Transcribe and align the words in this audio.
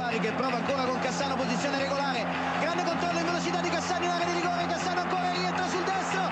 Bari 0.00 0.18
che 0.18 0.32
prova 0.32 0.56
ancora 0.56 0.86
con 0.86 0.98
Cassano, 1.00 1.36
posizione 1.36 1.78
regolare. 1.78 2.24
Grande 2.58 2.84
controllo 2.84 3.18
in 3.18 3.24
velocità 3.26 3.60
di 3.60 3.68
Cassano 3.68 4.04
in 4.06 4.10
area 4.10 4.24
di 4.24 4.32
rigore. 4.32 4.66
Cassano 4.66 5.00
ancora 5.00 5.30
rientra 5.30 5.68
sul 5.68 5.84
destro. 5.84 6.22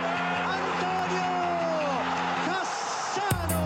Antonio 0.56 1.28
Cassano! 2.48 3.60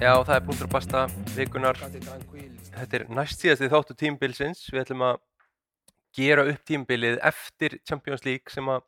Já, 0.00 0.24
það 0.26 0.34
er 0.34 0.42
punktur 0.50 0.66
basta 0.66 1.06
vikunar. 1.36 1.78
Þetta 1.78 2.96
er 2.98 3.06
næst 3.06 3.38
síðasti 3.38 3.70
þáttu 3.70 3.94
tímbilsins. 3.94 4.66
Við 4.66 4.82
ætlum 4.82 5.06
að 5.12 5.22
gera 6.18 6.42
upp 6.50 6.66
tímbilið 6.66 7.22
eftir 7.22 7.78
Champions 7.86 8.26
League 8.26 8.50
sem 8.50 8.66
að 8.66 8.82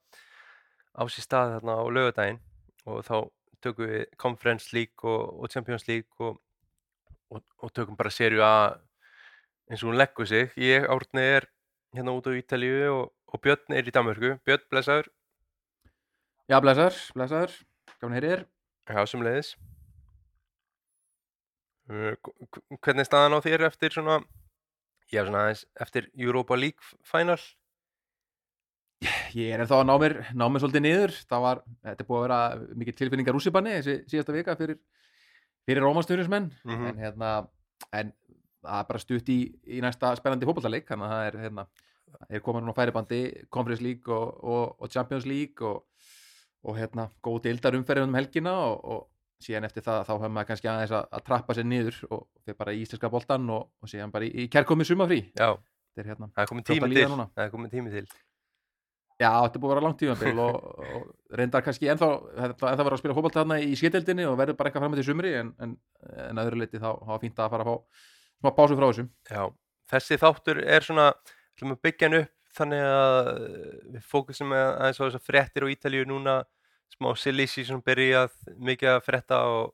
á 0.94 1.02
sér 1.10 1.26
stað 1.26 1.56
þarna 1.56 1.76
á 1.78 1.84
laugardaginn 1.90 2.40
og 2.86 3.02
þá 3.06 3.16
tökum 3.64 3.90
við 3.90 4.04
Conference 4.20 4.74
League 4.76 5.08
og, 5.08 5.40
og 5.40 5.50
Champions 5.50 5.86
League 5.88 6.20
og, 6.20 6.38
og, 7.32 7.42
og 7.58 7.72
tökum 7.74 7.98
bara 7.98 8.12
serju 8.12 8.44
að 8.44 8.80
eins 9.70 9.82
og 9.82 9.90
hún 9.90 9.98
leggur 9.98 10.28
sig. 10.28 10.52
Ég, 10.60 10.86
Árni, 10.90 11.24
er 11.38 11.48
hérna 11.96 12.14
út 12.16 12.28
á 12.28 12.32
Ítalíu 12.36 12.90
og, 12.92 13.12
og 13.32 13.42
Björn 13.42 13.76
er 13.76 13.88
í 13.88 13.94
Danmörku. 13.94 14.36
Björn, 14.44 14.66
blessaður. 14.70 15.08
Já, 16.50 16.58
blessaður, 16.60 16.98
blessaður, 17.16 17.54
gaman 18.00 18.18
heyrir. 18.18 18.44
Já, 18.84 19.00
sem 19.08 19.24
leiðis. 19.24 19.54
Hvernig 21.88 23.04
er 23.04 23.08
staðan 23.08 23.36
á 23.36 23.44
þér 23.44 23.66
eftir 23.68 23.92
svona, 23.92 24.18
já 25.12 25.24
svona 25.24 25.44
aðeins, 25.46 25.64
eftir 25.80 26.08
Europa 26.16 26.56
League 26.56 26.96
final? 27.04 27.40
Ég 29.34 29.50
er 29.50 29.62
ennþá 29.64 29.80
að 29.82 29.88
ná 29.88 29.94
mér, 30.00 30.14
ná 30.32 30.44
mér 30.48 30.62
svolítið 30.62 30.84
niður. 30.84 31.14
Það 31.28 31.44
var, 31.44 31.62
þetta 31.84 32.04
er 32.04 32.08
búið 32.08 32.20
að 32.20 32.24
vera 32.24 32.38
mikið 32.82 32.98
tilfinningar 33.00 33.34
rússibanni 33.36 33.72
þessi 33.78 33.96
síðasta 34.12 34.36
vika 34.36 34.56
fyrir, 34.58 34.78
fyrir 35.66 35.84
rómasturismenn. 35.84 36.50
Mhm. 36.64 36.86
En 36.92 37.00
hérna, 37.02 37.32
en 37.92 38.12
það 38.64 38.78
er 38.78 38.90
bara 38.90 39.02
stutt 39.02 39.32
í, 39.32 39.38
í 39.66 39.80
næsta 39.84 40.14
spennandi 40.20 40.48
fótballtaleik. 40.48 40.86
Þannig 40.88 41.08
að 41.08 41.16
það 41.16 41.26
er 41.30 41.40
hérna, 41.44 41.66
er 42.30 42.44
komin 42.44 42.64
núna 42.64 42.76
færibandi 42.76 43.22
Conference 43.50 43.84
League 43.84 44.14
og, 44.14 44.38
og, 44.44 44.76
og 44.78 44.92
Champions 44.94 45.26
League 45.26 45.66
og, 45.66 45.82
og 46.64 46.78
hérna, 46.78 47.08
góð 47.24 47.42
deildar 47.48 47.76
umferðin 47.76 48.08
um 48.08 48.18
helgina 48.18 48.54
og, 48.70 48.78
og 48.84 49.10
síðan 49.44 49.66
eftir 49.68 49.84
það 49.84 50.04
þá 50.06 50.12
hefur 50.14 50.32
maður 50.32 50.50
kannski 50.52 50.70
aðeins 50.70 50.94
að, 50.94 51.08
að 51.18 51.24
trappa 51.26 51.56
sér 51.56 51.66
niður 51.68 51.98
og 52.08 52.22
fyrir 52.44 52.58
bara 52.60 52.74
í 52.74 52.84
íslenska 52.84 53.10
boltan 53.12 53.50
og, 53.52 53.66
og 53.82 53.90
síðan 53.90 54.14
bara 54.14 54.28
í, 54.28 54.30
í 54.44 54.46
kærkomi 54.52 54.86
sumafrí. 54.88 55.20
Já, 55.36 55.50
er 55.98 56.08
hérna, 56.12 56.30
það 56.30 56.44
er 56.46 56.54
að 56.54 56.70
tími 56.70 56.94
til. 56.94 57.08
núna. 57.10 57.26
Það 57.34 57.44
er 57.44 57.52
komin 57.52 57.72
tími 57.74 57.92
til. 57.92 58.06
Já, 59.24 59.30
þetta 59.32 59.60
búið 59.60 59.70
að 59.70 59.74
vera 59.74 59.84
langt 59.86 60.00
tímabil 60.02 60.40
og, 60.44 60.56
og 60.84 61.36
reyndar 61.38 61.64
kannski 61.64 61.88
ennþá, 61.92 62.08
ennþá 62.44 62.74
verið 62.76 62.96
að 62.96 63.00
spila 63.00 63.16
fótbolta 63.16 63.40
þarna 63.40 63.60
í 63.64 63.76
sketildinni 63.80 64.26
og 64.28 64.36
verður 64.40 64.58
bara 64.58 64.70
eitthvað 64.70 64.84
fram 64.84 64.92
með 64.94 65.00
til 65.00 65.06
sumri 65.08 65.32
en, 65.38 65.52
en, 65.64 65.76
en 66.28 66.42
öðru 66.42 66.60
leiti 66.60 66.80
þá 66.82 66.90
hafa 66.92 67.20
fínt 67.22 67.40
að 67.40 67.54
fara 67.54 67.64
að 67.64 67.70
fá 67.70 68.10
smá 68.44 68.52
pásu 68.58 68.76
frá 68.76 68.88
þessum. 68.90 69.10
Já, 69.30 69.44
þessi 69.94 70.20
þáttur 70.20 70.60
er 70.76 70.84
svona, 70.84 71.06
ætlum 71.54 71.76
að 71.76 71.82
byggja 71.86 72.10
hann 72.10 72.18
upp 72.20 72.32
þannig 72.54 72.84
að 72.86 73.30
við 73.94 74.04
fókusum 74.10 74.54
aðeins 74.54 75.00
á 75.00 75.06
þessar 75.06 75.24
fréttir 75.24 75.66
á 75.66 75.72
Ítalíu 75.72 76.04
núna, 76.08 76.36
smá 76.94 77.10
silly 77.18 77.48
season 77.50 77.82
byrjað, 77.84 78.34
mikið 78.60 78.92
að 78.92 79.02
frétta 79.08 79.40
og 79.50 79.72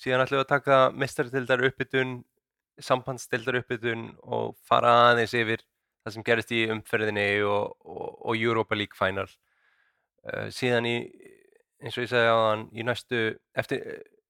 síðan 0.00 0.24
ætlum 0.24 0.40
við 0.40 0.44
að 0.46 0.52
taka 0.54 0.78
mestartildar 0.96 1.64
uppbytun, 1.68 2.18
sambandstildar 2.86 3.60
uppbytun 3.60 4.10
og 4.22 4.54
fara 4.68 4.94
aðeins 5.10 5.34
yfir 5.36 5.64
það 6.06 6.14
sem 6.14 6.26
gerist 6.26 6.52
í 6.54 6.62
umferðinni 6.70 7.26
og, 7.42 7.72
og, 7.82 8.10
og 8.30 8.38
Europa 8.38 8.78
League 8.78 8.94
final. 8.94 9.26
Uh, 10.26 10.46
síðan 10.54 10.86
í, 10.86 10.96
eins 11.82 11.96
og 11.98 12.06
ég 12.06 12.12
segi 12.12 12.30
á 12.30 12.38
í 12.70 12.86
næstu, 12.86 13.22
eftir, 13.58 13.82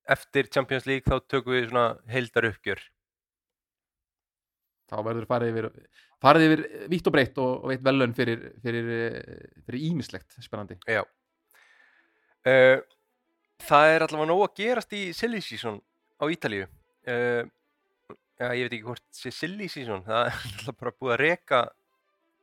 eftir 0.09 0.49
Champions 0.53 0.89
League 0.89 1.05
þá 1.05 1.21
tökum 1.29 1.53
við 1.53 1.69
svona 1.69 1.91
heildar 2.09 2.49
uppgjör. 2.49 2.81
Þá 4.87 4.97
verður 5.03 5.29
farið 5.29 5.53
yfir, 5.53 5.69
farið 6.23 6.47
yfir 6.47 6.65
vítt 6.93 7.11
og 7.11 7.17
breytt 7.17 7.41
og, 7.43 7.53
og 7.59 7.73
veitt 7.73 7.85
velun 7.85 8.17
fyrir, 8.17 8.49
fyrir, 8.65 8.91
fyrir 9.67 9.87
ímislegt 9.91 10.39
spennandi. 10.41 10.79
Já. 10.89 11.03
Uh, 12.47 12.81
það 13.67 13.93
er 13.93 14.07
allavega 14.07 14.31
nóg 14.31 14.47
að 14.47 14.57
gerast 14.63 14.97
í 14.97 15.11
silly 15.17 15.43
season 15.45 15.83
á 16.17 16.25
Ítalíu. 16.33 16.71
Uh, 17.05 17.45
já, 18.41 18.51
ég 18.53 18.67
veit 18.67 18.77
ekki 18.77 18.87
hvort 18.87 19.05
sé 19.15 19.33
silly 19.35 19.69
season. 19.73 20.05
Það 20.07 20.29
er 20.29 20.37
alltaf 20.51 20.79
bara 20.81 20.95
búið 20.97 21.15
að 21.15 21.23
reka 21.23 21.63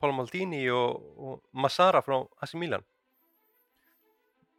Paolo 0.02 0.18
Maldini 0.18 0.66
og, 0.74 1.06
og 1.18 1.40
Massara 1.56 2.04
frá 2.06 2.20
AC 2.44 2.58
Milan. 2.60 2.84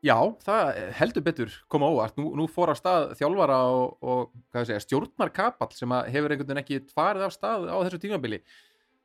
Já, 0.05 0.19
það 0.45 0.79
heldur 0.99 1.25
betur 1.25 1.53
koma 1.73 1.89
óvart. 1.89 2.19
Nú, 2.21 2.35
nú 2.37 2.45
fór 2.53 2.73
á 2.73 2.77
stað 2.77 3.15
þjálfara 3.17 3.57
og, 3.73 3.95
og 4.05 4.35
segja, 4.53 4.83
stjórnarkapall 4.85 5.73
sem 5.73 5.95
að 5.97 6.11
hefur 6.13 6.35
einhvern 6.35 6.51
veginn 6.51 6.61
ekki 6.61 6.81
farið 6.93 7.25
af 7.25 7.33
stað 7.33 7.65
á 7.73 7.77
þessu 7.87 8.03
tímabili. 8.03 8.43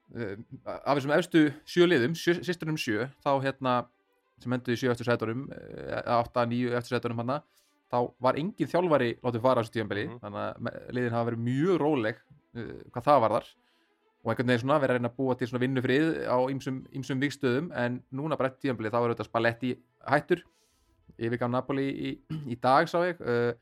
Uh, 0.09 0.35
af 0.66 0.97
þessum 0.97 1.13
efstu 1.16 1.45
sjö 1.69 1.88
liðum, 1.88 2.18
sjö, 2.19 2.39
sýstunum 2.44 2.79
sjö, 2.81 3.07
þá 3.23 3.31
hérna 3.45 3.78
sem 4.44 4.56
endur 4.56 4.75
í 4.75 4.79
sjö 4.79 4.91
eftir 4.91 5.07
sætunum, 5.07 5.47
átta, 6.03 6.45
níu 6.50 6.73
eftir 6.75 6.95
sætunum 6.97 7.23
hana, 7.23 7.39
þá 7.89 7.97
var 8.22 8.38
engin 8.39 8.69
þjálfari 8.69 9.09
látið 9.23 9.41
fara 9.41 9.61
á 9.61 9.63
þessu 9.63 9.75
tímabili, 9.77 10.05
Mhm. 10.09 10.19
þannig 10.19 10.44
að 10.45 10.94
liðin 10.97 11.16
hafa 11.17 11.29
verið 11.31 11.44
mjög 11.47 11.79
róleg 11.81 12.16
uh, 12.55 12.73
hvað 12.94 13.03
það 13.09 13.22
varðar. 13.25 13.50
Og 14.19 14.31
einhvern 14.33 14.47
veginn 14.51 14.59
svona 14.66 14.79
verið 14.83 14.89
að 14.91 14.97
reyna 15.00 15.09
að 15.09 15.16
búa 15.17 15.35
til 15.39 15.47
svona 15.47 15.63
vinnufrið 15.63 16.07
á 16.27 16.38
ýmsum 16.51 17.22
vikstöðum 17.23 17.72
en 17.73 18.03
núna 18.11 18.35
bara 18.38 18.50
eftir 18.51 18.67
tímabili 18.69 18.91
þá 18.91 19.00
er 19.05 19.13
þetta 19.16 19.27
spaletti 19.29 19.73
hættur. 20.11 20.41
Yfirgaf 21.19 21.50
Napoli 21.51 21.88
í, 21.91 22.11
í 22.51 22.55
dag 22.61 22.88
sá 22.91 23.00
ég 23.07 23.19
uh, 23.22 23.53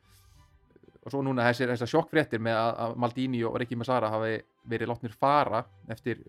og 1.07 1.11
svo 1.13 1.21
núna 1.23 1.45
þessir, 1.47 1.69
þessar 1.71 1.87
sjokkfréttir 1.87 2.41
með 2.43 2.57
að, 2.59 2.71
að 2.83 2.95
Maldini 2.99 3.43
og 3.47 3.55
Rikki 3.61 3.77
Massara 3.79 4.09
hafi 4.11 4.41
verið 4.67 4.89
látnir 4.91 5.13
fara 5.15 5.61
eftir 5.93 6.19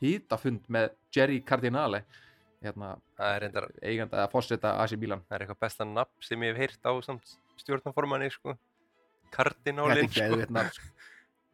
hýtafund 0.00 0.64
með 0.72 0.94
Jerry 1.14 1.42
Cardinale 1.44 2.04
hérna, 2.64 2.92
reyndar, 3.42 3.68
eiganda 3.82 4.24
að 4.24 4.32
fórseta 4.34 4.74
AC 4.82 4.96
Milan 5.00 5.22
það 5.26 5.36
er 5.36 5.44
eitthvað 5.44 5.62
besta 5.64 5.86
nafn 5.88 6.26
sem 6.26 6.44
ég 6.46 6.52
hef 6.52 6.62
heyrt 6.62 6.88
á 6.88 6.92
samt 7.04 7.34
stjórnaformanni, 7.60 8.30
sko. 8.32 8.56
Þetta 9.32 9.74
er 9.76 10.06
geðveikt 10.12 10.54
nafn, 10.54 10.76
sko. 10.76 11.10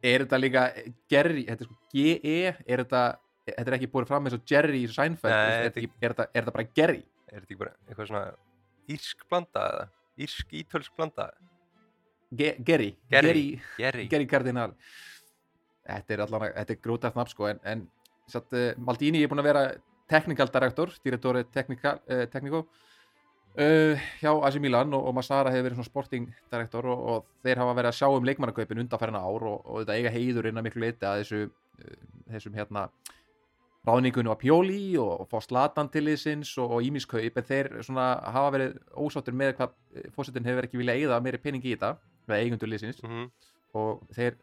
Er 0.09 0.23
þetta 0.25 0.39
líka 0.39 0.65
Jerry, 1.11 1.45
þetta 1.49 1.65
er 1.65 1.69
sko 1.69 1.79
G-E 1.91 2.37
er 2.47 2.83
þetta, 2.85 3.03
þetta 3.49 3.65
er 3.67 3.77
ekki 3.79 3.91
búið 3.91 4.11
fram 4.13 4.29
eins 4.29 4.37
og 4.37 4.45
Jerry 4.47 4.85
í 4.85 4.91
Seinfeld, 4.95 5.35
Nei, 5.35 5.49
er, 5.51 5.65
þetta 5.67 5.81
þetta, 5.81 5.99
er, 5.99 6.13
þetta, 6.13 6.27
er 6.29 6.45
þetta 6.45 6.55
bara 6.55 6.69
Gerry 6.79 7.03
Er 7.03 7.35
þetta 7.35 7.49
ekki 7.49 7.61
bara 7.65 7.75
eitthvað 7.89 8.11
svona 8.13 8.25
írsk 8.95 9.25
blanda 9.29 9.65
eða? 9.73 9.89
Írsk 10.23 10.55
ítölsk 10.61 10.95
blanda? 10.95 11.27
Ge 12.39 12.53
Gerry, 12.63 12.93
Gerry. 13.11 13.45
Jerry. 13.81 14.07
Cardinal 14.31 14.73
þetta 15.89 16.15
er 16.15 16.25
þetta 16.29 16.75
er 16.75 16.81
grótast 16.85 17.19
nafn 17.19 17.33
sko 17.33 17.49
en, 17.51 17.61
en 17.65 17.85
satt, 18.29 18.53
uh, 18.53 18.71
Maldini 18.85 19.23
er 19.25 19.31
búin 19.31 19.43
að 19.43 19.49
vera 19.51 19.65
technical 20.09 20.51
director, 20.53 20.93
technical, 21.53 22.01
uh, 22.09 22.25
technico 22.33 22.65
uh, 23.59 24.09
hjá 24.21 24.33
AC 24.47 24.59
Milan 24.63 24.95
og, 24.95 25.07
og 25.11 25.15
Massara 25.19 25.53
hefur 25.53 25.69
verið 25.69 25.81
svona 25.81 25.91
sporting 25.91 26.31
director 26.51 26.89
og, 26.89 27.05
og 27.13 27.29
þeir 27.45 27.63
hafa 27.63 27.77
verið 27.79 27.93
að 27.93 27.99
sjá 28.01 28.09
um 28.15 28.27
leikmannakaupin 28.29 28.83
undanfærna 28.85 29.23
ár 29.23 29.47
og, 29.51 29.61
og 29.65 29.83
þetta 29.83 29.99
eiga 29.99 30.15
heiður 30.15 30.51
innan 30.51 30.67
miklu 30.67 30.85
leiti 30.87 31.09
að 31.09 31.23
þessu 31.23 31.45
uh, 31.49 32.01
þessum 32.33 32.59
hérna 32.59 32.89
ráðningunum 33.89 34.35
á 34.35 34.41
Pjóli 34.41 34.81
og, 35.01 35.29
fá 35.31 35.39
Slatan 35.41 35.89
til 35.93 36.05
liðsins 36.09 36.51
og, 36.61 36.81
ímiskaup 36.85 37.39
en 37.41 37.47
þeir 37.47 37.71
svona 37.87 38.11
hafa 38.35 38.51
verið 38.57 38.81
ósáttur 38.93 39.37
með 39.37 39.55
hvað 39.61 39.77
fórsetin 40.17 40.49
hefur 40.49 40.67
ekki 40.67 40.81
viljað 40.81 40.99
eigða 40.99 41.21
meiri 41.25 41.41
pening 41.41 41.65
í 41.65 41.73
þetta 41.73 41.95
með 42.29 42.43
eigundur 42.43 42.69
liðsins. 42.69 43.01
Mm 43.07 43.31
og 43.77 44.05
þeir 44.17 44.37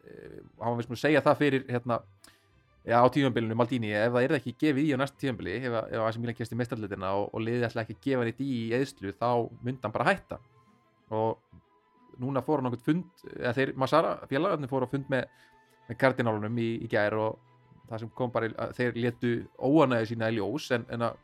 hafa 0.59 0.75
vist 0.79 0.91
að 0.91 1.01
segja 1.01 1.23
það 1.25 1.39
fyrir 1.41 1.65
hérna, 1.69 1.99
já, 2.85 2.97
á 3.01 3.07
tímanbylunum 3.09 3.57
Maldini 3.57 3.91
ef 3.97 4.13
það 4.13 4.25
er 4.27 4.33
ekki 4.37 4.53
gefið 4.61 4.89
í 4.89 4.93
á 4.93 4.97
næsta 5.01 5.17
tímanbyli 5.21 5.55
ef, 5.57 5.77
ef 5.89 6.03
AC 6.05 6.19
Milan 6.21 6.37
kemst 6.37 6.53
í 6.53 6.59
mestarleitina 6.59 7.13
og, 7.17 7.29
og 7.33 7.41
liðið 7.45 7.65
ætla 7.69 7.83
ekki 7.85 7.97
gefa 8.05 8.27
neitt 8.27 8.41
í 8.45 8.49
í 8.55 8.61
eðslu 8.77 9.13
þá 9.17 9.27
myndi 9.65 9.81
hann 9.85 9.95
bara 9.95 10.07
hætta. 10.11 10.37
Og 11.13 11.39
núna 12.21 12.43
fór 12.45 12.61
hann 12.61 12.69
okkur 12.71 12.83
fund 12.85 13.25
eða 13.35 13.53
þeir, 13.57 13.73
Massara, 13.81 14.13
félagarnir 14.29 14.69
fóru 14.71 14.87
á 14.87 14.93
fund 14.93 15.09
með, 15.11 15.25
með 15.89 15.99
kardinálunum 16.03 16.61
í, 16.63 16.69
í 16.85 16.89
gær 16.91 17.17
og 17.19 17.39
það 17.89 18.03
sem 18.05 18.11
kom 18.17 18.31
bara, 18.33 18.47
í- 18.49 18.69
þeir 18.77 18.95
letu 19.03 19.33
óanæði 19.59 20.11
sína 20.13 20.29
í 20.31 20.37
ljós 20.39 20.69
en, 20.77 20.85
en 20.95 21.09
að 21.09 21.17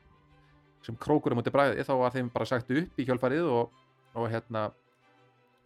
sem 0.85 0.97
krókur 0.97 1.33
á 1.33 1.37
móti 1.37 1.53
bræði 1.53 1.85
þá 1.85 1.93
var 2.01 2.13
þeim 2.15 2.29
bara 2.33 2.49
sagt 2.49 2.69
upp 2.73 2.99
í 3.01 3.05
kjölfarið 3.07 3.47
og, 3.53 3.71
og 4.17 4.27
hérna 4.33 4.67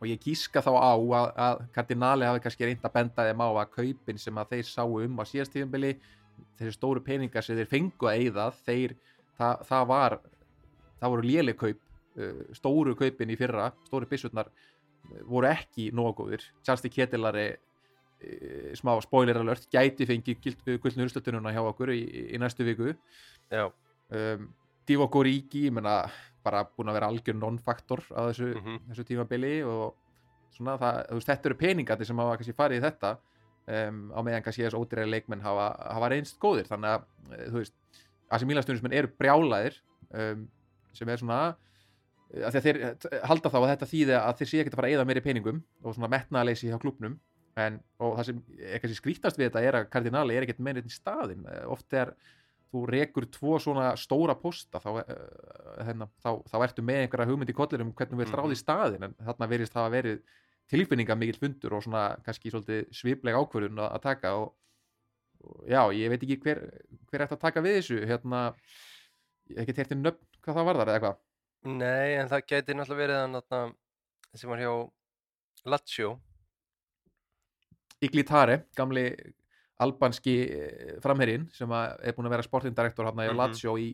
og 0.06 0.12
ég 0.12 0.22
gíska 0.22 0.62
þá 0.62 0.72
á 0.78 0.94
að, 0.94 1.31
að 1.34 1.63
kardinali 1.74 2.28
hafi 2.30 2.44
kannski 2.44 2.69
reynd 2.69 2.86
að 2.86 2.94
benda 2.94 3.25
þeim 3.25 3.42
á 3.42 3.50
að 3.50 3.72
kaupin 3.74 4.22
sem 4.22 4.38
að 4.38 4.54
þeir 4.54 4.69
sáu 4.69 5.00
um 5.02 5.18
á 5.18 5.24
síðast 5.25 5.56
tíðanbili 5.56 5.96
þessi 6.60 6.75
stóru 6.75 7.02
peningar 7.04 7.46
sem 7.46 7.57
þeir 7.57 7.72
fengu 7.72 8.10
að 8.10 8.22
eyða 8.22 8.48
þeir, 8.66 8.96
það, 9.40 9.63
það 9.69 9.86
var 9.92 10.18
það 11.02 11.13
voru 11.16 11.30
léleg 11.30 11.60
kaup 11.60 11.80
uh, 11.81 12.42
stóru 12.57 12.96
kaupin 13.00 13.34
í 13.34 13.40
fyrra, 13.40 13.69
stóru 13.88 14.10
byssutnar 14.12 14.52
uh, 14.52 15.24
voru 15.30 15.50
ekki 15.52 15.90
nógu 15.96 16.16
góðir. 16.22 16.46
Charles 16.66 16.86
Ketilari 16.92 17.48
uh, 17.56 18.69
smá 18.78 18.94
spoiler 19.04 19.42
alert, 19.42 19.68
gæti 19.74 20.07
fengi 20.10 20.38
gullnu 20.44 21.07
úrslutununa 21.07 21.56
hjá 21.56 21.63
okkur 21.66 21.96
í, 21.96 22.04
í 22.36 22.42
næstu 22.42 22.68
viku. 22.68 22.94
Já, 23.52 23.68
um, 23.68 24.48
Divock 24.86 25.18
Origi, 25.18 25.66
ég 25.68 25.74
menna 25.74 26.04
bara 26.45 26.63
búin 26.69 26.89
að 26.92 26.97
vera 27.00 27.09
algjör 27.12 27.38
non-faktor 27.39 28.03
á 28.13 28.21
þessu, 28.30 28.51
Mhm. 28.56 28.80
þessu 28.92 29.06
tímabili 29.09 29.53
og 29.65 29.95
svona 30.56 30.77
það, 30.80 31.00
þú 31.09 31.18
veist, 31.19 31.27
þetta 31.31 31.50
eru 31.51 31.57
peningandi 31.59 32.06
sem 32.07 32.18
hafa 32.24 32.38
kannski 32.38 32.56
farið 32.56 32.80
í 32.80 32.86
þetta 32.86 33.12
um, 33.68 34.00
á 34.13 34.19
meðan 34.24 34.44
kannski 34.45 34.63
þessu 34.63 34.80
ódýræri 34.80 35.09
leikmenn 35.12 35.42
hafa, 35.44 35.68
hafa 35.97 36.09
reynst 36.13 36.39
góðir. 36.39 36.68
Þannig 36.69 36.94
að, 36.94 37.06
eh, 37.33 37.45
þú 37.50 37.59
veist, 37.63 37.74
AC 38.31 38.45
Milan 38.45 38.63
stundismenn 38.63 38.94
eru 38.94 39.09
brjálæðir 39.19 39.80
um, 40.13 40.47
sem 40.94 41.09
er 41.09 41.18
svona 41.21 41.39
að 42.36 42.51
því 42.51 42.57
að 42.59 42.65
þeir 42.65 42.77
eh, 42.86 43.19
halda 43.30 43.50
þá 43.53 43.57
að 43.62 43.69
þetta 43.74 43.89
þýði 43.92 44.15
að 44.18 44.38
þeir 44.39 44.50
sé 44.50 44.59
ekkert 44.62 44.74
að 44.74 44.80
fara 44.80 44.88
að 44.89 44.95
eyða 44.95 45.06
meiri 45.09 45.21
peningum 45.25 45.59
og 45.83 45.94
svona 45.95 46.09
metnaðaleysi 46.13 46.71
hjá 46.71 46.80
klubnum 46.81 47.19
en, 47.56 47.77
og 48.00 48.15
það 48.18 48.25
sem 48.25 48.39
kannski 48.81 48.97
skrítast 48.97 49.38
við 49.39 49.50
þetta 49.51 49.62
er 49.63 49.77
að 49.80 49.89
kardinali 49.94 50.36
er 50.36 50.44
ekkert 50.44 50.59
meira 50.65 50.81
í 50.81 50.92
staðin 50.92 51.45
oft 51.71 51.94
er 51.94 52.12
þú 52.75 52.81
rekur 52.92 53.25
tvo 53.31 53.57
svona 53.63 53.92
stóra 54.00 54.36
posta 54.39 54.80
þá, 54.83 54.89
uh, 55.01 55.83
hérna, 55.88 56.07
þá, 56.24 56.30
þá 56.51 56.56
ertu 56.68 56.83
með 56.86 57.01
einhverja 57.06 57.30
hugmynd 57.31 57.51
í 57.54 57.56
kollinum 57.57 57.94
hvernig 57.95 58.16
þú 58.16 58.24
vilt 58.25 58.36
Mhm. 58.36 58.62
staðin 58.62 59.04
en 59.10 59.16
þarna 59.25 59.50
verist 59.50 59.74
það 59.75 59.88
að 59.88 59.95
verið 59.98 60.19
tilfinninga 60.72 61.16
mikill 61.16 61.39
fundur 61.39 61.74
og 61.77 61.83
svona 61.86 62.04
kannski 62.25 62.50
svolítið 62.51 62.88
svipleg 62.92 63.36
ákvörðun 63.38 63.81
að, 63.83 63.89
að 63.95 64.01
taka 64.01 64.31
og, 64.39 64.54
og 65.45 65.68
já, 65.69 65.81
ég 65.94 66.10
veit 66.10 66.24
ekki 66.25 66.39
hver, 66.42 66.62
hver 67.12 67.22
ætti 67.25 67.36
að 67.38 67.44
taka 67.44 67.62
við 67.62 67.75
þessu 67.80 68.00
hérna, 68.10 68.39
ég 69.51 69.60
hef 69.60 69.63
ekki 69.68 69.75
teirt 69.78 69.94
í 69.94 70.00
nöfn 70.01 70.25
hvað 70.42 70.56
það 70.57 70.69
varðar 70.71 70.89
eða 70.89 71.00
eitthvað 71.00 71.21
Nei, 71.66 72.16
en 72.19 72.30
það 72.30 72.45
gæti 72.50 72.74
náttúrulega 72.78 73.01
verið 73.04 73.19
hann 73.21 73.38
þarna 73.42 73.75
sem 74.38 74.50
var 74.50 74.60
hjá 74.62 74.71
Lazio 75.66 76.10
Iglitare, 78.06 78.66
gamli 78.78 79.06
albanski 79.83 80.36
eh, 80.45 80.92
framherinn 81.04 81.48
sem 81.54 81.72
er 81.75 82.16
búin 82.16 82.30
að 82.30 82.36
vera 82.38 82.45
sportindirektor 82.45 83.10
hann 83.10 83.24
í 83.24 83.30
Mhm. 83.30 83.38
Lazio 83.38 83.77
í 83.77 83.89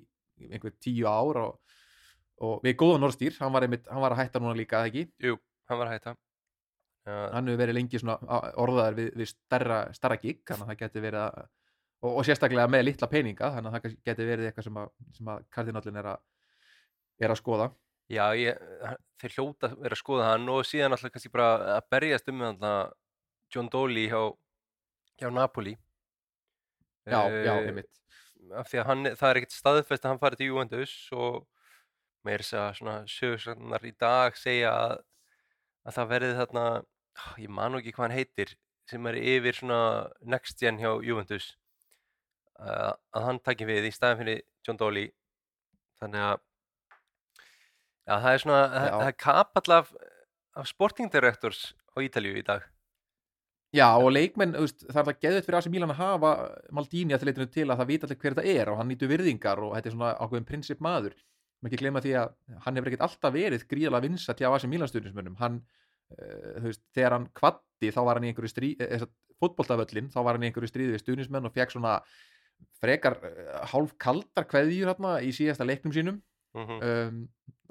einhver 0.49 0.73
tíu 0.81 1.07
ár 1.09 1.37
og, 1.41 1.77
og 2.41 2.61
við 2.65 2.75
góðan 2.81 3.07
orðstýr, 3.07 3.37
hann 3.39 3.53
hann 3.89 4.01
var 4.01 4.11
að 4.11 4.21
hætta 4.23 4.39
núna 4.39 4.57
líka 4.57 4.81
eða 4.81 4.91
ekki, 4.91 5.07
Jú, 5.21 5.37
hann 5.69 5.79
var 5.79 5.87
að 5.87 5.93
hætta. 5.97 6.15
Uh, 7.01 7.29
hann 7.33 7.47
hefur 7.47 7.57
verið 7.63 7.73
lengi 7.79 7.97
orðaður 8.61 8.97
við, 8.99 9.07
við 9.17 9.27
starra, 9.31 9.77
starra 9.93 10.17
gig 10.21 10.43
þannig 10.45 10.67
að 10.67 10.69
það 10.69 10.81
geti 10.83 11.01
verið 11.01 11.21
að 11.23 11.37
og, 12.01 12.11
og 12.11 12.25
sérstaklega 12.27 12.67
með 12.69 12.83
litla 12.85 13.07
peninga 13.09 13.49
þannig 13.55 13.71
að 13.71 13.77
það 13.77 13.95
geti 14.05 14.27
verið 14.27 14.49
eitthvað 14.49 14.67
sem 14.67 14.77
að, 14.77 14.91
sem 15.17 15.31
að 15.33 15.47
kardinallin 15.49 15.97
er 15.97 16.09
er 17.21 17.33
að 17.33 17.39
skoða. 17.41 17.71
Já, 18.11 18.25
ég, 18.35 18.57
þeir 19.21 19.35
hljóta 19.37 19.71
vera 19.77 19.95
að 19.95 20.01
skoða 20.01 20.29
hann 20.33 20.49
og 20.51 20.65
síðan 20.67 20.93
alltaf 20.93 21.13
kannski 21.13 21.31
bara 21.31 21.77
að 21.77 21.89
berjast 21.93 22.29
um 22.29 22.41
John 23.51 23.69
Dolly 23.71 24.07
hjá, 24.11 24.21
hjá 25.21 25.29
Napoli. 25.33 25.75
Já, 27.05 27.21
Eh, 27.29 27.45
já, 27.45 27.53
einmitt. 27.65 27.89
af 28.57 28.67
því 28.69 28.79
að 28.81 28.85
hann, 28.89 29.03
það 29.15 29.29
er 29.29 29.37
ekkert 29.39 29.55
staðfest 29.55 30.05
að 30.05 30.09
hann 30.11 30.19
farið 30.21 30.41
til 30.41 30.47
Juventus 30.51 30.93
og 31.13 31.47
meir 32.25 32.43
þess 32.43 32.57
að 32.59 32.73
svona 32.77 32.95
sögursannar 33.09 33.85
í 33.87 33.93
dag 33.97 34.35
segja 34.37 34.73
að, 34.75 34.93
að 35.87 35.95
það 35.97 36.11
verði 36.11 36.35
þarna 36.41 36.65
ah, 36.81 37.31
ég 37.41 37.49
man 37.49 37.77
ekki 37.79 37.93
hvað 37.95 38.05
hann 38.09 38.17
heitir 38.17 38.53
sem 38.91 39.07
er 39.07 39.17
yfir 39.21 39.57
svona 39.57 39.79
next 40.21 40.59
gen 40.59 40.77
hjá 40.81 40.91
Juventus. 41.05 41.55
Að, 42.59 42.97
að 43.15 43.25
hann 43.29 43.39
taki 43.39 43.65
við 43.65 43.87
í 43.89 43.93
staðin 43.95 44.19
fyrir 44.21 44.41
John 44.67 44.77
Dolly. 44.77 45.07
Þannig 46.01 46.25
að 46.27 46.37
já, 48.05 48.13
það 48.17 48.31
er 48.33 48.43
svona, 48.43 48.61
það, 48.75 49.07
er 49.07 49.17
kapall 49.25 49.77
af, 49.79 49.93
af 50.57 50.69
sporting 50.69 51.09
directors 51.13 51.71
á 51.95 51.97
Ítalíu 52.03 52.35
í 52.37 52.45
dag 52.45 52.67
Já, 53.71 53.87
og 53.95 54.09
leikmenn, 54.11 54.51
veist, 54.59 54.81
það 54.83 54.97
er 54.99 55.05
það 55.07 55.19
geðvett 55.23 55.45
fyrir 55.47 55.57
AC 55.61 55.67
Milan 55.71 55.91
að 55.93 56.01
hafa 56.01 56.31
Maldini 56.75 57.15
að 57.15 57.21
leitinu 57.29 57.47
til 57.47 57.63
að 57.69 57.77
það 57.79 57.91
vita 57.91 58.07
allir 58.07 58.17
hver 58.19 58.33
þetta 58.35 58.55
er 58.59 58.71
og 58.71 58.79
hann 58.81 58.89
nýtu 58.91 59.07
virðingar 59.07 59.61
og 59.63 59.75
þetta 59.77 59.87
er 59.87 59.93
svona 59.95 60.09
ákveðin 60.19 60.47
prinsip 60.49 60.81
maður. 60.83 61.15
Má 61.61 61.69
ekki 61.69 61.79
gleyma 61.79 62.01
því 62.03 62.11
að 62.19 62.33
hann 62.65 62.79
hefur 62.79 62.91
ekkert 62.91 63.05
alltaf 63.07 63.33
verið 63.37 63.63
gríðalega 63.71 64.05
vinsat 64.09 64.43
hjá 64.43 64.49
AC 64.49 64.65
Milan 64.67 64.91
stundismönnum. 64.91 65.37
Hann, 65.39 65.61
uh, 66.17 66.57
þú 66.57 66.65
veist, 66.65 66.83
þegar 66.97 67.15
hann 67.15 67.29
kvatti 67.39 67.93
þá 67.95 68.01
var 68.09 68.19
hann 68.19 68.27
í 68.27 68.33
einhverju 68.33 68.51
stríð, 68.51 68.83
eða 68.89 69.07
fótboltavöllin, 69.39 70.11
þá 70.11 70.19
var 70.19 70.35
hann 70.35 70.43
í 70.43 70.51
einhverju 70.51 70.71
stríði 70.73 70.97
við 70.97 71.03
stundismenn 71.05 71.47
og 71.47 71.55
fekk 71.55 71.71
svona 71.77 71.95
frekar 72.83 73.21
uh, 73.23 73.55
hálf 73.71 73.95
kaldar 73.95 74.49
kveðjur 74.51 74.91
hérna 74.91 75.15
í 75.23 75.31
síðasta 75.37 75.69
leiknum 75.69 75.95
sínum 75.95 76.19
mm 76.57 76.81
um, 76.91 77.21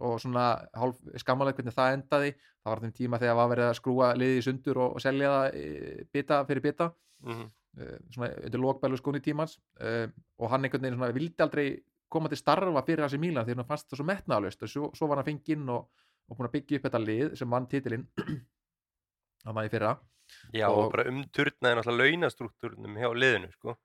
og 0.00 0.17
svona 0.17 0.44
hálf 0.73 0.97
skammalega 1.21 1.59
hvernig 1.59 1.75
það 1.77 1.94
endaði 1.94 2.31
það 2.32 2.71
var 2.71 2.81
þeim 2.81 2.93
tíma 2.97 3.19
þegar 3.21 3.35
var 3.37 3.49
verið 3.50 3.67
að 3.67 3.75
skrúa 3.77 4.06
liðið 4.17 4.38
í 4.38 4.44
sundur 4.47 4.79
og, 4.81 4.94
og 4.97 5.03
selja 5.05 5.32
það 5.35 5.59
e, 5.61 6.05
bita 6.12 6.38
fyrir 6.49 6.65
bita 6.65 6.87
-hmm. 7.27 7.50
uh, 7.81 7.99
svona 8.15 8.31
undir 8.47 8.62
lokbælu 8.65 8.97
skóni 8.97 9.21
tímans 9.21 9.59
uh, 9.81 10.06
og 10.38 10.50
hann 10.50 10.65
einhvern 10.65 10.82
veginn 10.82 10.97
svona 10.97 11.12
vildi 11.12 11.44
aldrei 11.44 11.67
koma 12.09 12.29
til 12.29 12.41
starfa 12.41 12.82
fyrir 12.87 13.05
þessi 13.05 13.21
Mílan 13.21 13.44
því 13.47 13.56
hann 13.59 13.69
fannst 13.69 13.91
það 13.91 14.00
svo 14.00 14.06
metnaðalust 14.09 14.62
og 14.62 14.69
svo, 14.69 14.91
svo 14.94 15.11
var 15.11 15.21
hann 15.21 15.29
fenginn 15.29 15.69
og, 15.69 15.91
og 16.29 16.38
búin 16.38 16.49
að 16.49 16.56
byggja 16.56 16.79
upp 16.79 16.88
þetta 16.88 17.05
lið 17.05 17.37
sem 17.38 17.50
vann 17.50 17.69
titilinn 17.71 18.09
að 19.47 19.55
maður 19.55 19.69
í 19.69 19.75
fyrra. 19.75 19.93
Já, 20.55 20.67
og, 20.71 20.85
Og- 20.87 20.93
bara 20.93 21.09
umturnaði 21.11 21.77
náttúrulega 21.77 22.11
launastruktúrnum 22.11 22.99
hjá 22.99 23.09
liðinu, 23.15 23.53
sko. 23.53 23.77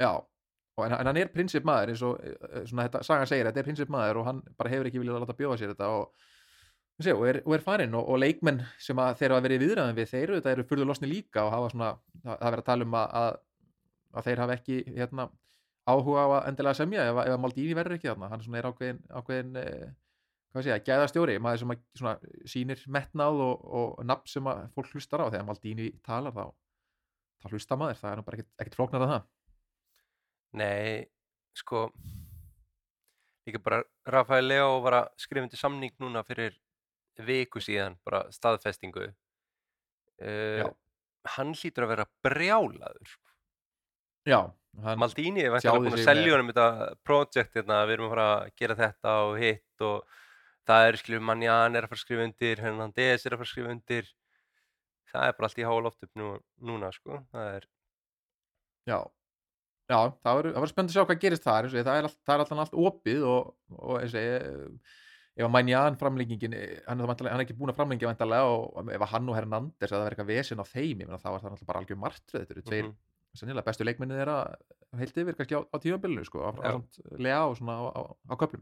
Já 0.00 0.12
og 0.82 0.88
en, 0.90 0.96
en 0.98 1.10
hann 1.12 1.20
er 1.22 1.30
prinsip 1.32 1.64
maður 1.68 1.94
eins 1.94 2.02
og 2.10 2.20
eh, 2.26 2.62
svona 2.68 2.88
þetta 2.88 3.02
sagan 3.08 3.30
segir 3.30 3.48
þetta 3.48 3.62
er 3.62 3.68
prinsip 3.70 3.92
maður 3.94 4.20
og 4.22 4.28
hann 4.28 4.42
bara 4.58 4.72
hefur 4.74 4.90
ekki 4.90 5.02
viljað 5.02 5.20
að 5.20 5.24
láta 5.26 5.38
bjóða 5.38 5.58
sér 5.62 5.72
þetta 5.76 5.90
og, 5.96 6.28
sé, 7.02 7.14
og, 7.16 7.24
er, 7.30 7.40
og 7.46 7.54
er 7.56 7.64
farinn 7.64 7.94
og, 7.98 8.10
og 8.12 8.20
leikmenn 8.22 8.60
sem 8.82 8.98
að 9.02 9.14
þeir 9.22 9.36
hafa 9.36 9.46
verið 9.46 9.62
í 9.62 9.66
viðræðum 9.68 9.96
við 10.02 10.10
þeir 10.12 10.26
eru, 10.28 10.42
eru 10.56 10.66
furðu 10.68 10.88
losni 10.90 11.10
líka 11.10 11.46
og 11.46 11.54
hafa 11.56 11.70
svona 11.72 11.92
það 12.26 12.34
er 12.36 12.50
verið 12.52 12.64
að 12.64 12.68
tala 12.72 12.86
um 12.90 12.98
að, 13.00 13.16
að, 13.22 13.40
að 14.20 14.28
þeir 14.28 14.42
hafa 14.44 14.58
ekki 14.60 14.76
hérna, 14.98 15.28
áhuga 15.88 16.22
á 16.22 16.28
að 16.36 16.44
endilega 16.52 16.78
semja 16.78 17.04
ef, 17.10 17.16
að- 17.18 17.26
ef 17.30 17.34
að 17.34 17.42
Maldini 17.42 17.74
verður 17.74 17.96
ekki 17.96 18.10
þarna. 18.12 18.28
Hann 18.30 18.58
er 18.60 18.68
ákveðin, 18.68 18.98
ákveðin 19.18 19.56
eh, 19.58 19.88
sé 20.62 20.68
ég, 20.70 20.84
gæðastjóri 20.86 21.38
maður 21.42 21.62
sem 21.64 21.72
að, 21.74 21.80
svona, 21.98 22.12
sýnir 22.52 22.82
metnað 22.94 23.40
og, 23.48 23.64
nafn 24.06 24.30
sem 24.30 24.50
að 24.52 24.60
fólk 24.76 24.92
hlustar 24.94 25.24
á. 25.24 25.32
Þegar 25.32 25.48
Maldini 25.48 25.88
talar 26.06 26.36
þá, 26.36 26.44
þá 27.42 27.48
hlusta 27.56 27.78
maður 27.80 27.98
það 28.02 28.14
er 28.14 28.22
bara 28.28 28.42
ekkert 28.44 28.78
flóknar 28.78 29.06
að 29.08 29.14
það 29.16 29.24
Nei, 30.58 31.06
sko 31.56 31.86
líka 33.46 33.58
bara 33.62 33.82
Rafael 34.06 34.46
Leo 34.46 34.80
var 34.84 34.98
að 35.00 35.10
skrifa 35.20 35.46
undir 35.46 35.60
samning 35.60 35.94
núna 36.02 36.22
fyrir 36.26 36.54
viku 37.26 37.60
síðan, 37.60 37.98
bara 38.06 38.24
staðfestingu. 38.32 39.08
Uh, 40.22 40.68
hann 41.36 41.52
hlýtur 41.56 41.86
að 41.86 41.94
vera 41.96 42.08
brjálaður 42.24 43.08
sko. 43.08 43.30
já, 44.28 44.38
Maldini 44.96 45.42
er 45.42 45.54
væntanlega 45.56 45.90
búin 45.90 45.98
að 45.98 46.04
selja 46.06 46.34
honum 46.34 46.50
þetta 46.52 46.90
projekt 47.02 47.56
hérna, 47.58 47.80
við 47.88 47.96
erum 47.96 48.06
að 48.06 48.12
fara 48.14 48.26
að 48.34 48.52
gera 48.60 48.76
þetta 48.78 49.14
og 49.26 49.32
hitt 49.42 49.84
og 49.88 50.20
það 50.68 50.86
er 50.88 50.98
skrifum 51.00 51.26
Manjan 51.26 51.78
er 51.78 51.86
að 51.86 51.90
fara 51.90 51.98
að 51.98 52.04
skrifa 52.04 52.26
undir, 52.28 52.62
Hernandez 52.62 53.26
er 53.26 53.34
að 53.34 53.42
fara 53.42 53.48
að 53.48 53.52
skrifa 53.52 53.74
undir. 53.74 54.12
Það 55.12 55.26
er 55.28 55.34
bara 55.36 55.50
allt 55.50 55.58
í 55.58 55.66
háa 55.66 55.82
loft 55.84 56.06
upp 56.06 56.14
nú, 56.16 56.30
núna 56.70 56.92
sko, 56.94 57.18
það 57.34 57.50
er 57.58 57.68
já 58.88 58.98
Já, 59.92 59.98
það 60.24 60.38
verður 60.40 60.72
spennt 60.72 60.90
að 60.92 60.96
sjá 60.96 61.04
hvað 61.04 61.22
gerist 61.26 61.44
þar 61.46 61.68
ég, 61.68 61.84
það 61.86 62.00
er, 62.00 62.08
all, 62.08 62.16
það 62.26 62.34
er 62.34 62.44
alltaf 62.46 62.64
allt 62.64 62.76
opið 62.88 63.24
og, 63.28 63.52
og 63.76 63.94
eins 64.00 64.14
og 64.16 64.24
ég, 64.24 64.90
ef 65.36 65.46
að 65.46 65.52
Mænjan 65.54 65.96
framlengingin, 66.00 66.56
eh, 66.56 66.74
hann 66.88 67.00
er, 67.04 67.12
hann 67.12 67.30
er 67.36 67.44
ekki 67.44 67.56
búin 67.58 67.72
að 67.72 67.78
framlengja 67.80 68.08
vantarlega 68.10 68.50
og 68.52 68.92
ef 68.92 69.04
að 69.06 69.12
hann 69.14 69.30
og 69.32 69.36
Hernandez 69.38 69.88
að 69.90 69.96
það 69.96 70.04
verður 70.06 70.16
eitthvað 70.16 70.32
vesen 70.32 70.62
á 70.62 70.66
þeim, 70.72 71.02
þá 71.08 71.14
er 71.14 71.22
það 71.24 71.36
náttúrulega 71.38 71.70
bara 71.72 71.82
algjör 71.82 72.00
martröð, 72.02 72.42
þetta 72.42 72.56
eru 72.56 72.64
tveir 72.68 72.86
Mhm. 72.88 72.98
sennilega 73.40 73.64
bestu 73.64 73.84
leikminni 73.88 74.16
þeirra 74.18 74.38
heilt 75.00 75.16
yfir 75.22 75.36
kannski 75.38 75.56
á, 75.56 75.60
á 75.64 75.76
tímabilinu 75.80 76.24
sko, 76.28 76.42
á, 76.44 76.50
á 76.52 76.68
samt 76.76 76.98
lega 77.16 77.46
og 77.48 77.56
svona 77.56 77.78
á, 77.80 78.02
á, 78.28 78.34
köplum 78.36 78.60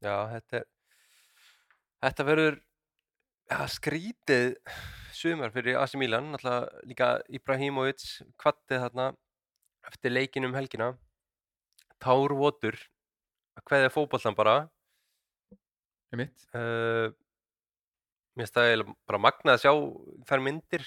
Já, 0.00 0.14
þetta 0.32 0.62
er 0.62 0.64
þetta 2.00 2.24
verður 2.30 2.54
ja, 3.50 3.58
skrítið 3.68 4.46
sumar 5.12 5.52
fyrir 5.52 5.76
AC 5.82 5.98
Milan 6.00 6.30
náttúrulega 6.32 6.86
líka 6.88 7.10
Ibrahimovic 7.28 8.06
kvattið 8.40 8.86
þarna 8.86 9.10
eftir 9.88 10.12
leikin 10.12 10.48
um 10.48 10.56
helgina 10.56 10.92
Tár 12.00 12.34
Votur 12.36 12.76
að 13.58 13.66
kveðja 13.68 13.92
fótbollan 13.92 14.36
bara. 14.36 14.56
Uh, 16.56 17.12
mér 18.34 18.46
finnst 18.46 18.56
það 18.56 18.86
bara 19.08 19.22
magnað 19.22 19.58
að 19.58 19.64
sjá 19.64 19.72
þær 20.30 20.44
myndir. 20.46 20.86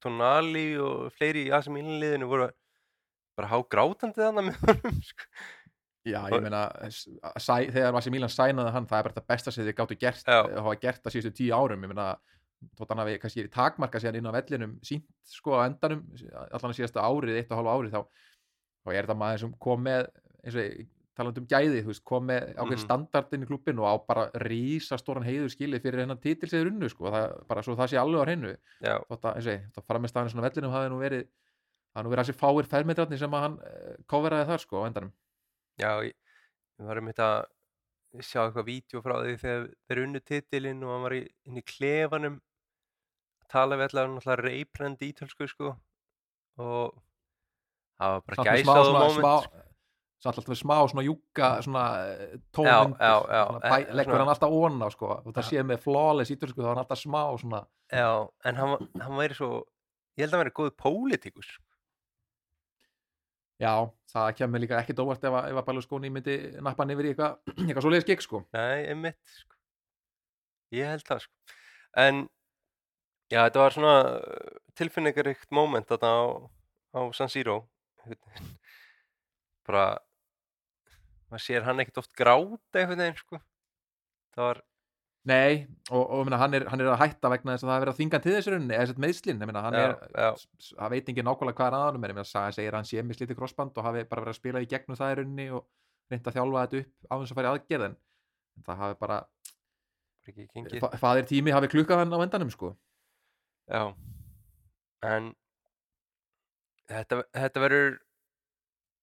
Tonali 0.00 0.68
og 0.80 1.10
fleiri 1.12 1.46
í 1.48 1.52
AC 1.52 1.68
Milan 1.68 2.00
liðinu 2.00 2.30
voru 2.30 2.48
bara 3.36 3.50
hágrátandi 3.50 4.22
þarna 4.22 4.46
með 4.48 4.62
honum 4.64 5.02
sko. 5.10 5.28
Já, 6.04 6.20
ég 6.28 6.42
meina, 6.44 6.66
þegar 7.40 7.94
Vassi 7.96 8.10
Mílan 8.12 8.32
sænaði 8.32 8.72
hann, 8.74 8.86
það 8.88 8.98
er 8.98 9.06
bara 9.06 9.14
þetta 9.14 9.30
besta 9.32 9.52
sem 9.54 9.64
þið 9.64 9.76
gáttu 9.78 9.96
gert 9.96 10.26
og 10.28 10.50
hafa 10.58 10.74
gert 10.82 11.00
það 11.00 11.14
síðustu 11.14 11.38
tíu 11.38 11.54
árum, 11.56 11.86
ég 11.86 11.92
meina, 11.94 12.08
þótt 12.76 12.92
hann 12.92 13.00
hafi 13.00 13.14
kannski 13.22 13.44
takmarka 13.52 14.02
síðan 14.02 14.18
inn 14.20 14.28
á 14.28 14.36
vellinum 14.36 14.74
sínt 14.84 15.06
sko 15.28 15.56
á 15.56 15.64
endanum, 15.64 16.02
allan 16.44 16.74
að 16.74 16.76
síðasta 16.76 17.06
árið, 17.08 17.38
eitt 17.40 17.54
og 17.54 17.62
hálfa 17.62 17.76
árið, 17.78 17.96
þá, 17.96 18.28
þá 18.84 18.92
er 18.92 19.06
þetta 19.06 19.16
maður 19.20 19.40
sem 19.44 19.54
kom 19.66 19.82
með, 19.86 20.08
eins 20.44 20.54
og 20.58 20.62
ég 20.64 20.86
talandi 21.14 21.40
um 21.40 21.46
gæði, 21.46 21.82
þú 21.84 21.90
veist, 21.92 22.04
kom 22.10 22.24
með 22.26 22.48
ákveðin 22.56 22.74
Mhm. 22.74 22.84
standardinn 22.84 23.44
í 23.44 23.46
klubbin 23.46 23.78
og 23.78 23.86
á 23.86 23.94
bara 24.06 24.24
rísa 24.42 24.98
stóran 24.98 25.22
heiður 25.26 25.52
skilið 25.54 25.82
fyrir 25.84 26.00
hennan 26.02 26.18
þeir 26.18 26.66
unnu, 26.72 26.88
sko, 26.90 27.06
það, 27.14 27.46
bara 27.46 27.62
svo 27.62 27.76
það 27.78 27.90
sé 27.92 27.96
alveg 28.00 28.18
á 28.20 28.26
hreinu, 28.26 28.56
Já, 28.82 28.98
þótt 29.08 29.24
að, 29.30 29.36
eins 29.36 29.46
og 29.46 29.52
ég, 29.54 29.62
þótt 29.76 29.86
framistæðan 29.92 30.30
svona 30.34 30.46
vellinum 30.48 30.74
hafi 30.74 30.90
nú 30.90 30.98
verið, 30.98 31.28
það 31.94 32.02
nú 32.04 32.10
verið 32.10 32.24
þessi 32.24 32.38
fáir 32.40 32.66
fermetrarnir 32.66 33.18
sem 33.22 33.30
að 33.38 33.44
hann 33.46 33.58
uh, 33.62 33.94
koferaði 34.10 34.48
þar, 34.50 34.60
sko, 34.66 34.82
á 34.82 34.86
endanum. 34.90 35.12
já, 35.78 35.90
við 36.02 36.86
varum 36.90 37.06
þetta 37.12 37.30
sjá 38.22 38.40
eitthvað 38.46 38.66
vídeo 38.66 39.00
frá 39.02 39.14
því 39.22 39.36
þegar 39.38 39.64
þeir 39.88 40.02
unnu 40.04 40.20
titilinn 40.20 40.82
og 40.86 40.90
hann 40.94 41.02
var 41.06 41.14
í, 41.14 41.22
inn 41.46 41.58
í 41.58 41.62
klefanum. 41.62 42.40
Að 43.42 43.48
tala 43.54 43.76
við 43.78 43.86
allavega 43.88 44.14
náttúrulega 44.18 44.44
reybrandi 44.48 45.08
ítölsku 45.12 45.48
sko. 45.50 45.72
Og 46.58 46.94
það 48.00 48.14
var 48.14 48.24
bara 48.28 48.46
gæsaðu 48.48 48.86
svona, 48.88 49.02
moment 49.04 49.20
smá, 49.20 49.60
samt 50.24 50.38
alltaf 50.40 50.58
smá 50.60 50.76
svona 50.90 51.04
júka 51.06 51.50
svona 51.66 51.84
eh, 52.08 52.38
svona, 52.54 53.60
eh, 53.68 53.92
leggur 54.00 54.18
hann 54.22 54.32
alltaf 54.32 54.56
onna 54.56 54.88
sko, 54.94 55.10
og 55.20 55.30
það 55.36 55.42
Já. 55.44 55.48
sé 55.50 55.66
með 55.68 55.82
flawless 55.84 56.32
ítörsku 56.34 56.58
þá 56.62 56.66
er 56.68 56.72
hann 56.74 56.82
alltaf 56.84 57.02
smá 57.02 57.22
svona 57.42 57.62
Já, 57.92 58.08
en 58.48 58.56
hann, 58.60 58.74
var- 58.74 59.04
hann 59.04 59.18
væri 59.20 59.36
svo 59.38 59.50
ég 60.18 60.24
held 60.24 60.32
að 60.32 60.38
hann 60.38 60.44
væri 60.46 60.56
góð 60.60 60.74
pólitíkus 60.80 61.50
já, 63.62 63.72
það 64.10 64.30
kemur 64.38 64.60
líka 64.62 64.78
ekkert 64.80 65.00
óvart 65.04 65.24
ef 65.24 65.34
að, 65.38 65.50
Berlusconi 65.68 66.10
myndi 66.12 66.34
nappa 66.62 66.86
yfir 66.90 67.06
í 67.06 67.12
eitthvað 67.12 67.36
eitthvað 67.68 67.84
svoleiðis 67.86 68.08
gig 68.08 68.24
sko 68.24 68.40
Nei, 68.56 68.86
einmitt 68.90 69.20
sko. 69.38 69.52
Ég 70.74 70.88
held 70.90 71.04
það 71.06 71.20
sko. 71.22 71.54
En 72.02 72.24
já, 73.30 73.44
þetta 73.44 73.60
var 73.62 73.74
svona 73.76 73.92
uh, 74.18 74.56
tilfinningaríkt 74.74 75.52
moment 75.54 75.86
þarna 75.86 76.10
á, 76.10 76.22
á 76.98 77.00
San 77.14 77.30
Siro 77.30 77.60
bara 79.68 79.86
maður 81.32 81.44
sér 81.46 81.66
hann 81.66 81.82
ekkert 81.82 82.04
oft 82.04 82.14
gráta 82.16 82.80
einhvern 82.80 83.02
veginn 83.02 83.20
sko. 83.20 83.42
það 84.36 84.48
var 84.50 84.64
Nei, 85.24 85.64
og, 85.88 86.02
og 86.02 86.26
meina, 86.28 86.36
hann, 86.36 86.52
er, 86.52 86.66
hann 86.68 86.82
er 86.82 86.90
að 86.92 86.98
hætta 87.00 87.30
vegna 87.32 87.54
þess 87.54 87.64
að 87.64 87.70
það 87.70 87.78
er 87.78 87.82
verið 87.82 87.94
að 87.94 88.00
þinga 88.02 88.18
til 88.20 88.32
þessu 88.34 88.52
runni 88.52 88.74
eða 88.76 88.96
meðslinn, 89.00 89.44
hann 89.56 89.76
Já, 89.78 89.84
er 90.20 90.42
það 90.66 90.90
veit 90.92 91.06
ekki 91.08 91.22
nákvæmlega 91.24 91.56
hvað 91.56 91.68
er 91.70 91.76
að 91.78 91.84
hann 91.86 91.96
ég 91.96 92.02
meina, 92.04 92.24
Saga 92.28 92.50
segir 92.52 92.76
hann 92.76 92.88
sé 92.88 93.00
með 93.00 93.18
slítið 93.18 93.38
krossband 93.38 93.80
og 93.80 93.86
hafi 93.88 94.02
bara 94.10 94.24
verið 94.26 94.34
að 94.34 94.40
spila 94.42 94.60
í 94.60 94.68
gegnum 94.68 94.98
það 95.00 95.14
í 95.14 95.16
runni 95.22 95.46
og 95.56 95.64
reynda 96.12 96.28
að 96.28 96.36
þjálfa 96.36 96.64
þetta 96.66 96.82
upp 96.82 97.08
á 97.08 97.14
þess 97.14 97.32
að 97.32 97.38
fara 97.38 97.46
í 97.46 97.52
aðgerð 97.54 97.86
en 97.88 97.96
það 98.68 98.82
hafi 98.82 98.98
bara, 99.00 99.18
bara 99.24 100.34
ekki 100.34 100.46
gengið. 100.50 100.84
fa 100.84 100.92
faðir 101.06 101.28
tími 101.32 101.56
hafi 101.56 101.72
klukkað 101.72 102.02
hann 102.02 102.12
á 102.12 102.20
endanum, 102.20 102.52
sko. 102.52 102.74
Já, 103.64 103.82
en 105.08 105.32
þetta, 106.90 107.22
þetta 107.36 107.64
verður 107.64 107.90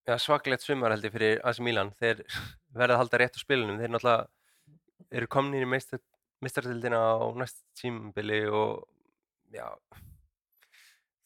já, 0.10 0.16
svaklegt 0.22 0.66
sumar 0.66 0.96
held 0.96 1.08
ég 1.08 1.16
fyrir 1.16 1.42
AC 1.48 1.62
Milan. 1.64 1.92
Þeir 2.02 2.24
verða 2.80 2.98
að 2.98 3.04
halda 3.04 3.22
rétt 3.22 3.38
á 3.38 3.44
spilunum. 3.44 3.82
Þeir 3.82 3.96
náttúrulega 3.96 5.18
eru 5.18 5.28
komnir 5.32 5.66
í 5.66 5.70
meistartildina 5.72 7.02
á 7.02 7.26
næst 7.38 7.62
tímabili 7.80 8.46
og 8.48 8.86
já 9.52 9.68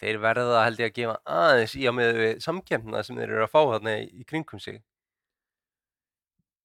þeir 0.02 0.20
verða 0.24 0.66
held 0.66 0.82
ég 0.82 0.92
að 0.92 0.98
gefa 0.98 1.16
aðeins 1.38 1.76
í 1.78 1.86
á 1.88 1.92
með 1.96 2.20
við 2.20 2.34
samkemna 2.44 3.04
sem 3.06 3.18
þeir 3.18 3.32
eru 3.32 3.46
að 3.46 3.54
fá 3.54 3.62
þarna 3.62 3.96
í, 4.04 4.26
kringum 4.28 4.62
sig. 4.62 4.82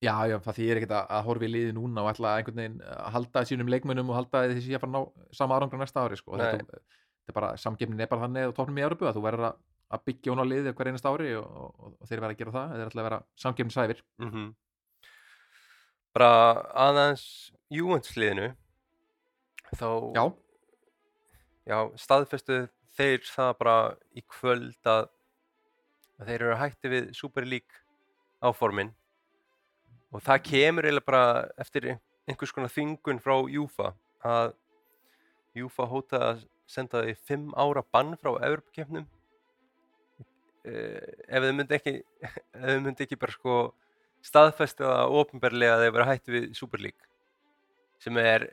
Já, 0.01 0.15
já, 0.31 0.39
það 0.41 0.57
þýðir 0.57 0.81
ekkert 0.81 0.95
að, 0.97 1.11
að 1.13 1.27
horfi 1.27 1.47
í 1.47 1.53
liði 1.53 1.73
núna 1.77 2.03
og 2.03 2.15
ætla 2.15 2.37
einhvern 2.39 2.63
veginn 2.63 2.79
að 2.89 3.11
halda 3.17 3.43
sínum 3.49 3.71
leikmönnum 3.71 4.11
og 4.11 4.17
halda 4.17 4.47
þessi 4.49 4.73
að 4.73 4.85
fara 4.85 4.91
að 4.91 4.95
ná 4.97 5.35
sama 5.37 5.59
árangur 5.59 5.83
næsta 5.83 6.05
ári, 6.07 6.17
sko. 6.17 6.39
Þetta, 6.41 6.79
þetta 6.81 7.35
er 7.35 7.37
bara, 7.37 7.51
samgefnin 7.61 8.01
er 8.01 8.09
bara 8.11 8.25
þannig 8.25 8.49
og 8.49 8.55
tóknum 8.57 8.81
í 8.81 8.87
Európu 8.87 9.11
að 9.11 9.19
þú 9.19 9.25
verður 9.27 9.51
að, 9.51 9.59
að 9.91 10.05
byggja 10.07 10.33
hún 10.33 10.43
á 10.43 10.47
liði 10.47 10.73
hver 10.77 10.91
einast 10.93 11.07
ári 11.11 11.33
og, 11.39 11.47
og, 11.51 11.95
og 12.01 12.09
þeir 12.09 12.21
verða 12.23 12.35
að 12.35 12.41
gera 12.43 12.55
það, 12.57 12.75
þeir 12.77 12.91
ætla 12.91 13.03
að 13.03 13.09
vera 13.11 13.21
samgefnin 13.45 13.75
sæfir 13.77 14.03
mm 14.23 14.51
bara 16.15 16.31
aðeins 16.89 17.25
Juventus-liðinu 17.71 18.49
þá 19.79 19.87
Já, 20.17 20.25
já, 21.71 21.79
staðfestu 22.03 22.57
þeir 22.99 23.21
það 23.31 23.53
bara 23.61 23.75
í 24.19 24.25
kvöld 24.27 24.91
að, 24.91 25.05
að 26.19 26.33
þeir 26.33 26.41
eru 26.49 26.57
hætti 26.59 26.91
við 26.91 27.13
Super 27.15 27.47
League 27.47 27.85
áformin 28.43 28.91
og 30.11 30.25
það 30.27 30.43
kemur 30.49 30.89
eiginlega 30.89 31.07
bara 31.07 31.25
eftir 31.63 31.87
ein- 31.93 32.03
einhvers 32.27 32.53
konar 32.57 32.75
þingun 32.75 33.23
frá 33.23 33.37
Júfa 33.51 33.93
að 34.27 34.57
Júfa 35.55 35.87
hótaði 35.91 36.27
að 36.33 36.43
senda 36.71 37.05
því 37.07 37.15
fimm 37.27 37.49
ára 37.59 37.83
bann 37.87 38.17
frá 38.19 38.33
eh, 38.43 39.07
ef 40.69 41.45
þau 41.45 41.53
myndi 41.57 41.77
ekki 41.79 41.95
ef 42.27 42.41
þau 42.65 42.81
myndi 42.85 43.07
ekki 43.07 43.21
bara 43.21 43.37
sko 43.37 43.61
staðfesta 44.25 44.85
það 44.85 45.15
ofinberlega 45.21 45.77
að 45.77 45.85
þeir 45.85 45.95
vera 45.97 46.11
hætti 46.11 46.35
við 46.35 46.51
Super 46.59 46.83
League 46.85 47.09
sem 48.01 48.19
er 48.21 48.51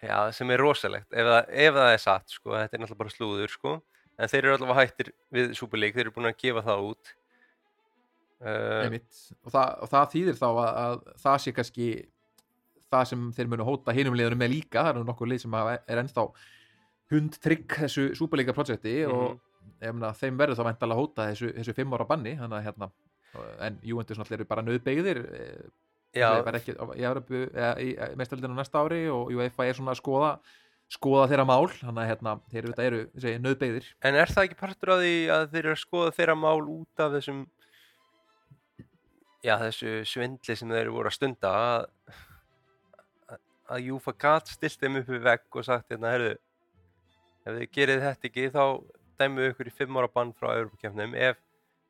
Já, 0.00 0.30
sem 0.32 0.48
er 0.48 0.62
rosalegt, 0.62 1.10
ef 1.12 1.26
það, 1.28 1.48
ef 1.60 1.74
það 1.76 1.90
er 1.92 1.98
satt, 2.00 2.30
sko, 2.32 2.52
þetta 2.54 2.76
er 2.76 2.80
náttúrulega 2.80 3.00
bara 3.02 3.10
slúður, 3.12 3.50
sko, 3.52 3.72
en 4.16 4.30
þeir 4.32 4.46
eru 4.46 4.54
allavega 4.54 4.84
hættir 4.86 5.10
við 5.36 5.50
Super 5.58 5.80
League, 5.82 5.96
þeir 5.96 6.06
eru 6.06 6.14
búin 6.14 6.28
að 6.30 6.38
gefa 6.40 6.62
það 6.64 6.84
út. 6.86 7.10
Uh, 8.40 8.96
og 9.44 9.52
það, 9.52 9.74
og 9.84 9.90
það 9.92 10.06
þýðir 10.14 10.38
þá 10.38 10.46
að, 10.48 10.70
að 10.70 10.94
það 11.20 11.36
sé 11.44 11.52
kannski 11.58 11.90
það 12.90 13.04
sem 13.10 13.26
þeir 13.36 13.50
munu 13.52 13.66
hóta 13.68 13.94
hinum 13.98 14.16
liðunum 14.16 14.40
með 14.40 14.52
líka, 14.54 14.80
það 14.80 14.90
eru 14.94 15.04
nokkuð 15.10 15.30
lið 15.34 15.42
sem 15.44 15.58
er 15.60 16.00
ennþá 16.00 16.24
hundtrygg 17.12 17.76
þessu 17.82 18.06
súperleika 18.16 18.56
projekti 18.56 18.96
og 19.04 19.36
ég 19.80 19.92
meina, 19.96 20.12
þeim 20.16 20.38
verður 20.40 20.58
þá 20.60 20.64
að 20.94 20.98
hóta 21.00 21.28
þessu, 21.30 21.52
þessu 21.58 21.74
fimm 21.76 21.94
ára 21.96 22.06
banni, 22.08 22.34
að 22.58 22.66
hérna 22.68 22.90
en 23.62 23.76
Juventus 23.86 24.18
náttúrulega 24.18 24.40
eru 24.40 24.48
bara 24.50 24.64
nöðbeigðir 24.66 25.20
ekki 26.58 26.74
í 26.98 27.04
í 27.86 27.90
mestarlindinu 28.18 28.56
næsta 28.58 28.80
ári 28.82 29.04
og 29.12 29.30
UEFA 29.30 29.68
er 29.70 29.76
svona 29.78 29.92
að 29.94 30.00
skoða 30.00 30.32
skoða 30.90 31.28
þeirra 31.30 31.44
mál, 31.46 31.68
þannig 31.70 32.02
að 32.02 32.08
hérna 32.10 32.32
þeir 32.50 32.64
eru, 32.64 32.72
eru 32.88 33.02
segi, 33.22 33.38
nöðbeigðir 33.44 33.86
en 34.10 34.16
er 34.18 34.32
það 34.32 34.48
ekki 34.48 34.58
partur 34.58 34.90
af 34.96 35.02
því 35.04 35.12
að 35.36 35.44
þeir 35.52 35.60
eru 35.62 35.74
að 35.76 35.82
skoða 35.84 36.14
þeirra 36.16 36.34
mál 36.42 36.64
út 36.66 37.04
af 37.04 37.12
þessum, 37.14 37.44
já, 39.46 39.54
þessu 39.62 39.92
svindli 40.10 40.56
sem 40.58 40.74
þeir 40.74 40.90
voru 40.90 41.12
að 41.12 41.16
stunda 41.20 41.52
að, 41.60 41.86
að- 43.70 43.84
Júfa 43.86 44.16
gat 44.18 44.50
stilt 44.50 44.80
þeim 44.82 44.98
upp 45.04 45.12
við 45.14 45.22
vegg 45.28 45.60
og 45.60 45.68
sagt, 45.68 45.86
hérna, 45.94 46.10
herðu, 46.16 46.32
ef 47.46 47.54
þið 47.60 47.68
gerið 47.78 48.02
þetta 48.08 48.28
ekki, 48.32 48.48
þá 48.56 48.64
dæmum 49.20 49.40
við 49.42 49.52
ykkur 49.52 49.70
í 49.70 49.76
fimm 49.78 50.00
ára 50.00 50.10
bann 50.14 50.32
frá 50.36 50.50
Europakefnum, 50.56 51.14
ef 51.28 51.38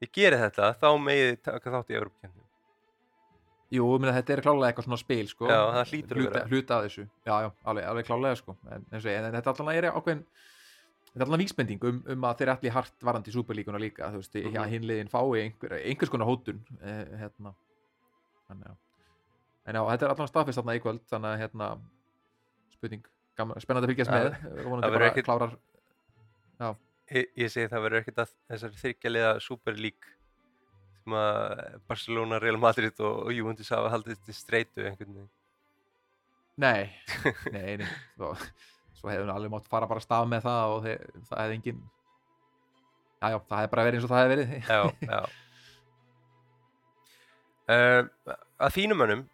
þið 0.03 0.13
gerið 0.19 0.45
þetta, 0.47 0.71
þá 0.83 0.89
megið 1.07 1.27
þið 1.31 1.41
taka 1.49 1.75
þátt 1.77 1.91
í 1.95 1.99
Europakefnum. 2.01 2.47
Jú, 3.71 3.87
meina, 4.03 4.13
þetta 4.17 4.33
er 4.35 4.41
klálega 4.43 4.69
eitthvað 4.73 4.87
svona 4.89 4.99
spil 4.99 5.27
sko. 5.31 5.47
Já, 5.47 5.59
það 5.77 5.91
hlýtur 5.93 6.19
að 6.19 6.25
vera. 6.27 6.47
hluta 6.51 6.77
af 6.81 6.87
þessu, 6.89 7.05
já, 7.29 7.35
já, 7.45 7.51
alveg, 7.71 7.85
alveg 7.93 8.09
klálega 8.09 8.39
sko. 8.41 8.57
en, 8.67 8.87
en, 8.91 9.05
en, 9.13 9.27
en 9.29 9.37
þetta 9.37 9.53
allan 9.55 9.77
er 9.79 9.87
ákveðin 9.93 10.25
þetta 11.11 11.21
er 11.21 11.27
allan 11.29 11.43
vísbending 11.45 11.85
um, 11.87 12.01
um 12.15 12.27
að 12.27 12.41
þeir 12.41 12.51
allir 12.57 12.75
hart 12.75 13.07
varandi 13.07 13.31
í 13.31 13.35
súperlíkuna 13.37 13.79
líka 13.83 14.11
þú 14.11 14.19
veist, 14.25 14.35
Mhm. 14.41 14.57
já, 14.59 14.63
hinliðin 14.75 15.13
fái 15.13 15.23
einhver, 15.45 15.77
einhvers 15.85 16.11
konar 16.11 16.27
hótun 16.27 16.59
eh, 16.83 17.05
hérna 17.23 17.55
þannig, 18.51 18.67
já. 18.67 18.75
en 19.71 19.75
já, 19.79 19.83
þetta 19.93 20.07
er 20.09 20.15
allan 20.17 20.31
staðfist 20.35 20.59
þarna 20.61 20.75
í 20.79 20.83
kvöld 20.83 21.07
þannig 21.11 21.31
að 21.31 21.41
hérna 21.45 21.71
spurning, 22.75 23.07
gaman, 23.39 23.61
spennandi 23.63 23.87
að 23.87 23.95
fylgjast 23.95 24.11
með 24.11 24.31
það 24.83 24.95
verður 24.99 25.27
klárar 25.31 25.59
Ég, 27.11 27.27
ég 27.35 27.51
segi 27.51 27.67
það 27.71 27.85
verður 27.87 28.03
ekkert 28.05 28.23
að 28.23 28.33
þessari 28.53 28.81
þryggjalega 28.85 29.31
Super 29.43 29.79
League 29.79 30.17
sem 31.01 31.17
að 31.17 31.63
Barcelona, 31.91 32.39
Real 32.43 32.59
Madrid 32.61 33.01
og, 33.03 33.25
og 33.27 33.35
Juventus 33.35 33.73
hafa 33.75 33.91
haldið 33.95 34.21
til 34.27 34.37
streitu 34.37 34.85
einhvern 34.85 35.17
veginn. 35.17 35.31
Nei, 36.61 36.91
nei, 37.55 37.81
nei 37.81 37.89
svo, 38.15 38.35
svo 38.99 39.11
hefðum 39.11 39.31
við 39.31 39.35
alveg 39.35 39.55
mátt 39.55 39.69
fara 39.71 39.89
bara 39.91 40.03
að 40.03 40.07
stað 40.07 40.29
með 40.31 40.47
það 40.47 40.75
og 40.75 40.87
þeir, 40.87 41.05
það 41.31 41.43
hefði 41.43 41.59
engin 41.59 41.83
Já, 43.21 43.27
já, 43.35 43.39
það 43.39 43.59
hefði 43.59 43.73
bara 43.75 43.87
verið 43.87 43.99
eins 43.99 44.07
og 44.07 44.13
það 44.13 44.23
hefði 44.23 44.35
verið 44.35 44.53
Já, 44.69 44.81
já. 45.11 45.21
Uh, 47.71 48.35
að 48.67 48.77
þínum 48.77 49.03
mönnum, 49.03 49.27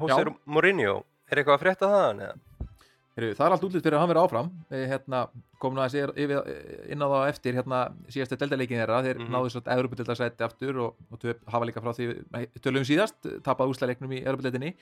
Jose 0.00 0.20
Já. 0.22 0.34
Mourinho, 0.56 0.96
er 1.26 1.40
eitthvað 1.40 1.58
að 1.58 1.64
frétta 1.66 1.90
þaðan 1.92 2.24
eða? 2.28 2.45
Það 3.16 3.46
er 3.46 3.54
allt 3.54 3.62
útlýtt 3.64 3.86
fyrir 3.86 3.96
að 3.96 4.02
hann 4.02 4.10
verið 4.10 4.26
áfram. 4.26 4.48
Hérna, 4.70 5.20
komum 5.62 5.78
að 5.80 5.94
sér 5.94 6.10
yfir, 6.20 6.50
inn 6.92 7.00
á 7.00 7.08
það 7.08 7.28
eftir 7.30 7.56
hérna, 7.56 7.78
síðastu 8.12 8.36
deltaleikin 8.42 8.82
þeirra. 8.82 8.98
Þeir 9.06 9.20
Mhm. 9.22 9.30
náðu 9.32 9.52
svo 9.54 9.62
Európa-deltarsætti 9.64 10.44
aftur 10.44 10.80
og, 10.84 10.98
og 11.10 11.18
töp, 11.22 11.40
hafa 11.48 11.64
líka 11.64 11.80
frá 11.80 11.94
því 11.96 12.10
tölum 12.60 12.84
síðast, 12.84 13.16
tapað 13.42 13.72
úslæleiknum 13.72 14.12
í 14.12 14.20
Európa-deltinni 14.20 14.74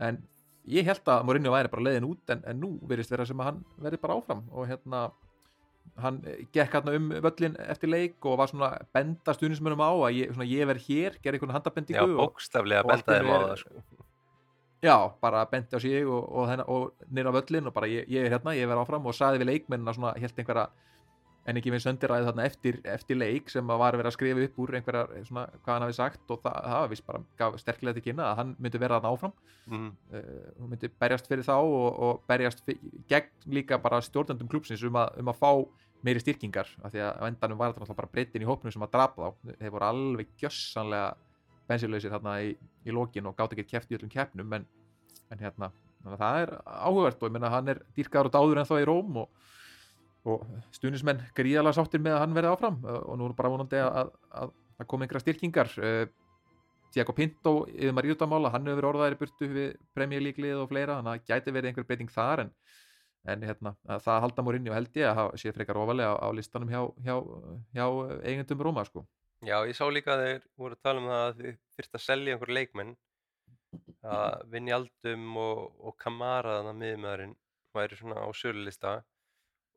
en 0.00 0.22
ég 0.66 0.88
held 0.88 1.04
að 1.04 1.26
Mourinho 1.28 1.52
væri 1.52 1.70
bara 1.70 1.84
leiðin 1.84 2.08
út 2.08 2.32
en, 2.32 2.42
en 2.46 2.60
nú 2.60 2.80
verðist 2.88 3.10
vera 3.12 3.26
sem 3.28 3.36
að 3.36 3.50
hann 3.50 3.64
verði 3.78 4.00
bara 4.00 4.16
áfram. 4.16 4.42
Og 4.50 4.66
hérna 4.66 5.10
hann 6.00 6.22
gekk 6.52 6.72
hérna 6.72 6.94
um 6.96 7.10
völlin 7.22 7.58
eftir 7.68 7.90
leik 7.92 8.24
og 8.24 8.38
var 8.40 8.48
svona 8.48 8.70
benda 8.96 9.34
stuðnismönum 9.36 9.84
á 9.84 9.92
að 9.92 10.16
ég, 10.16 10.40
ég 10.48 10.66
verð 10.66 10.88
hér, 10.88 11.18
gerði 11.20 11.38
einhvern 11.38 11.52
Já, 11.52 11.58
handabendingu 11.58 12.16
og, 12.16 12.32
bókstaflega 12.32 12.86
bendaði 12.88 13.28
einu 13.28 13.84
Já, 14.84 14.96
bara 15.22 15.44
benti 15.48 15.76
á 15.76 15.80
sig 15.80 16.04
og, 16.04 16.24
og, 16.28 16.64
og 16.68 17.06
nýra 17.08 17.32
völlin 17.32 17.70
og 17.70 17.74
bara 17.76 17.88
ég, 17.88 18.08
ég 18.10 18.26
er 18.26 18.34
hérna, 18.34 18.52
ég 18.56 18.68
verð 18.68 18.84
áfram 18.84 19.06
og 19.08 19.16
saði 19.16 19.40
við 19.40 19.50
leikmennina 19.54 19.94
svona, 19.96 20.12
helt 20.20 20.38
einhverja 20.38 20.68
en 21.44 21.60
ekki 21.60 21.72
við 21.74 21.82
söndiræði 21.84 22.26
þarna 22.28 22.44
eftir, 22.48 22.78
eftir 22.88 23.18
leik 23.20 23.50
sem 23.52 23.70
að 23.70 23.80
var 23.82 23.96
verið 23.98 24.10
að 24.10 24.16
skrifa 24.16 24.44
upp 24.46 24.60
úr 24.64 24.76
einhverjar 24.78 25.10
svona, 25.28 25.44
hvað 25.64 25.74
hann 25.74 25.84
hafi 25.86 25.96
sagt 25.98 26.32
og 26.32 26.40
það, 26.44 26.58
það 26.72 26.86
vist 26.92 27.06
bara 27.08 27.22
gaf 27.40 27.58
sterklega 27.60 27.98
til 27.98 28.04
kynna 28.06 28.28
að 28.30 28.38
hann 28.40 28.54
myndi 28.64 28.80
vera 28.80 28.98
þarna 28.98 29.12
áfram. 29.12 29.34
Mm, 29.68 29.90
uh, 30.14 30.46
hún 30.60 30.72
myndi 30.72 30.90
berjast 31.04 31.28
fyrir 31.28 31.46
þá 31.46 31.56
og, 31.58 31.88
og 32.08 32.22
berjast 32.30 32.64
gegn 33.12 33.56
líka 33.58 33.80
bara 33.84 34.00
stjórnendum 34.04 34.48
klúpsins 34.52 34.84
um 34.88 35.00
að, 35.00 35.20
um 35.20 35.32
að 35.32 35.40
fá 35.42 35.50
meiri 36.04 36.20
styrkingar 36.20 36.68
af 36.84 36.92
því 36.92 37.04
að 37.04 37.20
á 37.20 37.24
endanum 37.28 37.60
var 37.60 37.72
þetta 37.72 37.84
náttúrulega 37.84 38.00
bara 38.02 38.12
breytin 38.12 38.44
í 38.44 38.48
hópnum 38.48 38.72
sem 38.72 38.84
að 38.84 38.96
drapa 38.96 39.28
þá. 39.28 39.54
Þeir 39.60 39.76
voru 39.76 39.88
alveg 39.88 40.32
gjössanlega 40.40 41.12
bensinlausir 41.70 42.12
þarna 42.12 42.36
í, 42.44 42.54
í 42.84 42.92
lokin 42.94 43.26
og 43.30 43.36
gátt 43.38 43.54
ekki 43.56 43.66
keft 43.74 43.92
í 43.92 43.98
öllum 43.98 44.12
keppnum 44.12 44.52
en, 44.58 44.66
en 45.32 45.40
hérna, 45.44 45.70
að 46.04 46.18
það 46.20 46.40
er 46.42 46.52
áhugavert 46.66 47.22
og 47.22 47.28
ég 47.30 47.36
menna 47.38 47.52
hann 47.54 47.70
er 47.72 47.80
dýrkaður 47.96 48.28
og 48.30 48.34
dáður 48.36 48.60
ennþá 48.64 48.80
í 48.82 48.88
Róm 48.90 49.16
og, 49.22 49.46
og 50.28 50.44
stunismenn 50.76 51.22
gríðalega 51.36 51.78
sáttir 51.78 52.02
með 52.04 52.18
að 52.18 52.22
hann 52.24 52.36
verði 52.36 52.52
áfram 52.52 52.76
og 52.90 53.16
nú 53.20 53.30
er 53.30 53.36
bara 53.38 53.52
vonandi 53.54 53.80
að, 53.80 54.12
að, 54.42 54.52
að 54.80 54.88
koma 54.92 55.06
einhverja 55.06 55.24
styrkingar 55.26 55.72
Tiago 56.94 57.10
Pinto 57.16 57.52
yfir 57.74 57.90
maður 57.96 58.12
íutamála, 58.12 58.52
hann 58.54 58.68
hefur 58.68 58.78
verið 58.78 58.88
orðaðir 58.92 59.16
í 59.16 59.20
burtu 59.24 59.46
við 59.50 59.70
Premier 59.96 60.22
League 60.22 60.44
lið 60.44 60.60
og 60.62 60.68
fleira 60.70 61.00
þannig 61.00 61.10
að 61.10 61.16
það 61.24 61.32
gæti 61.32 61.54
verið 61.56 61.70
einhver 61.72 61.86
breyting 61.88 62.12
þar 62.14 62.42
en, 62.44 62.52
en 63.34 63.42
hérna, 63.48 63.72
að 63.90 64.04
það 64.04 64.20
halda 64.28 64.44
mór 64.46 64.58
inn 64.60 64.68
og 64.70 64.76
held 64.76 65.00
ég 65.00 65.08
að 65.08 65.16
hafa- 65.18 65.40
sé 65.42 65.52
frekar 65.56 65.80
ofalega 65.82 66.12
á, 66.14 66.22
á 66.22 66.28
listanum 66.36 66.70
hjá, 66.70 66.84
hjá, 67.02 67.16
hjá 67.74 67.84
eigendum 68.30 68.62
Róma 68.68 68.84
sko. 68.86 69.02
Já, 69.44 69.56
ég 69.68 69.76
sá 69.76 69.84
líka 69.92 70.14
að 70.14 70.22
þeir 70.24 70.44
voru 70.60 70.76
að 70.76 70.84
tala 70.86 71.02
um 71.02 71.08
það 71.10 71.24
að 71.24 71.40
þið 71.40 71.56
þyrfti 71.76 71.98
að 71.98 72.04
selja 72.04 72.34
einhver 72.34 72.52
leikmenn 72.58 72.92
að 74.04 74.44
Vinjaldum 74.52 75.24
og, 75.40 75.64
og 75.80 75.96
Kamara 76.00 76.58
þannig 76.58 76.72
að 76.72 76.80
miðumæðurinn 76.82 77.34
væri 77.74 77.98
svona 77.98 78.22
á 78.22 78.28
sölulista 78.36 78.94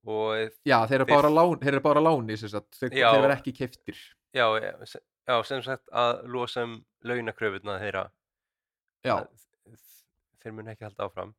og 0.08 0.54
Já, 0.68 0.78
þeir 0.88 1.00
eru 1.02 1.10
bara 1.10 1.32
lán, 1.34 1.58
þeir 1.64 1.74
eru 1.74 1.84
bara 1.88 2.04
láni 2.04 2.38
sem 2.40 2.52
sagt, 2.52 2.70
þeir, 2.78 2.94
Já. 2.94 3.08
þeir 3.10 3.26
verða 3.26 3.38
ekki 3.40 3.56
keiftir 3.58 4.04
já, 4.36 4.46
já, 4.62 5.36
sem 5.48 5.64
sagt 5.66 5.90
að 5.92 6.22
losa 6.32 6.64
um 6.68 6.78
launakröfurna 7.08 7.80
þeirra 7.82 8.06
Já, 9.08 9.18
að 9.18 9.84
þeir 10.44 10.56
mun 10.58 10.72
ekki 10.72 10.88
halda 10.88 11.08
áfram 11.10 11.36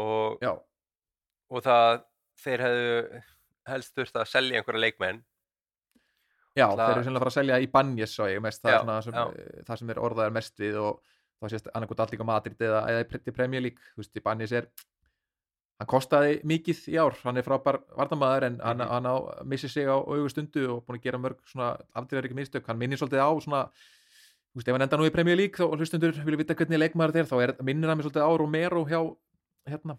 og, 0.00 0.44
og 1.50 1.64
það 1.64 2.04
þeir 2.44 2.66
hefðu 2.68 3.22
helst 3.70 3.96
þurft 3.96 4.20
að 4.20 4.30
selja 4.30 4.60
einhverja 4.60 4.84
leikmenn 4.86 5.22
já 6.54 6.66
þeir 6.70 6.90
eru 6.94 7.04
sennilega 7.04 7.18
að 7.18 7.24
fara 7.24 7.32
að 7.32 7.38
selja 7.38 7.60
í 7.60 7.68
Banjes 7.74 8.14
svo 8.14 8.26
ég 8.30 8.42
mest, 8.44 8.62
það, 8.62 8.88
er 8.96 9.02
sem, 9.06 9.14
já. 9.14 9.62
það 9.68 9.78
sem 9.80 9.90
er 9.94 10.00
orðaðar 10.06 10.34
mest 10.36 10.58
við 10.62 10.76
og 10.80 11.00
þá 11.42 11.48
sést 11.50 11.70
annarkot 11.74 12.00
allir 12.04 12.22
á 12.22 12.30
Madrid 12.30 12.60
eða, 12.62 12.82
eða 12.92 13.04
í 13.04 13.34
Premier 13.34 13.64
League, 13.64 13.82
þú 13.94 14.02
veist, 14.04 14.14
í 14.16 14.22
Banjes 14.24 14.52
er 14.52 14.68
hann 15.80 15.90
kostaði 15.90 16.36
mikið 16.46 16.84
í 16.92 16.96
ár 17.02 17.16
hann 17.24 17.40
er 17.40 17.46
frábær 17.46 17.80
varnamaður 17.98 18.46
en 18.46 18.60
hann, 18.62 18.78
Mhm. 18.78 18.88
hann 18.94 19.06
á 19.10 19.14
missi 19.44 19.68
sig 19.68 19.86
á 19.90 19.98
augu 19.98 20.28
stundu 20.30 20.68
og 20.76 20.86
búin 20.86 20.98
að 21.00 21.02
gera 21.02 21.18
mörg 21.18 21.38
ekki 22.28 22.34
mistök, 22.38 22.66
hann 22.66 22.78
minnir 22.78 22.96
svolítið 22.98 23.18
á 23.26 23.30
svona 23.42 23.62
þú 24.54 24.62
veist, 24.62 24.68
ef 24.68 24.74
hann 24.74 24.82
enda 24.86 24.96
nú 24.96 25.06
í 25.08 25.12
Premier 25.12 25.36
League 25.36 25.58
og 25.66 25.74
hlustundur 25.78 26.12
vilja 26.24 26.38
vita 26.38 26.54
hvernig 26.54 26.78
leikmaður 26.78 27.12
þetta 27.12 27.18
er 27.18 27.26
þá 27.26 27.42
er, 27.42 27.62
minnir 27.64 27.88
hann 27.90 27.98
mér 27.98 28.06
svolítið 28.06 28.22
á 28.22 28.30
Romero 28.38 28.84
hjá 28.86 29.00
hérna 29.66 29.98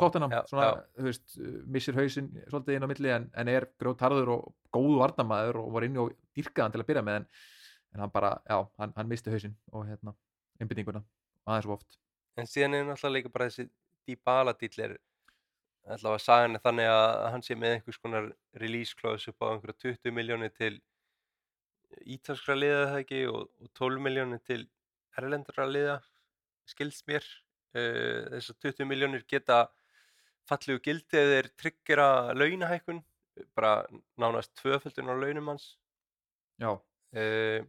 tóttunum, 0.00 0.32
svona, 0.48 0.70
þú 0.96 1.06
veist, 1.08 1.36
missir 1.68 1.96
hausinn 1.98 2.30
svolítið 2.48 2.78
inn 2.78 2.86
á 2.86 2.90
milli 2.90 3.12
en, 3.14 3.28
en 3.38 3.50
er 3.52 3.68
grjótarður 3.80 4.32
og 4.34 4.46
góðu 4.74 4.98
varnamaður 5.02 5.60
og 5.62 5.70
var 5.76 5.86
inni 5.86 6.02
og 6.02 6.14
dýrkaðan 6.36 6.74
til 6.74 6.82
að 6.82 6.88
byrja 6.90 7.04
með 7.06 7.20
en, 7.20 7.28
en 7.94 8.04
hann 8.04 8.14
bara, 8.14 8.32
já, 8.48 8.58
hann, 8.80 8.94
hann 8.96 9.10
misti 9.10 9.34
hausinn 9.34 9.56
og 9.72 9.86
hérna, 9.88 10.14
einbyttinguna 10.60 11.04
aðeins 11.48 11.68
of 11.68 11.76
oft. 11.78 12.00
En 12.38 12.48
síðan 12.48 12.78
er 12.78 12.88
náttúrulega 12.88 13.18
líka 13.18 13.34
bara 13.34 13.50
þessi 13.50 13.68
Dybala 14.08 14.54
dýll 14.56 14.84
er 14.86 14.96
allavega 15.88 16.20
sagan 16.22 16.56
er 16.56 16.64
þannig 16.64 16.90
að 16.92 17.10
hann 17.32 17.44
sé 17.44 17.56
með 17.56 17.74
einhvers 17.76 18.00
konar 18.00 18.30
release 18.60 18.96
clause 18.96 19.30
upp 19.30 19.44
á 19.44 19.52
einhverja 19.52 19.96
20 19.96 20.14
miljónir 20.16 20.52
til 20.56 20.74
ítalskra 22.04 22.56
liða 22.56 22.86
það 22.92 23.02
ekki 23.02 23.20
og, 23.32 23.48
og 23.60 23.70
12 23.80 24.04
miljónir 24.04 24.42
til 24.44 24.62
erlendra 25.18 25.66
liða 25.68 25.98
skilst 26.68 27.06
mér 27.08 27.24
þessar 27.74 28.56
20 28.64 28.88
miljónir 28.88 29.24
geta 29.28 29.66
fallegu 30.48 30.80
gildi 30.84 31.20
ef 31.20 31.30
þeir 31.32 31.48
tryggjara 31.60 32.08
launahækkun 32.36 33.02
bara 33.56 33.86
nánast 34.18 34.54
tvöföldun 34.58 35.10
á 35.12 35.14
launum 35.14 35.52
hans. 35.52 35.76
Já, 36.58 36.72
uh, 36.74 37.60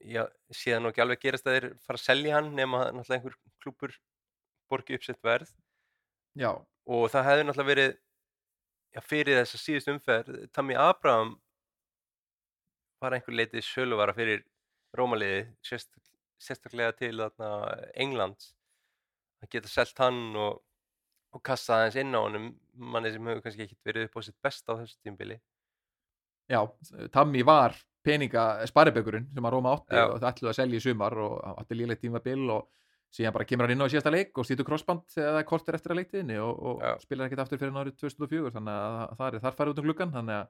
já, 0.00 0.24
síðan 0.54 0.88
og 0.88 0.92
ekki 0.92 1.04
alveg 1.04 1.24
gerast 1.26 1.48
að 1.48 1.58
þeir 1.58 1.68
fara 1.84 2.00
að 2.00 2.06
selja 2.06 2.38
hann 2.38 2.54
nema 2.56 2.86
að 2.86 2.94
náttúrulega 2.96 3.18
einhver 3.18 3.36
klúpur 3.62 3.98
borgi 4.72 4.96
uppsett 4.96 5.20
verð. 5.24 5.50
Já, 6.38 6.52
og 6.86 7.10
það 7.12 7.28
hefði 7.28 7.48
náttúrulega 7.48 7.72
verið 7.72 7.92
já, 8.92 9.02
fyrir 9.04 9.42
þessa 9.42 9.60
síðust 9.60 9.92
umferð 9.92 10.46
Tammy 10.56 10.78
Abraham 10.78 11.36
var 13.02 13.16
einhver 13.16 13.36
leitið 13.36 13.66
söluvara 13.66 14.14
fyrir 14.16 14.44
Rómaliði 14.96 15.46
sérst, 15.64 15.90
sérstaklega 16.40 16.92
til 16.98 17.14
þarna, 17.16 17.52
England 17.96 18.52
að 19.42 19.54
geta 19.56 19.70
selt 19.70 20.02
hann 20.02 20.20
og, 20.38 20.60
og 21.32 21.44
kasta 21.44 21.78
aðeins 21.78 21.98
inn 22.02 22.18
á 22.18 22.20
honum 22.20 22.50
manni 22.72 23.12
sem 23.12 23.30
hefur 23.30 23.42
kannski 23.46 23.66
ekkit 23.66 23.90
verið 23.90 24.08
upp 24.08 24.18
á 24.18 24.20
sitt 24.26 24.38
besta 24.42 24.76
á 24.76 24.80
þessu 24.80 24.98
tímbili 25.02 25.38
já 26.50 26.60
Tammy 27.14 27.44
var 27.46 27.76
peninga 28.02 28.66
sparibökurinn 28.66 29.28
sem 29.32 29.46
að 29.46 29.54
Róma 29.54 29.76
átti 29.76 29.96
Já. 29.96 30.06
og 30.08 30.18
það 30.18 30.30
ætluðu 30.32 30.52
að 30.52 30.58
selja 30.58 30.78
í 30.78 30.84
sumar 30.84 31.18
og 31.22 31.34
hann 31.46 31.58
átti 31.62 31.78
lílegt 31.78 32.02
tímabil 32.02 32.44
og 32.50 32.68
síðan 33.12 33.34
bara 33.36 33.46
kemur 33.46 33.68
hann 33.68 33.76
inn 33.76 33.84
á 33.84 33.92
síðasta 33.92 34.12
leik 34.12 34.38
og 34.40 34.48
stýtur 34.48 34.66
crossband 34.66 35.16
er 35.20 35.46
kortir 35.48 35.76
eftir 35.76 35.94
að 35.94 36.00
leiktiðinni 36.00 36.38
og, 36.42 36.62
og 36.72 37.02
spilar 37.04 37.28
ekkert 37.28 37.44
aftur 37.44 37.60
fyrir 37.60 37.76
árið 37.76 37.98
2004 38.00 38.54
þannig 38.56 38.78
að 38.78 39.18
það 39.18 39.26
er 39.28 39.44
þar 39.44 39.58
farið 39.58 39.74
út 39.74 39.82
um 39.82 40.32
að 40.32 40.46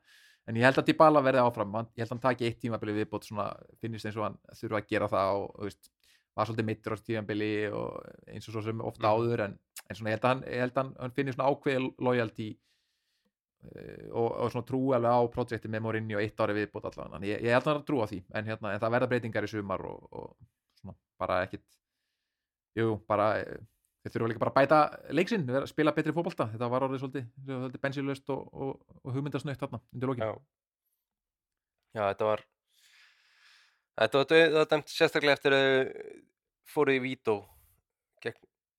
en 0.50 0.58
ég 0.58 0.66
held 0.66 0.80
að 0.80 0.88
Dybala 0.88 1.22
verði 1.22 1.42
áfram 1.42 1.76
hann, 1.78 1.88
ég 1.94 2.02
held 2.02 2.08
að 2.08 2.14
hann 2.16 2.22
taki 2.24 2.46
eitt 2.48 2.60
tímabili 2.62 2.94
viðbót 2.96 3.26
svona 3.28 3.50
finnist 3.82 4.08
eins 4.08 4.18
og 4.18 4.26
hann 4.26 4.38
þurfa 4.58 4.80
að 4.80 4.88
gera 4.90 5.08
það 5.12 5.34
og, 5.38 5.44
og 5.52 5.68
veist, 5.68 5.90
var 6.36 6.48
svolítið 6.48 6.68
mittur 6.70 6.92
á 6.92 6.96
þessu 6.96 7.08
tímabili 7.10 7.48
og 7.76 7.96
eins 8.32 8.48
og 8.48 8.54
svo 8.56 8.62
sem 8.64 8.80
ofta 8.80 9.08
Mhm. 9.08 9.14
áður 9.16 9.40
en, 9.46 9.58
en 9.88 9.96
svona 9.96 10.10
ég 10.10 10.16
held 10.16 10.24
að 10.24 10.32
hann, 10.32 10.44
hann, 10.76 10.94
hann 11.00 11.16
finnir 11.16 11.34
svona 11.36 11.50
ákveð 11.52 11.88
loyalty 12.00 12.46
uh, 13.64 14.06
og, 14.12 14.28
og 14.46 14.52
svona 14.54 14.66
trú 14.68 14.80
alveg 14.96 15.12
á 15.12 15.20
projekti 15.34 15.68
með 15.72 15.84
Mourinho 15.86 16.22
eitt 16.22 16.40
ári 16.40 16.56
viðbót 16.56 16.88
allavega 16.88 17.16
þannig 17.18 17.34
ég, 17.34 17.42
ég 17.48 17.52
held 17.56 17.66
að 17.68 17.76
hann 17.76 17.84
trú 17.90 18.00
á 18.00 18.06
því 18.08 18.22
en, 18.32 18.48
hérna, 18.48 18.72
en 18.72 18.80
það 18.82 18.94
verða 18.96 19.10
breytingar 19.12 19.48
í 19.48 19.52
sumar 19.52 19.84
og, 19.90 20.08
og 20.12 20.32
svona 20.80 20.96
bara 21.20 21.42
ekkit 21.46 21.66
jú, 22.80 22.96
bara 23.06 23.28
eh, 23.42 23.60
þeir 24.02 24.14
þurfa 24.16 24.30
líka 24.32 24.42
bara 24.42 24.54
að 24.54 24.58
bæta 24.62 24.80
leiksinn, 25.14 25.44
spila 25.70 25.92
betri 25.94 26.14
fótbolta 26.16 26.48
þetta 26.54 26.70
var 26.72 26.86
orðið 26.88 27.04
svolítið, 27.04 27.28
svolítið 27.44 27.82
bensilöst 27.84 28.32
og, 28.34 28.48
og, 28.56 28.72
og 29.04 29.14
hugmyndasnöytt 29.14 29.60
þarna 29.60 29.82
undir 29.92 30.10
lókin 30.10 30.24
Já. 30.26 30.32
Já, 31.92 32.02
þetta 32.08 32.24
var 32.30 32.42
þetta 34.00 34.22
var, 34.22 34.68
dæmt 34.70 34.92
sérstaklega 34.92 35.38
eftir 35.38 35.56
að 35.56 35.74
fóru 36.72 36.96
í 36.96 37.02
Vító 37.02 37.42
gegn 38.22 38.38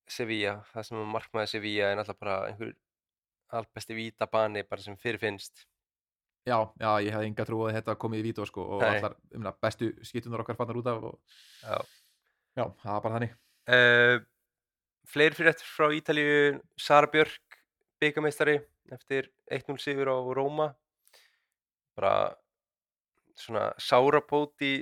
Sevilla, 0.09 0.57
það 0.73 0.89
sem 0.89 1.05
markmaði 1.13 1.53
Sevilla 1.53 1.91
er 1.91 1.99
náttúrulega 1.99 2.23
bara 2.23 2.39
einhver 2.49 2.73
albesti 3.53 3.95
vítabani 3.97 4.63
bara 4.67 4.81
sem 4.81 4.97
fyrirfinnst 4.99 5.65
já, 6.47 6.57
já, 6.79 6.89
ég 7.05 7.13
hefði 7.13 7.29
enga 7.29 7.45
trú 7.47 7.61
að 7.67 7.77
þetta 7.77 7.97
komið 8.01 8.23
í 8.23 8.27
vító 8.29 8.47
sko, 8.49 8.65
og 8.75 8.83
Nei. 8.83 8.97
allar 8.97 9.15
umna, 9.35 9.53
bestu 9.63 9.91
skiptunar 10.05 10.43
okkar 10.43 10.57
fannar 10.59 10.79
út 10.79 10.89
af 10.91 11.07
og, 11.11 11.39
Já. 11.63 11.77
já, 12.57 12.65
það 12.83 12.91
var 12.91 13.03
bara 13.05 13.17
þannig 13.19 13.35
uh, 13.77 14.17
Fleiri 15.13 15.35
fyrir 15.35 15.51
eftir 15.51 15.67
frá 15.67 15.89
Ítalíu 15.91 16.61
Sara 16.79 17.09
Björk, 17.11 17.59
byggameistari 18.01 18.57
eftir 18.91 19.29
1-0 19.51 19.77
sigur 19.83 20.11
á 20.11 20.17
Róma 20.35 20.73
bara 21.97 22.33
svona 23.39 23.71
sárapót 23.81 24.61
í 24.63 24.73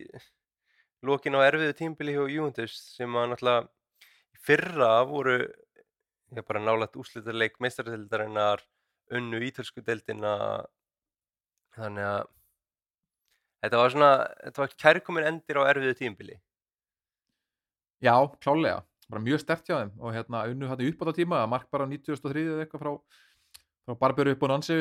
lokin 1.06 1.38
á 1.38 1.42
erfiðu 1.48 1.78
tímbili 1.78 2.16
hjá 2.16 2.26
Juventus 2.30 2.76
sem 2.98 3.16
að 3.18 3.32
náttúrulega 3.32 3.70
fyrra 4.46 4.92
voru 5.10 5.38
já, 5.42 6.42
bara 6.42 6.62
nálægt 6.62 7.00
úrslitaðleik 7.00 7.58
meistaradeildarinnar 7.64 8.64
unnu 9.12 9.42
ítölsku 9.44 9.84
deildina. 9.86 10.36
Þannig 11.76 12.08
að 12.08 12.30
þetta 13.62 13.82
var 13.82 13.94
svona 13.94 14.14
þetta 14.46 14.64
var 14.64 14.80
kærkomin 14.84 15.28
endir 15.30 15.60
á 15.62 15.70
erfiðu 15.70 15.98
tímbili 16.00 16.38
já, 18.02 18.16
klálega, 18.42 18.82
bara 19.10 19.22
mjög 19.22 19.44
stert 19.44 19.68
hjá 19.70 19.76
þeim 19.78 19.92
og 20.02 20.16
hérna 20.16 20.46
unnu 20.50 20.70
hann 20.70 20.88
upp 20.88 21.04
á 21.06 21.14
tíma 21.14 21.42
að 21.44 21.52
mark 21.54 21.68
bara 21.74 21.86
á 21.86 21.92
93 21.92 22.46
eða 22.48 22.64
eitthvað 22.66 22.84
frá 22.84 22.94
Barberu 24.00 24.36
upp 24.36 24.46
á 24.46 24.48
Nansi 24.52 24.78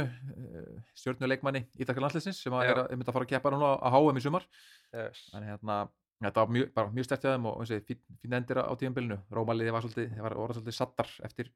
stjórnuleikmanni 0.98 1.64
Ítalka 1.80 2.02
landsleisins 2.04 2.42
sem 2.44 2.54
að 2.54 2.68
er 2.68 2.82
að, 2.82 2.92
er 2.92 3.00
að 3.02 3.14
fara 3.16 3.26
að 3.26 3.32
keppa 3.32 3.52
núna 3.54 3.72
á 3.80 3.88
HM 3.94 4.20
í 4.20 4.24
sumar. 4.24 4.46
Yes. 4.94 5.24
en 5.34 5.46
hérna, 5.48 5.80
þetta 6.20 6.44
var 6.44 6.54
mjög, 6.56 6.70
bara 6.76 6.94
mjög 6.94 7.08
stert 7.08 7.26
hjá 7.26 7.32
þeim 7.34 7.50
og 7.50 7.74
fín 8.20 8.38
endir 8.38 8.62
á 8.62 8.72
tímabilinu. 8.78 9.20
Rómaliði 9.34 9.74
var 9.74 9.86
svolítið, 9.86 10.14
það 10.16 10.26
var 10.28 10.38
orða 10.44 10.58
svolítið 10.58 10.78
sattar 10.78 11.12
eftir 11.28 11.52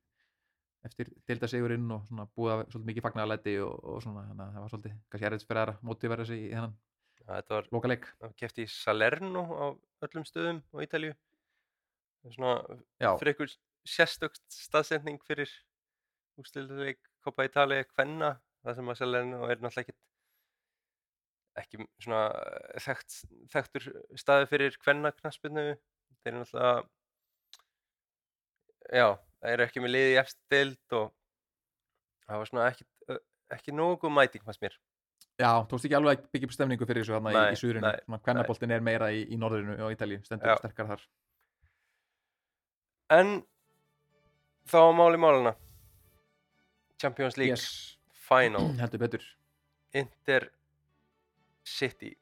eftir 0.84 1.10
deildasigurinn 1.28 1.92
og 1.94 2.02
svona 2.08 2.26
búið 2.36 2.54
að 2.54 2.62
svolítið 2.66 2.88
mikið 2.90 3.04
fagnaðalæti 3.06 3.54
og, 3.64 3.76
og 3.88 4.02
svona, 4.04 4.24
þannig 4.28 4.44
að 4.44 4.56
það 4.56 4.64
var 4.64 4.72
svolítið 4.72 4.96
kannski 5.12 5.28
fyrir 5.48 5.72
að 5.72 5.86
mótivera 5.88 6.26
sig 6.28 6.42
í 6.42 6.50
þennan 6.52 6.74
Já, 7.24 7.28
þetta 7.38 7.54
var 7.54 7.68
lokaleik. 7.72 8.08
keft 8.36 8.58
í 8.60 8.66
Salerno 8.68 9.44
á 9.48 9.66
öllum 10.04 10.26
stöðum 10.28 10.60
á 10.60 10.76
er 12.28 12.34
svona 12.34 12.56
einhver 13.00 13.54
sérstökt 13.84 14.44
staðsending 14.52 15.20
fyrir 15.24 15.50
úrslitaðleik 16.40 17.00
Copa 17.24 17.46
Italia 17.46 17.86
kvenna 17.88 18.34
það 18.64 18.78
sem 18.78 18.90
að 18.90 19.00
Salerno 19.00 19.48
er 19.48 19.60
náttúrulega 19.60 19.84
ekkit 19.84 20.00
ekki 21.54 21.86
svona 22.02 22.22
eh, 22.34 22.80
þekkt, 22.82 23.18
þekktur 23.52 23.88
staði 24.18 24.48
fyrir 24.50 24.78
kvenna 24.82 25.12
knaspinu 25.14 25.66
þeir 25.74 26.32
eru 26.32 26.40
náttúrulega 26.40 26.74
já, 28.90 29.06
það 29.40 29.54
eru 29.54 29.66
ekki 29.68 29.84
með 29.84 29.94
liði 29.94 30.24
deild 30.50 30.98
og 30.98 31.12
það 32.24 32.42
var 32.42 32.50
svona 32.50 32.66
ekki, 32.72 32.88
ekki 33.54 33.76
nógu 33.76 34.10
mæting 34.12 34.44
fannst 34.44 34.62
mér. 34.64 34.76
Já, 35.40 35.50
tókst 35.68 35.88
ekki 35.88 35.96
alveg 35.98 36.20
að 36.20 36.28
byggja 36.34 36.48
upp 36.48 36.54
stemningu 36.54 36.86
fyrir 36.86 37.02
þessu 37.02 37.16
þarna 37.16 37.32
í, 37.34 37.56
í 37.56 37.58
svona 37.58 38.20
kvennaboltin 38.22 38.74
er 38.74 38.84
meira 38.86 39.10
í, 39.10 39.24
í 39.34 39.38
norðurinu 39.40 39.76
og 39.82 39.94
Ítalíu, 39.94 40.20
stendur 40.26 40.52
Já. 40.52 40.58
sterkar 40.60 40.92
þar. 40.92 41.04
En 43.14 43.34
þá 44.70 44.80
máli 44.96 45.18
máluna 45.20 45.54
Champions 47.00 47.38
League 47.40 47.54
yes. 47.54 47.96
Final 48.28 48.70
heldur 48.80 49.02
betur 49.06 49.24
Inter 49.94 50.48
City 51.64 52.14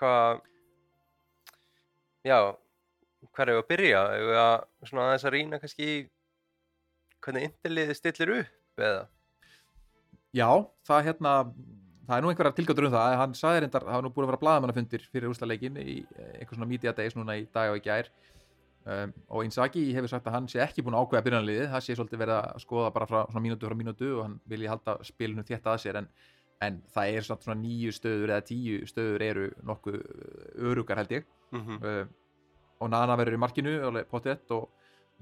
Hvað 0.00 0.42
Já 2.24 2.38
Hvað 3.34 3.48
er 3.48 3.56
að 3.56 3.66
byrja? 3.70 4.00
Erum 4.14 4.30
við 4.30 4.40
að 4.40 4.88
svona 4.88 5.06
aðeins 5.08 5.24
að 5.24 5.34
rýna 5.34 5.58
kannski 5.62 5.86
hvernig 7.24 7.46
Interliðið 7.48 7.96
stillir 7.98 8.32
upp 8.34 8.84
eða? 8.84 9.06
Já, 10.34 10.48
það 10.84 11.06
hérna 11.08 11.32
það 12.04 12.16
er 12.16 12.24
nú 12.24 12.30
einhverjar 12.30 12.56
tilgáttur 12.58 12.88
um 12.88 12.92
það 12.94 13.16
hann 13.20 13.36
sagði 13.38 13.64
reyndar, 13.64 13.86
það 13.86 13.96
var 13.96 14.04
nú 14.04 14.12
búin 14.12 14.26
að 14.26 14.30
vera 14.32 14.42
blaðamannafundir 14.42 15.04
fyrir 15.12 15.30
úrslaleikin 15.30 15.78
í 15.80 15.96
eh, 16.02 16.32
einhver 16.40 16.58
svona 16.58 16.68
media 16.68 16.92
days 16.96 17.16
núna 17.16 17.38
í 17.40 17.46
dag 17.54 17.72
og 17.72 17.80
í 17.80 17.84
gær 17.84 18.10
um, 18.84 19.12
og 19.28 19.46
Inzaghi 19.46 19.84
hefur 19.96 20.12
sagt 20.12 20.28
að 20.28 20.36
hann 20.36 20.48
sé 20.50 20.60
ekki 20.64 20.84
búin 20.84 20.96
að 20.96 21.06
ákveða 21.06 21.26
byrjanliðið, 21.28 21.66
það 21.72 21.84
sé 21.86 21.96
svolítið 21.98 22.22
verið 22.24 22.38
að 22.40 22.62
skoða 22.64 22.92
bara 22.94 23.08
frá 23.08 23.40
mínútu 23.40 23.70
frá 23.70 23.76
mínútu 23.78 24.10
og 24.18 24.22
hann 24.26 24.36
vilji 24.50 24.70
halda 24.70 24.96
spilinu 25.06 25.44
þétt 25.46 25.70
að 25.72 25.80
sér 25.84 26.00
en, 26.00 26.10
en 26.64 26.78
það 26.94 27.16
er 27.16 27.26
svona, 27.28 27.56
nýju 27.62 27.94
stöður 27.96 28.34
eða 28.34 28.46
tíu 28.50 28.84
stöður 28.90 29.26
eru 29.28 29.48
nokkuð 29.70 29.98
örugar 30.70 31.02
held 31.02 31.18
ég. 31.18 31.26
Mm 31.54 31.80
uh, 31.80 32.04
og 32.82 32.90
Nana 32.90 33.14
verður 33.16 33.36
í 33.36 33.40
markinu 33.40 33.72
pottet 34.10 34.50
og, 34.52 34.66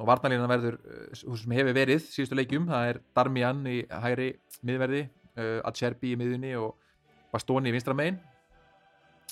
og 0.01 0.07
varnalínan 0.09 0.51
verður 0.51 0.79
uh, 0.81 1.37
sem 1.37 1.53
hefur 1.53 1.77
verið 1.77 2.01
síðustu 2.09 2.38
leikjum 2.38 2.66
það 2.66 2.88
er 2.88 3.01
Darmian 3.14 3.61
í 3.68 3.83
hægri 3.87 4.29
miðverði 4.64 5.03
uh, 5.37 5.61
Acerbi 5.68 6.14
í 6.14 6.18
miðunni 6.18 6.55
og 6.59 6.75
Bastoni 7.33 7.70
í 7.70 7.75
vinstra 7.77 7.94
megin. 7.94 8.18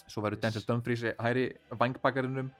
Svo 0.07 0.23
verður 0.23 0.45
Denzel 0.45 0.67
Dumfries 0.69 1.03
í 1.05 1.15
hægri 1.19 1.49
vangbakarinnum 1.81 2.53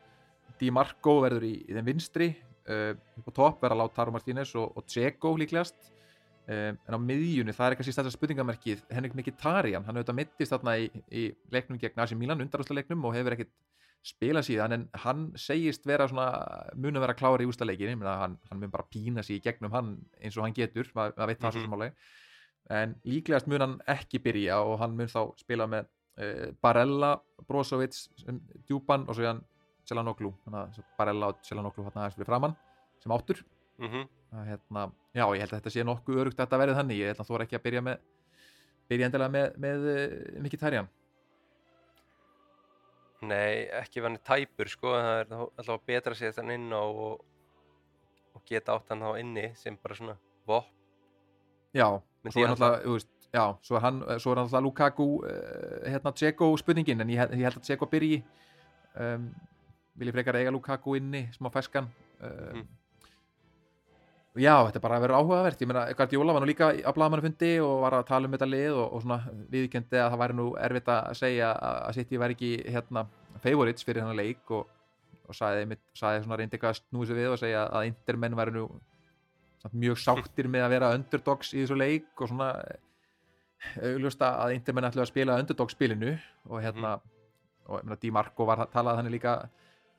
Di 0.59 0.71
Marco 0.75 1.21
verður 1.25 1.47
í, 1.47 1.55
í 1.69 1.77
þeim 1.77 1.87
vinstri 1.87 2.29
uh, 2.69 2.93
á 2.97 3.31
topp 3.31 3.63
verður 3.63 3.83
Lautaro 3.85 4.13
Martínez 4.15 4.55
og, 4.59 4.73
og 4.77 4.87
Dzeko 4.89 5.35
líklegast 5.41 5.91
um, 6.51 6.77
en 6.77 6.97
á 6.97 6.99
miðjunni 6.99 7.55
það 7.57 7.67
er 7.67 7.77
eitthvað 7.77 7.91
síðan 7.91 8.15
spurningamerkið 8.17 8.85
Henrik 8.91 9.15
Mkhitaryan, 9.19 9.85
hann 9.87 10.01
auðvitað 10.01 10.19
mittist 10.21 10.55
þarna 10.55 10.77
í, 10.83 10.89
í 11.13 11.27
leiknum 11.53 11.81
gegn 11.81 12.03
AC 12.03 12.17
Milan, 12.19 12.43
undarúsla 12.43 12.81
leiknum 12.81 13.05
og 13.09 13.15
hefur 13.19 13.37
ekkit 13.37 13.53
spila 14.03 14.41
síðan 14.41 14.73
en 14.73 14.85
hann 15.03 15.27
segist 15.37 15.85
vera 15.85 16.07
svona 16.09 16.31
mun 16.81 16.97
að 16.97 17.03
vera 17.05 17.17
klári 17.19 17.45
í 17.45 17.51
úrslaleikin 17.51 18.01
hann, 18.07 18.39
hann 18.49 18.61
mun 18.63 18.73
bara 18.73 18.87
pína 18.89 19.23
sig 19.23 19.37
í 19.37 19.45
gegnum 19.45 19.75
hann 19.77 19.91
eins 20.23 20.39
og 20.39 20.47
hann 20.47 20.57
getur, 20.57 20.89
maður 20.97 21.19
mað 21.19 21.33
veit 21.33 21.41
það 21.43 21.53
svo 21.53 21.61
Mhm. 21.61 21.67
sem 21.67 21.77
álega 21.77 21.95
en 22.71 22.95
líklegast 23.05 23.49
mun 23.51 23.61
hann 23.61 23.77
ekki 23.87 24.23
byrja 24.25 24.61
og 24.65 24.79
hann 24.81 24.97
mun 24.97 25.11
þá 25.11 25.35
spila 25.37 25.67
með 25.67 25.89
uh, 26.17 26.53
Barella, 26.63 27.21
Brozovic 27.49 27.93
sem 27.93 28.41
djúpan 28.69 29.05
og 29.09 29.19
svo 29.19 29.27
hann 29.27 29.45
Celanoglu, 29.91 30.33
Barella 30.99 31.33
og 31.33 31.43
Celanoglu 31.47 31.87
hann 31.89 31.99
aðeins 32.05 32.19
fyrir 32.19 32.31
framann 32.31 32.57
sem 33.03 33.13
áttur. 33.17 33.43
-hmm. 33.81 34.09
að, 34.37 34.47
hérna, 34.51 34.87
já 35.17 35.25
ég 35.25 35.43
held 35.43 35.53
að 35.53 35.59
þetta 35.59 35.75
sé 35.75 35.85
nokkuð 35.87 36.23
örugt 36.23 36.39
að 36.39 36.47
þetta 36.47 36.63
verði 36.63 36.79
þannig, 36.79 37.01
ég 37.01 37.13
held 37.13 37.23
að 37.23 37.29
þú 37.29 37.37
er 37.37 37.45
ekki 37.47 37.59
að 37.59 37.67
byrja 37.67 37.85
með 37.87 38.09
byrja 38.91 39.07
endilega 39.09 39.35
með, 39.37 39.47
með 39.65 39.87
uh, 39.91 40.43
Mkhitaryan 40.45 40.91
Nei, 43.21 43.69
ekki 43.77 44.01
hann 44.01 44.17
tæpur 44.25 44.71
sko, 44.73 44.95
það 44.97 45.19
er 45.19 45.33
alltaf 45.37 45.83
betra 45.89 46.15
að 46.15 46.23
setja 46.23 46.41
hann 46.41 46.55
inn 46.55 46.71
og, 46.73 47.19
og 48.33 48.45
geta 48.49 48.79
átt 48.79 48.95
hann 48.95 49.05
þá 49.05 49.11
inni 49.21 49.51
sem 49.61 49.77
bara 49.77 49.97
svona 49.99 50.15
vopn. 50.49 50.71
Já, 51.77 51.85
svo 52.33 52.47
er 52.47 52.55
þú 52.57 52.95
veist, 52.95 53.11
já, 53.29 53.43
svo 53.61 53.77
er 53.77 53.85
hann, 53.85 53.99
svo 54.25 54.33
er 54.33 54.41
náttúrulega 54.41 54.63
Lukaku, 54.65 55.09
uh, 55.21 55.85
hérna, 55.85 56.15
Dzeko 56.17 56.49
spurningin, 56.63 57.05
en 57.05 57.13
ég, 57.13 57.37
ég 57.37 57.45
held 57.45 57.61
að 57.61 57.69
Dzeko 57.69 57.91
byrji, 57.93 58.23
um, 59.05 59.29
vil 60.01 60.11
ég 60.11 60.17
frekar 60.17 60.39
eiga 60.41 60.53
Lukaku 60.55 60.97
inni, 60.99 61.27
smá 61.37 61.53
feskan. 61.53 61.89
Um, 62.21 62.61
Mhm. 62.61 62.69
Já, 64.39 64.53
þetta 64.63 64.79
er 64.79 64.83
bara 64.85 64.97
að 65.01 65.03
vera 65.03 65.19
áhugavert, 65.19 65.59
ég 65.59 65.67
meina, 65.67 65.81
Guardiola 65.99 66.33
var 66.33 66.45
nú 66.45 66.47
líka 66.47 66.69
á 66.71 66.91
blaðmannafundi 66.95 67.49
og 67.65 67.81
var 67.83 67.97
að 67.99 68.05
tala 68.07 68.29
um 68.29 68.35
þetta 68.37 68.47
lið 68.47 68.77
og, 68.77 68.93
og 68.95 69.03
svona 69.03 69.17
viðkendi 69.51 69.99
að 69.99 70.13
það 70.13 70.21
væri 70.23 70.37
nú 70.39 70.45
erfitt 70.55 70.91
að 70.95 71.17
segja 71.19 71.49
að 71.51 71.79
að 71.89 71.97
City 71.97 72.21
væri 72.23 72.37
ekki, 72.37 72.51
hérna, 72.71 73.03
favorites 73.43 73.83
fyrir 73.89 74.07
hann 74.07 74.15
leik 74.15 74.53
og, 74.55 74.69
og 75.27 75.35
sagði, 75.35 75.65
einmitt, 75.65 75.83
sagði 75.99 76.23
svona 76.23 76.39
reyndi 76.39 76.57
eitthvað 76.57 76.77
að 76.77 76.79
snúi 76.79 77.09
sig 77.11 77.19
við 77.19 77.33
og 77.33 77.41
segja 77.43 77.65
að 77.67 77.89
Intermenn 77.91 78.39
væri 78.39 78.55
nú 78.55 78.65
mjög 79.83 79.99
sáttir 79.99 80.49
með 80.49 80.67
að 80.69 80.75
vera 80.77 80.95
underdogs 80.95 81.51
í 81.53 81.65
þessu 81.65 81.81
leik 81.83 82.23
og 82.23 82.31
svona 82.31 82.53
augljósta 83.83 84.31
að 84.45 84.55
Intermenn 84.61 84.89
ætlu 84.89 85.03
að 85.03 85.11
spila 85.11 85.41
underdog 85.43 85.75
spilinu 85.75 86.15
og 86.49 86.63
hérna 86.63 87.01
og 87.67 87.81
ég 87.81 87.85
meina 87.89 87.99
Di 88.01 88.15
Marco 88.15 88.47
var 88.47 88.63
að 88.63 88.71
talað 88.79 89.01
þannig 89.01 89.19
líka 89.19 89.35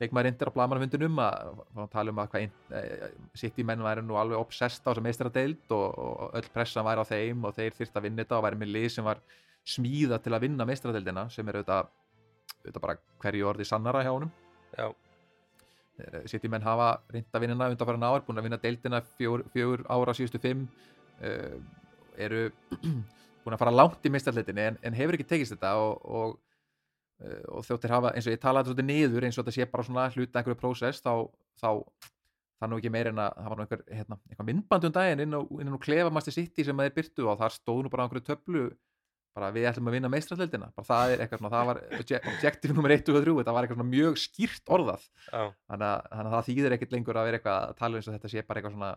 leikmaður 0.01 0.31
Inter 0.31 0.49
á 0.49 0.55
blamanafundinum 0.55 1.21
að 1.21 1.61
að 1.83 1.91
tala 1.93 2.13
um 2.13 2.21
að 2.23 2.31
hvað 2.33 2.77
eh, 2.79 3.05
City 3.37 3.65
menn 3.67 3.83
væri 3.85 4.03
nú 4.05 4.17
alveg 4.19 4.41
obsessed 4.41 4.81
á 4.83 4.89
þessa 4.89 5.05
meistaradeild 5.05 5.75
og, 5.77 5.85
og 6.05 6.39
öll 6.39 6.49
pressan 6.55 6.87
væri 6.87 7.05
á 7.05 7.11
þeim 7.11 7.45
og 7.47 7.55
þeir 7.57 7.77
þyrft 7.77 7.99
að 7.99 8.07
vinna 8.07 8.25
þetta 8.25 8.39
og 8.39 8.45
væri 8.47 8.61
með 8.63 8.73
lið 8.75 8.89
sem 8.95 9.07
var 9.07 9.21
smíða 9.75 10.17
til 10.23 10.33
að 10.33 10.47
vinna 10.47 10.67
meistaradeildina 10.67 11.27
sem 11.29 11.47
er 11.47 11.61
auðvitað, 11.61 11.93
auðvitað 12.57 12.85
bara 12.87 12.99
hverju 13.21 13.47
orði 13.51 13.67
sannara 13.69 14.03
hjá 14.05 14.11
honum. 14.15 14.31
Já, 14.73 14.87
City 16.29 16.49
menn 16.49 16.65
hafa 16.65 16.95
reynd 17.11 17.35
að 17.35 17.43
vinna 17.43 17.57
hana 17.57 17.73
undan 17.73 17.89
fara 17.89 18.01
náður, 18.01 18.23
búin 18.25 18.41
að 18.41 18.47
vinna 18.47 18.59
deildina 18.61 19.01
fjögur, 19.17 19.43
fjögur 19.53 19.83
ára 19.91 20.15
síðustu 20.17 20.41
fimm 20.41 20.63
uh, 21.21 21.57
eru 22.17 22.47
búin 23.43 23.55
að 23.55 23.61
fara 23.61 23.73
langt 23.75 24.05
í 24.05 24.13
meistarleitinni 24.13 24.67
en, 24.71 24.79
en 24.81 24.97
hefur 24.97 25.17
ekki 25.17 25.27
tekist 25.29 25.55
þetta 25.55 25.73
og, 25.81 26.01
og, 26.05 26.39
og 27.51 27.65
þjóttir 27.67 27.93
hafa, 27.95 28.11
eins 28.15 28.27
og 28.27 28.33
ég 28.35 28.41
talaði 28.41 28.71
þetta 28.71 28.73
svolítið 28.73 28.89
niður 28.91 29.27
eins 29.27 29.37
og 29.37 29.45
þetta 29.45 29.55
sé 29.57 29.67
bara 29.71 29.85
svona 29.87 30.07
hluta 30.15 30.39
einhverju 30.41 30.59
prósess 30.61 31.03
þá, 31.05 31.11
þá 31.61 31.69
það 32.61 32.69
nú 32.71 32.77
ekki 32.81 32.91
meir 32.93 33.09
en 33.11 33.19
að 33.21 33.35
það 33.37 33.49
var 33.51 33.57
nú 33.59 33.65
einhver, 33.65 33.83
hérna, 33.89 34.17
einhver 34.29 34.47
myndband 34.51 34.87
um 34.89 34.95
daginn 34.95 35.23
inn 35.25 35.35
á, 35.37 35.41
inn 35.61 35.73
á 35.73 35.85
klefa 35.85 36.13
Master 36.13 36.33
City 36.35 36.65
sem 36.67 36.81
þeir 36.83 36.95
byrtu 36.97 37.27
og 37.29 37.37
þar 37.41 37.55
stóð 37.55 37.83
nú 37.85 37.91
bara 37.93 38.05
einhverju 38.07 38.25
töflu 38.31 38.63
bara 39.31 39.47
við 39.55 39.69
ætlum 39.69 39.87
að 39.87 39.95
vinna 39.95 40.09
meistrarleildina 40.11 40.67
bara 40.75 40.87
það 40.89 41.13
er 41.13 41.21
eitthvað 41.23 41.39
svona, 41.39 41.51
það 41.55 41.69
var 41.69 41.77
obje- 42.01 42.21
objective 42.33 42.73
nummer 42.75 42.91
1 42.97 43.11
og 43.13 43.21
3, 43.23 43.35
þetta 43.39 43.53
var 43.55 43.63
eitthvað 43.67 43.79
svona 43.79 43.93
mjög 43.93 44.17
skýrt 44.19 44.73
orðað 44.75 45.05
já, 45.31 45.43
þannig 45.71 45.87
að, 45.87 46.01
þannig 46.11 46.27
að 46.27 46.35
það 46.35 46.47
þýðir 46.49 46.75
ekkert 46.75 46.95
lengur 46.97 47.19
að 47.21 47.27
vera 47.29 47.39
eitthvað 47.39 47.59
að 47.69 47.77
tala 47.79 48.01
eins 48.01 48.09
og 48.11 48.17
þetta 48.17 48.31
sé 48.33 48.43
bara 48.49 48.59
eitthvað 48.61 48.75
svona 48.75 48.91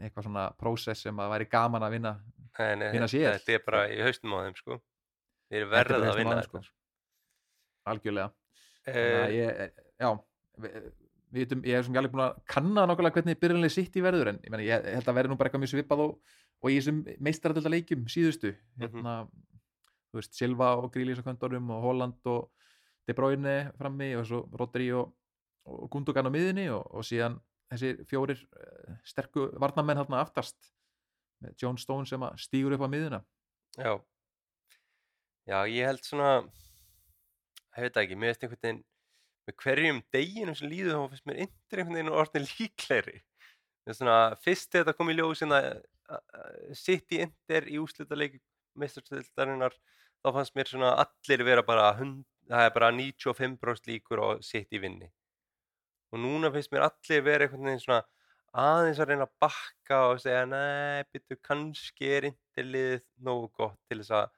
eitthvað 0.00 0.26
svona 0.26 0.44
prósess 0.58 1.04
sem 1.06 1.22
að 1.22 1.32
væri 1.34 1.46
gaman 1.52 1.86
að 1.86 1.94
vinna 1.96 2.12
nei, 2.58 2.74
nei, 2.80 2.90
Vinna 2.96 3.08
sér. 3.10 3.36
þetta 3.38 3.54
er 3.58 3.64
bara 3.66 3.84
í 3.92 3.98
haustum 4.04 4.34
á 4.34 4.38
þeim 4.44 4.56
sko. 4.58 4.78
Þeir 5.50 5.60
eru 5.60 5.70
Þetta 5.70 5.80
er 5.80 5.84
verðað 5.84 6.00
bara 6.00 6.12
að 6.12 6.20
vinna 6.20 6.36
þeim, 6.36 6.44
þetta. 6.58 6.79
Algjörlega. 7.88 8.30
Eh, 8.88 9.26
ég, 9.36 9.82
já 10.00 10.10
við, 10.60 10.76
við 11.30 11.44
vitum, 11.44 11.64
ég 11.68 11.84
sem 11.84 11.92
ekki 11.92 12.00
alveg 12.00 12.14
búin 12.14 12.24
að 12.26 12.38
kanna 12.50 12.86
nokkulega 12.88 13.18
hvernig 13.18 13.40
byrjanlega 13.40 13.74
sitt 13.74 13.98
í 13.98 14.04
verður 14.04 14.32
en 14.32 14.40
ég, 14.42 14.52
meni, 14.52 14.68
ég 14.68 14.88
held 14.96 15.10
að 15.10 15.18
verði 15.20 15.32
nú 15.32 15.38
bara 15.40 15.50
eitthvað 15.50 15.64
mjög 15.64 15.74
svipað 15.74 16.04
og, 16.06 16.38
og 16.60 16.72
í 16.72 16.78
þessum 16.78 17.02
meistaradölda 17.28 17.74
leikjum 17.74 18.08
síðustu. 18.10 18.54
Mhm. 18.76 18.86
hérna, 18.86 19.14
þú 20.10 20.20
veist, 20.20 20.34
Silva 20.36 20.72
og 20.80 20.90
Grílis 20.94 21.20
á 21.22 21.26
köntorum 21.28 21.70
og 21.76 21.84
Holland 21.84 22.32
og 22.32 22.50
De 23.08 23.14
Bruyne 23.16 23.72
frammi 23.78 24.12
og 24.18 24.26
svo 24.28 24.42
Rodri 24.58 24.90
og, 24.94 25.14
og 25.66 25.88
Gundogan 25.92 26.28
á 26.28 26.34
miðinni 26.34 26.68
og, 26.70 26.84
og 26.94 27.06
síðan 27.06 27.38
þessi 27.70 27.92
fjórir 28.10 28.40
uh, 28.42 28.96
sterku 29.06 29.48
varnamenn 29.62 30.00
hérna 30.00 30.20
aftast 30.24 30.56
með 31.40 31.54
John 31.62 31.78
Stone 31.80 32.08
sem 32.08 32.22
að 32.26 32.40
stígur 32.42 32.74
upp 32.76 32.84
á 32.86 32.92
miðuna 32.92 33.20
Já. 33.78 33.92
Já, 35.46 35.58
ég 35.70 35.86
held 35.86 36.02
svona 36.04 36.32
ég 37.80 37.88
veit 37.88 38.00
ekki, 38.04 38.18
mér 38.18 38.32
veist 38.32 38.44
einhvern 38.44 38.62
veginn 38.62 38.82
með 39.48 39.56
hverjum 39.64 40.00
deginum 40.14 40.56
sem 40.58 40.70
líður 40.70 40.96
þá 40.96 41.12
finnst 41.14 41.28
mér 41.28 41.42
yndir 41.46 41.82
einhvern 41.82 41.98
veginn 41.98 42.18
orðin 42.22 42.48
er 43.94 43.98
svona, 43.98 44.18
fyrst 44.44 44.74
þetta 44.76 44.94
kom 44.96 45.10
í 45.10 45.16
að 45.56 46.76
sitt 46.76 47.14
í 47.14 47.22
yndir 47.24 47.68
í 47.70 47.78
úslitaleik 47.80 48.38
meistarstöldarinnar 48.78 49.74
þá 50.20 50.30
fannst 50.36 50.56
mér 50.58 50.70
svona 50.70 50.92
allir 51.02 51.44
vera 51.46 51.64
bara 51.66 51.90
það 52.50 52.66
er 52.66 52.74
bara 52.76 52.92
95% 52.92 53.90
líkur 53.90 54.22
og 54.24 54.44
sitt 54.44 54.72
í 54.74 54.80
vinni. 54.82 55.08
Og 56.10 56.20
núna 56.22 56.50
finnst 56.52 56.72
mér 56.74 56.88
allir 56.88 57.24
vera 57.26 57.46
einhvern 57.46 57.70
veginn 57.70 57.84
svona 57.84 58.02
aðeins 58.60 58.98
að 58.98 59.12
reyna 59.12 59.26
að 59.28 59.34
bakka 59.44 60.00
og 60.10 60.22
segja 60.24 60.42
nei, 60.50 61.06
byttu 61.12 61.38
kannski 61.46 62.08
er 62.16 62.30
yndirliðið 62.32 63.04
nógu 63.26 63.50
gott 63.60 63.78
til 63.86 64.00
þess 64.00 64.16
að 64.18 64.32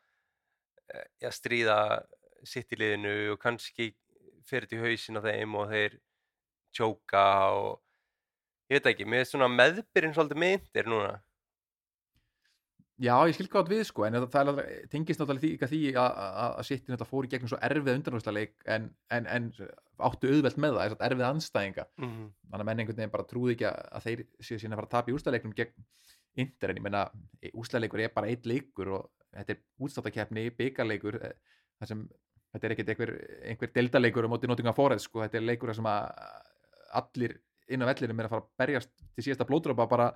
eh, 0.92 1.30
stríða 1.32 1.78
sitt 2.48 2.72
í 2.74 2.78
liðinu 2.80 3.34
og 3.34 3.40
kannski 3.42 3.92
fyrir 4.48 4.68
til 4.70 4.82
hausin 4.82 5.20
á 5.20 5.22
þeim 5.24 5.58
og 5.60 5.68
þeir 5.72 5.98
tjóka 6.74 7.26
og 7.56 7.82
ég 8.70 8.80
veit 8.80 8.88
ekki, 8.92 9.06
mér 9.08 9.24
er 9.24 9.28
svona 9.28 9.50
meðbyrinn 9.52 10.16
svolítið 10.16 10.42
myndir 10.42 10.90
núna 10.90 11.20
Já, 13.02 13.16
ég 13.26 13.34
skil 13.34 13.48
gátt 13.50 13.70
við 13.70 13.80
sko, 13.88 14.04
en 14.06 14.14
það, 14.30 14.60
tengist 14.92 15.18
náttúrulega 15.18 15.66
því, 15.66 15.80
að, 15.98 16.58
City 16.68 16.92
náttúrulega 16.92 17.08
fór 17.08 17.26
í 17.26 17.30
gegnum 17.32 17.50
svo 17.50 17.58
erfið 17.66 17.96
undanúrslaleik 17.96 18.52
en, 18.70 18.90
en, 19.16 19.26
en 19.26 19.48
áttu 20.06 20.30
auðvelt 20.30 20.60
með 20.60 20.76
það, 20.76 20.82
þess 20.84 20.98
að 20.98 21.06
erfið 21.08 21.26
anstæðinga 21.28 21.86
mm. 21.98 22.28
þannig 22.52 22.60
að 22.60 22.68
menn 22.68 22.82
einhvern 22.84 23.00
veginn 23.00 23.14
bara 23.16 23.26
trúði 23.32 23.56
ekki 23.56 23.66
að, 23.72 24.06
þeir 24.06 24.22
séu 24.38 24.60
síðan 24.60 24.76
að 24.76 24.82
fara 24.82 24.90
að 24.90 24.94
tapa 24.94 25.10
í 25.10 25.16
úrslaleiknum 25.16 25.56
gegn 25.58 25.88
Inter 26.42 26.72
en 26.72 26.78
ég 26.78 26.84
meina 26.86 27.02
úrslaleikur 27.50 28.04
er 28.04 28.14
bara 28.14 28.30
eitt 28.32 28.46
leikur 28.48 28.92
og 29.00 29.10
þetta 29.32 29.56
er 29.56 29.64
útstáttakeppni, 29.82 30.46
byggarleikur 30.60 31.18
þar 31.22 31.90
sem 31.90 32.06
þetta 32.52 32.66
er 32.68 32.74
ekkert 32.76 32.92
einhver, 32.92 33.12
einhver 33.48 33.72
deldaleikur 33.74 34.26
á 34.28 34.32
móti 34.32 34.48
Nottingham 34.50 34.76
Forest 34.76 35.08
sko, 35.08 35.22
þetta 35.24 35.40
er 35.40 35.46
leikur 35.48 35.74
sem 35.74 35.88
að 35.88 36.02
allir 37.00 37.38
inn 37.72 37.82
á 37.84 37.88
vellinum 37.88 38.20
er 38.20 38.28
að 38.28 38.34
fara 38.34 38.42
að 38.44 38.50
berjast 38.60 38.90
til 39.16 39.24
síðasta 39.24 39.46
blóðdrópa 39.48 39.88
bara 39.88 40.10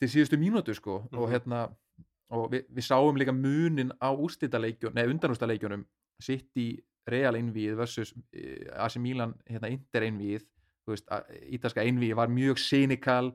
til 0.00 0.08
síðustu 0.10 0.38
mínútu 0.40 0.74
sko. 0.74 1.04
Og 1.12 1.28
Mhm. 1.28 1.32
hérna 1.32 1.60
og 2.30 2.50
við, 2.52 2.66
við 2.68 2.84
sáum 2.84 3.16
líka 3.16 3.32
munin 3.32 3.92
á 4.02 4.12
úrstættaleikjunum, 4.12 4.94
nei 4.94 5.06
undanúrstættaleikjunum 5.08 5.86
sitt 6.20 6.50
í 6.56 6.82
Real 7.08 7.32
einvíð 7.34 7.76
versus 7.76 8.12
eh, 8.34 8.66
AC 8.76 8.98
Milan 9.00 9.32
hérna 9.48 9.70
Inter 9.72 10.02
einvíð 10.02 10.42
þú 10.84 10.92
veist, 10.92 11.08
ítalska 11.56 11.80
einvíð 11.80 12.14
var 12.16 12.28
mjög 12.28 12.58
cynical, 12.60 13.32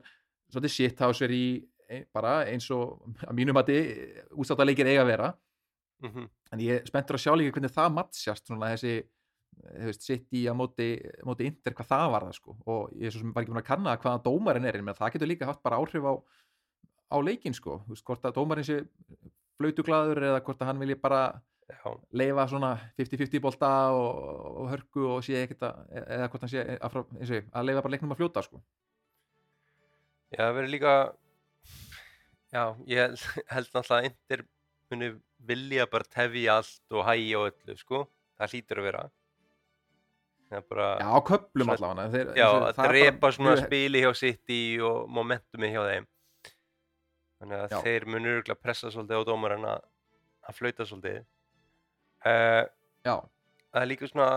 svolítið 0.52 0.74
shithouser 0.76 1.30
í 1.34 1.64
ein, 1.90 2.06
bara 2.14 2.44
eins 2.46 2.70
og 2.70 3.02
að 3.26 3.34
mínum 3.34 3.56
að 3.58 3.72
þið 3.72 3.90
úrstættaleikir 4.38 4.86
eiga 4.86 5.02
að 5.02 5.10
vera 5.10 5.32
mhm, 6.06 6.30
en 6.52 6.62
ég 6.64 6.80
er 6.80 6.88
spenntur 6.88 7.18
að 7.18 7.24
sjá 7.26 7.34
líka 7.34 7.56
hvernig 7.56 7.74
það 7.74 7.94
mattsjast 7.98 8.48
svona 8.48 8.72
þessi 8.74 8.96
sitt 10.00 10.34
í 10.34 10.44
að 10.50 10.56
móti, 10.58 10.88
móti 11.26 11.46
Inter 11.48 11.74
hvað 11.76 11.90
það 11.92 12.08
var 12.14 12.26
það 12.26 12.36
sko. 12.38 12.56
Og 12.70 12.92
ég 12.98 13.08
er 13.08 13.14
svo 13.14 13.22
sem 13.22 13.32
var 13.34 13.44
ekki 13.44 13.52
búin 13.52 13.62
að 13.62 13.68
kanna 13.68 13.96
hvaða 14.02 14.22
dómarinn 14.24 14.68
er 14.68 14.78
en 14.80 14.92
það 14.92 15.16
getur 15.16 15.30
líka 15.30 15.48
haft 15.48 15.62
bara 15.64 15.78
áhrif 15.80 16.06
á, 16.06 16.14
á 17.14 17.16
leikin 17.22 17.56
sko, 17.56 17.80
þú 17.86 17.94
veist, 17.94 18.06
hvort 18.08 18.24
að 18.26 18.36
dómarinn 18.38 18.66
sé 18.66 18.80
flautuglaður 19.58 20.22
eða 20.30 20.44
hvort 20.44 20.62
að 20.62 20.70
hann 20.70 20.80
vilji 20.82 20.96
bara 21.00 21.20
já, 21.70 21.92
leifa 22.12 22.46
svona 22.50 22.70
50-50 22.98 23.44
bolta 23.44 23.72
og, 23.94 24.24
og 24.62 24.72
hörku 24.72 25.04
og 25.16 25.20
sé 25.26 25.44
ekkert 25.44 25.68
að 25.68 26.00
eða 26.02 26.30
hvort 26.32 26.46
hann 26.46 26.54
sé 26.54 26.64
að, 26.74 26.88
frá, 26.94 27.04
og 27.04 27.52
að 27.60 27.68
leifa 27.68 27.84
bara 27.84 27.94
leiknum 27.94 28.16
að 28.16 28.22
fljóta 28.22 28.44
sko. 28.44 28.62
Já, 30.34 30.40
það 30.48 30.56
verður 30.58 30.74
líka 30.74 30.96
já, 32.50 32.64
ég 32.90 33.14
held, 33.54 33.70
náttúrulega 33.70 34.00
að 34.00 34.10
Inter 34.10 34.44
muni 34.92 35.14
vilja 35.46 35.86
bara 35.90 36.04
tefja 36.10 36.56
allt 36.60 36.92
og 36.96 37.04
hægja 37.08 37.38
og 37.42 37.50
öllu, 37.52 37.76
sko. 37.78 38.00
Það 38.40 38.52
hlýtur 38.54 38.80
að 38.80 38.86
vera. 38.88 39.04
Er 40.54 40.60
bara, 40.70 40.88
Já, 41.00 41.08
á 41.10 41.18
köplum 41.26 41.70
allavega 41.72 42.10
þeir, 42.12 42.28
já, 42.38 42.46
og- 42.52 42.66
að 42.68 42.88
drepa 42.88 43.30
svona 43.32 43.54
mjög- 43.56 43.64
spili 43.66 44.00
hjá 44.04 44.12
City 44.16 44.80
og 44.80 45.08
momentumi 45.08 45.70
hjá 45.72 45.82
þeim. 45.88 46.06
Þannig 47.40 47.58
að 47.64 47.70
Já. 47.74 47.80
þeir 47.82 48.06
munu 48.06 48.28
örgulega 48.38 48.60
pressa 48.62 48.90
svolítið 48.90 49.18
á 49.18 49.22
dómarinn 49.28 49.64
að 49.66 49.80
að 50.48 50.54
flauta 50.58 50.84
svolítið. 50.84 51.24
Uh, 52.24 52.64
Já, 53.04 53.16
það 53.72 53.82
er 53.82 53.86
líka 53.90 54.08
svona 54.08 54.28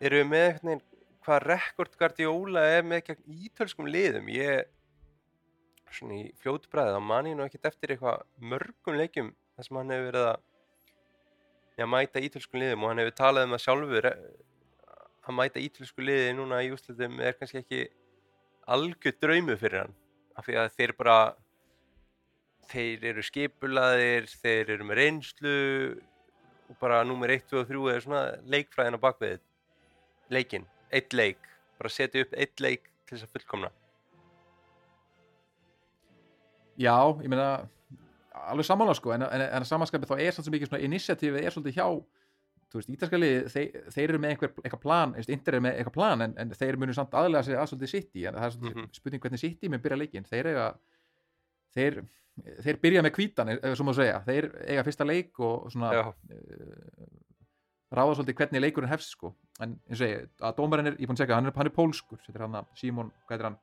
eru 0.00 0.20
við 0.22 0.28
með 0.30 0.44
einhvern 0.46 0.68
veginn 0.68 0.84
hvað 1.26 1.42
rekord 1.50 1.96
Guardiola 2.00 2.60
er 2.78 2.82
með 2.88 3.02
gegn 3.08 3.24
ítölskum 3.48 3.88
liðum? 3.90 4.28
Ég 4.32 4.64
svona 5.96 6.18
í 6.18 6.26
fljótbræði 6.42 6.94
þá 6.96 7.00
man 7.04 7.28
ég 7.30 7.38
nú 7.38 7.46
ekkert 7.46 7.70
eftir 7.70 7.94
eitthvað 7.94 8.24
mörgum 8.52 8.98
leikjum 8.98 9.32
þar 9.56 9.66
sem 9.66 9.80
hann 9.80 9.94
hefur 9.94 10.08
verið 10.08 10.28
að 10.28 10.44
já, 11.78 11.86
mæta 11.86 12.22
ítölskum 12.22 12.60
liðum 12.62 12.84
og 12.84 12.92
hann 12.92 13.02
hefur 13.02 13.16
talað 13.20 13.46
um 13.46 13.54
það 13.54 13.64
sjálfur 13.64 14.10
eh, 14.10 14.20
að 15.28 15.38
mæta 15.38 15.62
ítölsku 15.62 16.04
liði 16.04 16.36
núna 16.36 16.60
í 16.64 16.70
úslitum 16.74 17.18
er 17.22 17.36
kannski 17.38 17.62
ekki 17.62 17.82
algjör 18.68 19.18
draumu 19.22 19.56
fyrir 19.60 19.84
hann 19.84 19.96
af 20.38 20.46
því 20.46 20.58
að 20.62 20.72
þeir 20.76 20.94
bara 20.98 21.18
þeir 22.68 23.08
eru 23.12 23.24
skipulaðir 23.24 24.28
þeir 24.42 24.74
eru 24.76 24.88
með 24.88 25.00
reynslu 25.02 25.58
og 26.68 26.80
bara 26.82 27.00
númer 27.06 27.32
1, 27.32 27.46
2 27.48 27.62
og 27.62 27.70
3 27.70 27.94
er 27.94 28.04
svona 28.04 28.24
leikfræðin 28.44 28.98
á 29.00 29.04
bakvið 29.06 29.40
leikinn, 30.34 30.66
eitt 30.92 31.14
leik 31.16 31.40
bara 31.78 31.92
setja 31.92 32.26
upp 32.26 32.34
eitt 32.36 32.60
leik 32.60 32.90
til 33.06 33.16
þess 33.16 33.28
að 33.28 33.36
fullkomna 33.38 33.70
Já, 36.78 36.94
ég 37.24 37.28
meina 37.32 37.48
alveg 38.48 38.64
sammála 38.68 38.94
sko, 38.94 39.10
en, 39.16 39.24
en, 39.26 39.42
en 39.48 39.64
að 39.64 39.68
samanskapi 39.68 40.06
þá 40.08 40.16
er 40.22 40.36
sem 40.36 40.52
mikið 40.54 40.70
svona 40.70 40.84
initiatífið 40.86 41.44
er 41.48 41.54
svolítið 41.54 41.78
hjá 41.80 41.86
þú 42.68 42.78
veist, 42.78 42.90
ítalska 42.92 43.18
liði, 43.18 43.38
þeir, 43.52 43.78
þeir 43.94 44.04
eru 44.12 44.18
með 44.20 44.32
einhver, 44.34 44.50
eitthvað 44.62 44.82
plan, 44.82 45.14
einst, 45.16 45.30
Inter 45.32 45.56
er 45.56 45.62
með 45.64 45.78
eitthvað 45.80 45.94
plan 45.96 46.24
en, 46.26 46.34
en 46.38 46.50
þeir 46.52 46.76
munu 46.80 46.94
samt 46.96 47.14
aðlega 47.16 47.46
sig 47.46 47.56
að 47.56 47.70
svolítið 47.70 47.92
City 47.94 48.26
en 48.28 48.36
það 48.36 48.44
er 48.48 48.54
svolítið 48.54 48.76
Mhm. 48.82 48.88
spurning 48.98 49.22
hvernig 49.24 49.40
City 49.42 49.70
mun 49.72 49.80
byrja 49.84 49.98
leikinn, 50.02 50.26
þeir 50.28 50.50
eiga 50.52 50.66
þeir, 51.78 51.98
þeir 52.66 52.80
byrja 52.84 53.04
með 53.06 53.14
kvítan 53.16 53.52
svo 53.74 53.86
má 53.88 53.94
segja, 53.96 54.20
þeir 54.28 54.50
eiga 54.68 54.84
fyrsta 54.86 55.06
leik 55.08 55.40
og 55.48 55.70
svona 55.72 55.90
uh, 56.04 56.12
ráða 57.96 58.18
svolítið 58.18 58.36
hvernig 58.42 58.62
leikurinn 58.66 58.92
hefst 58.92 59.14
sko, 59.16 59.32
en 59.64 59.78
eins 59.88 59.96
og 59.96 60.04
segi, 60.04 60.20
að 60.44 60.56
dómarinn 60.60 60.90
er, 60.92 60.98
ég 61.00 61.08
búin 61.08 61.16
að 61.16 61.24
segja, 61.24 61.38
hann 61.40 61.48
er, 61.48 61.56
hann 61.56 61.70
er 61.70 61.76
pólskur, 61.78 62.20
þetta 62.26 62.36
er 62.38 62.44
hann 62.46 62.58
að 62.60 62.68
Simon, 62.76 63.10
hvað 63.26 63.38
er 63.40 63.48
hann 63.48 63.58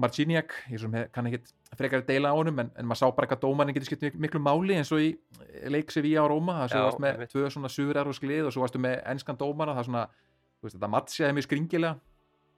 Marciniak, 0.00 0.50
ég 0.74 0.82
kann 1.14 1.28
ekkit 1.30 1.52
frekar 1.78 2.00
að 2.02 2.08
deila 2.08 2.32
á 2.32 2.38
honum, 2.38 2.58
en, 2.64 2.70
en 2.78 2.86
maður 2.90 3.00
sá 3.04 3.06
bara 3.14 3.28
hvað 3.30 3.44
dómarinn 3.44 3.74
getur 3.76 3.86
skipt 3.86 4.02
mik- 4.08 4.16
miklu 4.24 4.40
máli 4.42 4.74
eins 4.78 4.90
og 4.94 5.02
í 5.04 5.12
eh, 5.14 5.68
leik 5.70 5.92
Sevilla 5.94 6.24
á 6.24 6.30
Róma, 6.30 6.56
það 6.64 6.74
þú 6.74 6.82
varst 6.88 7.02
með 7.04 7.12
einmitt. 7.14 7.30
tvö 7.34 7.50
svona 7.54 7.70
suður 7.70 8.10
og 8.10 8.16
sklið 8.18 8.48
og 8.48 8.54
svo 8.56 8.64
varstu 8.64 8.82
með 8.82 8.96
enskan 9.14 9.38
dómara, 9.38 9.76
það 9.78 9.86
svona 9.90 10.02
þú 10.10 10.66
veist, 10.66 10.76
þetta 10.78 10.90
matsjaði 10.96 11.36
mjög 11.38 11.46
skringilega 11.46 11.94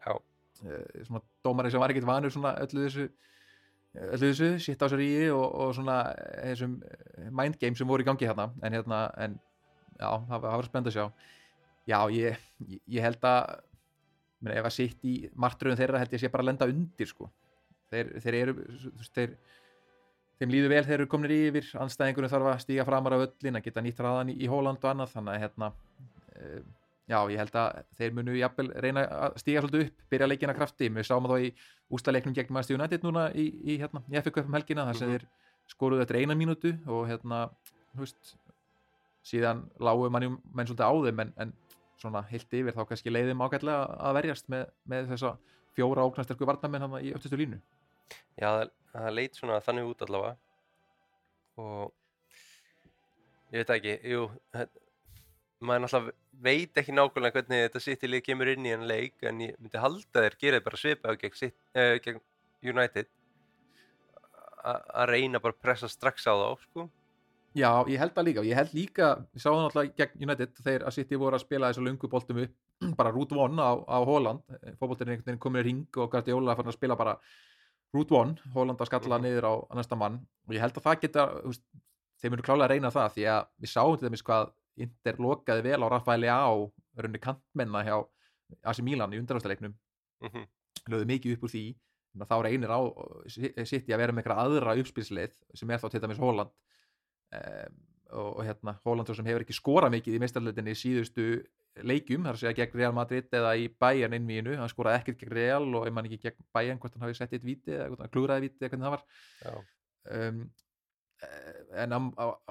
Já. 0.07 0.15
Eh, 0.65 1.05
svona 1.05 1.23
dómarinn 1.45 1.75
sem 1.77 1.83
var 1.85 1.93
ekkit 1.93 2.09
vanur 2.09 2.33
svona 2.33 2.55
öllu 2.65 2.87
þessu 2.87 3.09
öllu 3.97 4.31
þessu, 4.33 4.51
sitt 4.61 4.81
á 4.85 4.87
sér 4.93 5.03
í 5.05 5.11
og, 5.33 5.45
og 5.61 5.75
svona 5.77 5.99
eh, 6.17 6.51
þessum 6.55 6.79
eh, 6.85 7.29
mind 7.33 7.61
game 7.61 7.77
sem 7.77 7.89
voru 7.89 8.05
í 8.05 8.09
gangi 8.09 8.29
hérna 8.29 8.49
en 8.65 8.77
hérna, 8.77 9.03
en 9.21 9.39
já, 10.01 10.09
það 10.09 10.37
var, 10.41 10.49
það 10.51 10.57
var 10.61 10.69
spennt 10.71 10.91
að 10.91 10.97
sjá 10.97 11.07
já, 11.87 11.99
ég, 12.13 12.41
ég 12.97 13.05
held 13.05 13.25
að 13.29 13.55
meni, 14.41 14.57
ef 14.61 14.69
að 14.69 14.75
sitt 14.77 15.05
í 15.07 15.15
martröðum 15.35 15.79
þeirra 15.81 15.99
held 16.03 16.13
ég 16.17 16.21
sé 16.21 16.29
bara 16.33 16.45
að 16.45 16.51
lenda 16.53 16.69
undir 16.73 17.09
sko. 17.11 17.31
þeir, 17.91 18.09
þeir 18.21 18.35
eru 18.43 18.55
þeir, 19.15 19.37
þeim 20.41 20.51
líður 20.53 20.73
vel 20.75 20.85
þeir 20.85 20.97
eru 21.01 21.07
komnir 21.13 21.35
yfir 21.37 21.69
anstæðingunum 21.81 22.33
þarf 22.33 22.51
að 22.53 22.65
stíga 22.65 22.85
framar 22.89 23.15
af 23.17 23.27
öllin 23.29 23.57
að 23.61 23.65
geta 23.69 23.85
nýtt 23.85 24.03
raðan 24.05 24.33
í, 24.35 24.37
í 24.43 24.51
Hóland 24.51 24.83
og 24.83 24.91
annað 24.91 25.13
þannig 25.15 25.37
að 25.37 25.43
hérna 25.45 25.71
uh, 25.71 26.61
já, 27.07 27.19
ég 27.31 27.39
held 27.41 27.57
að 27.63 27.81
þeir 28.01 28.17
munu 28.19 28.35
jafnvel 28.37 28.69
reyna 28.83 29.07
að 29.07 29.37
stíga 29.41 29.63
svolítið 29.63 29.87
upp, 29.87 30.05
byrja 30.11 30.29
leikin 30.29 30.51
að 30.53 30.59
krafti 30.59 30.91
við 30.91 31.07
sáum 31.07 31.29
það 31.31 31.47
í 31.47 31.53
ústaleiknum 31.97 32.35
gegn 32.35 32.53
Manchester 32.53 32.77
United 32.81 33.07
núna 33.07 33.29
í, 33.33 33.47
í, 33.63 33.79
hérna, 33.79 34.03
í 34.11 34.19
FA 34.21 34.33
Cup 34.35 34.51
um 34.51 34.59
helgina 34.59 34.89
þar 34.91 34.99
sem 34.99 35.09
Mhm. 35.09 35.15
þeir 35.15 35.29
skoruðu 35.71 36.03
eftir 36.03 36.19
eina 36.21 36.35
mínútu 36.39 36.75
og 36.91 37.07
hérna, 37.09 37.45
veist 37.95 38.35
síðan 39.27 39.65
lágu 39.83 40.11
manni 40.11 40.29
menn 40.55 40.67
svolítið 40.67 40.87
á 40.87 40.95
þeim 41.07 41.23
en, 41.25 41.33
en 41.43 41.53
svona 42.01 42.25
heilt 42.31 42.57
yfir 42.59 42.77
þá 42.77 42.83
kannski 42.89 43.13
leiðum 43.13 43.45
ágætlega 43.47 43.85
að 44.09 44.19
verjast 44.21 44.51
með, 44.53 44.67
með 44.85 45.13
þessa 45.13 45.37
fjóra 45.77 46.07
óknastarku 46.09 46.49
varnamenn 46.49 46.87
hann 46.87 46.97
í 47.03 47.13
öftustu 47.17 47.39
línu. 47.41 47.61
Já, 48.37 48.69
það, 48.93 49.13
leit 49.17 49.39
svona 49.39 49.61
þannig 49.65 49.93
út 49.93 50.05
allavega. 50.07 50.37
Og 51.57 51.93
ég 53.53 53.63
veit 53.63 53.73
ekki, 53.79 53.97
jú 54.13 54.27
maður 55.65 55.87
náttúrulega 55.87 56.15
veit 56.47 56.79
ekki 56.81 56.93
nákvæmlega 56.93 57.39
hvernig 57.39 57.71
þetta 57.73 58.09
lið 58.11 58.23
kemur 58.27 58.51
inn 58.53 58.67
í 58.67 58.73
en 58.75 58.87
leik 58.89 59.23
en 59.25 59.41
ég 59.41 59.57
myndi 59.61 59.81
halda 59.81 60.25
þeir 60.27 60.37
gera 60.41 60.61
bara 60.61 60.81
svipað 60.81 61.21
gegn, 61.23 61.53
eh, 61.75 61.99
gegn 62.05 62.21
United. 62.63 63.09
Að 64.67 65.09
reyna 65.09 65.41
bara 65.41 65.55
að 65.55 65.63
pressa 65.63 65.89
strax 65.89 66.27
á 66.27 66.35
þá 66.35 66.61
sko. 66.61 66.91
Já, 67.57 67.71
ég 67.89 67.97
held 68.03 68.13
það 68.13 68.27
líka. 68.29 68.43
Og 68.43 68.49
ég 68.51 68.59
held 68.59 68.73
líka, 68.77 69.07
við 69.33 69.43
sáum 69.47 69.63
náttúrulega 69.63 69.95
gegn 70.03 70.25
United 70.27 70.59
þegar 70.61 70.83
að 70.91 70.95
City 70.99 71.17
voru 71.21 71.39
að 71.39 71.45
spila 71.47 71.71
þessu 71.73 71.85
lungu 71.87 72.11
boltum 72.13 72.41
upp, 72.43 72.55
bara 73.01 73.13
route 73.15 73.37
one 73.39 73.57
á, 73.63 73.73
á 73.81 73.97
Holland 74.05 74.43
fótboltin 74.77 75.09
einhvern 75.15 75.25
veginn 75.31 75.41
komið 75.47 75.63
í 75.63 75.67
ring 75.71 76.01
og 76.03 76.11
Guardiola 76.13 76.57
fann 76.59 76.69
að 76.69 76.77
spila 76.77 76.97
bara 77.01 77.15
route 77.97 78.13
one, 78.19 78.37
Holland 78.53 78.83
að 78.85 78.91
skalla 78.91 79.17
Mhm. 79.19 79.25
niður 79.25 79.49
á 79.49 79.53
næsta 79.81 79.97
mann. 79.97 80.19
Og 80.49 80.53
ég 80.55 80.61
held 80.61 80.77
að 80.77 80.85
það 80.85 81.01
geta 81.07 81.25
þeir 82.21 82.31
munu 82.35 82.43
klálega 82.45 82.67
að 82.69 82.75
reyna 82.75 82.91
það 82.93 83.09
því 83.17 83.25
að 83.33 83.47
við 83.63 83.73
sáum 83.73 83.97
til 83.99 84.09
dæmis 84.11 84.23
hvað 84.27 84.53
Inter 84.77 85.17
lokaði 85.17 85.63
vel 85.65 85.81
á 85.81 85.89
Rafaeli 85.89 86.29
á 86.29 86.45
rauninni 87.01 87.21
kantmenna 87.25 87.81
hjá 87.87 87.97
AC 88.69 88.83
Milan 88.85 89.15
í 89.17 89.21
undanáttuleiknum 89.23 89.73
mm 90.23 90.45
lögðu 90.87 91.07
mikið 91.09 91.33
upp 91.35 91.43
úr 91.49 91.51
því. 91.51 91.65
Þá 92.17 92.37
reynir 92.45 92.71
á 92.71 92.79
sitt 93.27 93.89
að 93.91 93.99
vera 93.99 94.13
með 94.13 94.23
einhverja 94.23 94.45
aðra 94.45 94.75
uppspilsleið 94.81 95.33
sem 95.57 95.71
er 95.73 95.81
þá 95.83 95.89
til 95.91 96.01
dæmis 96.05 96.21
Holland 96.21 96.53
um, 97.35 97.79
og, 98.13 98.29
og 98.39 98.43
hérna 98.47 98.77
Holland 98.85 99.09
svo 99.09 99.17
sem 99.19 99.29
hefur 99.29 99.45
ekki 99.45 99.57
skorað 99.57 99.95
mikið 99.97 100.19
í 100.19 100.21
meistarleitinni 100.23 100.77
síðustu 100.79 101.29
leikjum, 101.85 102.25
þar 102.25 102.39
að 102.39 102.43
segja 102.43 102.57
gegn 102.57 102.79
Real 102.81 102.95
Madrid 102.97 103.35
eða 103.37 103.57
í 103.61 103.67
Bayern 103.69 104.15
innvíinu, 104.17 104.55
hann 104.57 104.71
skoraði 104.73 105.03
ekkert 105.03 105.25
gegn 105.25 105.35
Real 105.37 105.67
og 105.77 105.89
ef 105.89 105.97
mann 105.97 106.09
ekki 106.09 106.23
gegn 106.23 106.47
Bayern 106.57 106.79
hvort 106.81 106.95
hann 106.97 107.05
hafi 107.05 107.19
sett 107.19 107.35
eitt 107.37 107.45
víti 107.45 107.75
eða 107.77 108.09
klúraði 108.13 108.47
víti 108.47 108.63
eða 108.63 108.73
hvernig 108.73 108.87
það 108.87 108.95
var. 108.95 109.03
Um, 110.17 110.45
en 111.77 111.97
á, 111.97 111.99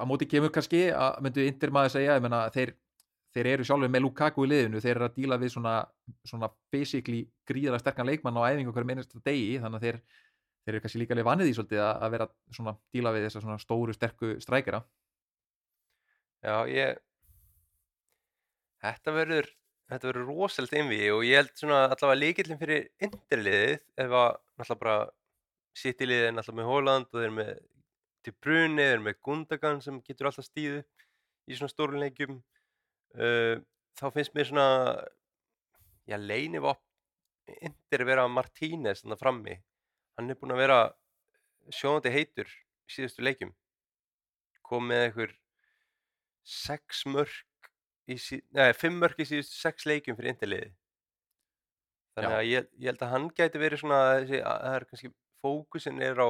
móti 0.05 0.27
kemur 0.29 0.53
kannski 0.53 0.87
að 0.93 1.21
myndu 1.25 1.45
Inter 1.45 1.73
maður 1.73 1.95
segja, 1.95 2.17
ég 2.17 2.25
menna 2.25 2.45
þeir 2.53 2.75
þeir 3.35 3.49
eru 3.51 3.65
sjálfur 3.67 3.91
með 3.91 4.05
Lukaku 4.05 4.45
í 4.45 4.49
liðinu 4.51 4.81
þeir 4.83 4.93
eru 4.93 5.07
að 5.09 5.17
díla 5.17 5.37
við 5.41 5.51
svona, 5.55 5.73
svona 6.27 6.49
basically 6.71 7.25
gríðara 7.47 7.81
sterkan 7.81 8.07
leikmann 8.07 8.37
á 8.39 8.47
æfingu 8.47 8.71
hverjum 8.71 8.93
einasta 8.93 9.19
degi 9.25 9.57
þannig 9.59 9.81
að 9.81 9.87
þeir, 9.87 9.97
þeir 10.65 10.75
eru 10.75 10.83
kannski 10.83 11.01
líka 11.01 11.15
alveg 11.15 11.27
vanið 11.29 11.51
í 11.51 11.55
svolítið 11.57 11.81
að, 11.85 11.91
að 12.05 12.15
vera 12.15 12.29
svona 12.57 12.75
díla 12.93 13.13
við 13.15 13.27
þessa 13.27 13.43
svona 13.43 13.61
stóru 13.61 13.93
sterku 13.95 14.31
strækjara. 14.41 14.81
Já 16.45 16.55
ég 16.69 16.97
þetta 18.85 19.13
verður 19.15 19.51
þetta 19.91 20.09
verður 20.09 20.31
rosalega 20.31 20.81
einvi 20.81 20.99
og 21.13 21.23
ég 21.25 21.39
held 21.39 21.53
svona 21.59 21.83
allavega 21.85 22.21
líkillin 22.21 22.61
fyrir 22.61 22.87
Interliðið 23.05 23.75
ef 24.01 24.17
að 24.17 24.31
náttúrulega 24.57 24.81
bara 24.81 24.97
City 25.75 26.07
liðið 26.07 26.29
er 26.29 26.35
náttúrulega 26.35 26.61
með 26.61 26.71
Holland 26.71 27.09
og 27.11 27.19
þeir 27.19 27.27
eru 27.27 27.37
með 27.39 27.53
De 28.25 28.33
Bruyne, 28.41 28.81
þeir 28.81 28.95
eru 28.95 29.05
með 29.05 29.19
Gundogan 29.27 29.83
sem 29.85 30.01
getur 30.05 30.31
alltaf 30.31 30.47
stíðu 30.47 30.81
í 31.45 31.57
svona 31.57 31.73
stórum 31.73 32.01
leikjum 32.01 32.39
uh, 33.19 33.61
þá 33.99 34.05
finnst 34.15 34.33
mér 34.33 34.49
svona 34.49 34.69
já, 36.09 36.17
leinivop 36.17 36.81
Inter 37.61 38.05
vera 38.09 38.25
Martínez 38.31 39.03
þannig 39.03 39.21
frammi 39.21 39.59
hann 40.15 40.31
er 40.31 40.39
búinn 40.39 40.55
að 40.55 40.63
vera 40.63 40.79
sjóðandi 41.73 42.13
heitur 42.13 42.49
í 42.49 42.95
síðustu 42.95 43.25
leikjum. 43.25 43.51
Kom 44.65 44.87
með 44.89 45.07
einhver 45.07 45.35
sex 46.45 47.03
mörg 47.09 47.69
í 48.11 48.17
sí, 48.21 48.39
neða, 48.53 48.75
fimm 48.77 48.99
mörg 49.01 49.19
í 49.21 49.27
síðustu 49.27 49.57
sex 49.57 49.87
leikjum 49.89 50.17
fyrir 50.17 50.35
Interliði 50.35 50.73
þannig 52.15 52.35
að 52.37 52.47
ég, 52.47 52.67
ég 52.79 52.91
held 52.91 53.03
að 53.03 53.13
hann 53.13 53.29
gæti 53.35 53.61
verið 53.61 53.81
svona 53.81 54.01
það 54.29 54.67
er 54.71 54.85
kannski 54.89 55.11
fókusin 55.43 56.03
er 56.05 56.21
á 56.21 56.29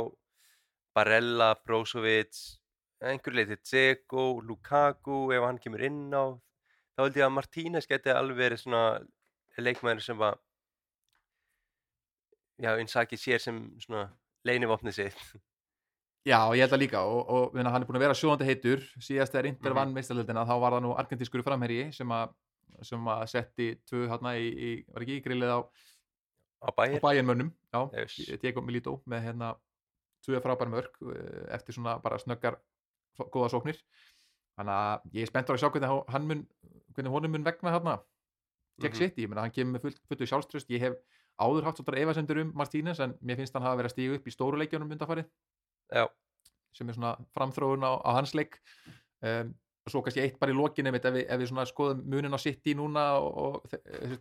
Barella, 0.95 1.51
Brozovic 1.67 2.39
einhver 3.05 3.35
leiti 3.35 3.59
Dzeko, 3.59 4.39
Lukaku 4.41 5.27
ef 5.35 5.43
hann 5.45 5.59
kemur 5.61 5.83
inn 5.85 6.07
á 6.15 6.31
þá 6.95 7.03
held 7.03 7.19
ég 7.19 7.27
að 7.27 7.35
Martínez 7.35 7.89
gæti 7.91 8.15
alveg 8.15 8.39
verið 8.39 8.63
svona 8.63 8.85
leikmæður 9.59 10.07
sem 10.07 10.25
að 10.25 10.39
já, 12.61 12.75
Inzaghi 12.79 13.17
sér 13.17 13.39
sem 13.41 13.59
svona 13.79 14.09
leinivopnið 14.47 14.93
sitt. 14.93 15.19
Já, 16.25 16.39
ég 16.57 16.63
held 16.65 16.73
að 16.73 16.81
líka 16.81 17.01
og, 17.05 17.27
og 17.29 17.53
hann 17.57 17.67
er 17.81 17.85
búin 17.85 17.99
að 17.99 18.05
vera 18.07 18.15
sjóðandi 18.17 18.47
heitur. 18.49 18.81
Síðast 18.97 19.33
þegar 19.35 19.45
Inter 19.51 19.69
Mhm. 19.71 19.75
vann 19.77 19.93
meistarlöldina 19.93 20.45
þá 20.47 20.55
var 20.59 20.71
það 20.73 20.81
nú 20.87 20.93
argentískur 20.97 21.43
framherji 21.45 21.91
sem 21.93 22.09
að 22.09 22.33
sem 22.83 22.99
að 23.07 23.21
setti 23.29 23.67
tvö 23.87 24.07
hérna 24.09 24.33
í, 24.35 24.47
í 24.51 24.85
var 24.91 25.01
ekki 25.05 25.19
í 25.19 25.23
grillið 25.23 25.51
á, 25.53 25.59
á 26.65 26.67
á 26.67 26.99
bæjarmönnum. 26.99 27.51
Diego 28.41 28.61
Milito 28.61 29.01
með 29.07 29.21
hérna 29.29 29.55
tvö 30.25 30.41
frábær 30.41 30.67
mörg 30.73 30.89
eh, 31.13 31.53
eftir 31.55 31.73
svona 31.77 31.99
bara 32.01 32.17
snöggar 32.17 32.57
góða 33.31 33.49
sóknir. 33.53 33.77
Þannig 34.57 34.75
að 34.75 35.01
ég 35.13 35.21
er 35.21 35.27
spenntur 35.31 35.55
að 35.55 35.61
sjá 35.61 35.69
hvernig 35.71 36.09
hann 36.09 36.27
mun 36.27 36.47
hvernig 36.95 37.11
honum 37.11 37.31
mun 37.31 37.43
vegna 37.45 37.71
hérna 37.71 37.99
gegn 38.81 38.91
Mhm. 38.91 38.97
sitt, 38.97 39.15
ég 39.17 39.29
meina 39.29 39.41
hann 39.45 39.51
kemur 39.51 39.79
fullt, 39.79 40.01
fullu 40.09 40.25
sjálfströst 40.27 40.67
ég 40.69 40.79
hef 40.79 40.95
áður 41.41 41.67
haft 41.67 41.81
svona 41.81 42.01
efasendur 42.01 42.41
um 42.43 42.53
Martínez 42.55 43.01
en 43.03 43.15
mér 43.21 43.39
finnst 43.41 43.55
hann 43.57 43.65
að 43.65 43.89
stíga 43.91 44.19
upp 44.19 44.27
í 44.27 44.33
stóru 44.33 44.59
leikjunum 44.61 44.93
undarfarið 44.95 45.27
já, 45.91 46.05
sem 46.75 46.89
er 46.89 46.97
svona 46.97 47.15
framþróun 47.35 47.83
á, 47.83 47.91
á 47.99 48.09
hans 48.17 48.35
leik. 48.37 48.59
Um, 49.25 49.53
og 49.85 49.93
svo 49.93 50.01
kannski 50.01 50.23
eitt 50.23 50.39
bara 50.41 50.53
í 50.53 50.57
lokinu 50.57 50.89
ef 50.89 51.03
við, 51.05 51.25
ef 51.29 51.41
við 51.41 51.49
svona 51.51 51.65
skoðum 51.69 52.05
munin 52.09 52.33
á 52.33 52.41
City 52.41 52.73
núna 52.77 53.03
og, 53.21 53.35
og 53.37 53.75
eh, 53.75 54.15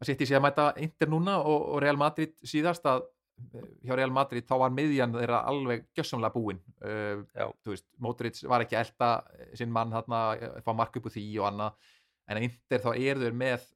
að 0.00 0.08
City 0.08 0.28
sé 0.28 0.38
að 0.38 0.46
mæta 0.46 0.70
Inter 0.80 1.10
núna 1.12 1.36
og, 1.42 1.66
og 1.74 1.82
Real 1.84 2.00
Madrid 2.00 2.32
síðast 2.48 2.88
að 2.88 3.04
eh, 3.04 3.66
hjá 3.84 3.92
Real 3.98 4.14
Madrid 4.14 4.48
þá 4.48 4.56
var 4.64 4.72
miðjan 4.72 5.12
þeirra 5.18 5.42
alveg 5.50 5.84
gjössamlega 5.96 6.32
búin 6.32 6.62
uh, 6.80 7.76
Modric 8.00 8.40
var 8.48 8.64
ekki 8.64 8.78
að 8.78 8.86
elta 8.86 9.10
sinn 9.52 9.72
mann 9.74 9.92
þarna, 9.92 10.24
fá 10.64 10.72
mark 10.72 10.96
upp 10.96 11.10
úr 11.10 11.16
því 11.18 11.26
og 11.42 11.50
annað, 11.50 11.92
en 12.32 12.44
Inter 12.48 12.84
þá 12.86 12.90
er 12.94 13.20
þau 13.20 13.40
með 13.44 13.68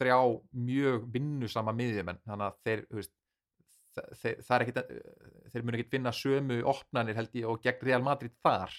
þrjá 0.00 0.18
mjög 0.66 1.08
vinnusama 1.14 1.74
miðjumenn, 1.76 2.20
þannig 2.26 2.46
að 2.48 2.60
þeir 2.66 2.84
veist, 2.98 3.12
þe- 3.96 4.06
þeir, 4.22 4.54
er 4.56 4.64
ekkit 4.66 4.80
þeir 5.52 5.66
munu 5.66 5.78
ekkit 5.80 5.94
finna 5.96 6.12
sömu 6.14 6.60
opnanir 6.72 7.18
held 7.18 7.36
ég 7.40 7.48
og 7.50 7.60
gegn 7.64 7.86
Real 7.90 8.06
Madrid 8.06 8.34
þar. 8.44 8.74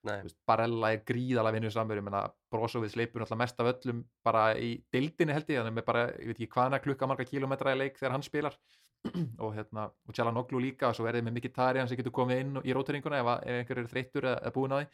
Veist, 0.00 0.38
Barella 0.48 0.94
er 0.94 1.02
gríðalega 1.04 1.58
vinnusamur. 1.58 1.98
Ég 2.00 2.04
menna 2.06 2.22
Brozovic 2.52 2.94
leipur 2.96 3.20
náttúrulega 3.20 3.40
mest 3.42 3.58
af 3.60 3.68
öllum 3.74 3.98
bara 4.24 4.44
í 4.56 4.70
deildinni 4.94 5.34
held 5.36 5.50
ég. 5.52 5.60
Er 5.60 5.74
með 5.76 5.84
bara, 5.90 6.06
ég 6.16 6.30
veit 6.30 6.38
ekki 6.40 6.48
hvaðna 6.54 6.78
klukka 6.80 7.08
marga 7.10 7.26
kilometra 7.28 7.74
í 7.74 7.80
leik 7.82 7.98
þegar 8.00 8.14
hann 8.16 8.24
spilar. 8.24 8.56
Og 9.44 9.52
hérna, 9.56 9.90
og 10.08 10.12
Tjalanoglu 10.16 10.60
líka 10.60 10.88
og 10.88 10.96
svo 10.96 11.04
verðið 11.04 11.26
með 11.28 11.36
mikið 11.38 11.52
tari 11.56 11.84
sem 11.88 12.00
getur 12.00 12.12
komið 12.16 12.40
inn 12.42 12.56
í 12.64 12.72
róturinguna 12.76 13.20
ef, 13.20 13.28
að- 13.34 13.44
ef 13.48 13.60
einhver 13.60 13.82
er 13.82 13.90
þreyttur 13.92 14.28
eða 14.32 14.52
búinn 14.56 14.74
á 14.76 14.78
því. 14.80 14.88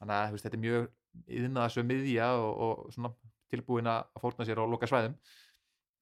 Þannig 0.00 0.16
að 0.18 0.34
veist, 0.34 0.44
þetta 0.48 0.58
er 0.58 0.64
mjög 0.66 0.90
yðna 1.38 1.64
þessu 1.68 1.86
miðja 1.86 2.28
og, 2.42 2.52
og 2.66 2.92
svona 2.94 3.10
tilbúin 3.52 3.88
að 3.92 4.04
fórna 4.20 4.46
sér 4.48 4.60
og 4.64 4.70
loka 4.72 4.88
svæðum 4.90 5.14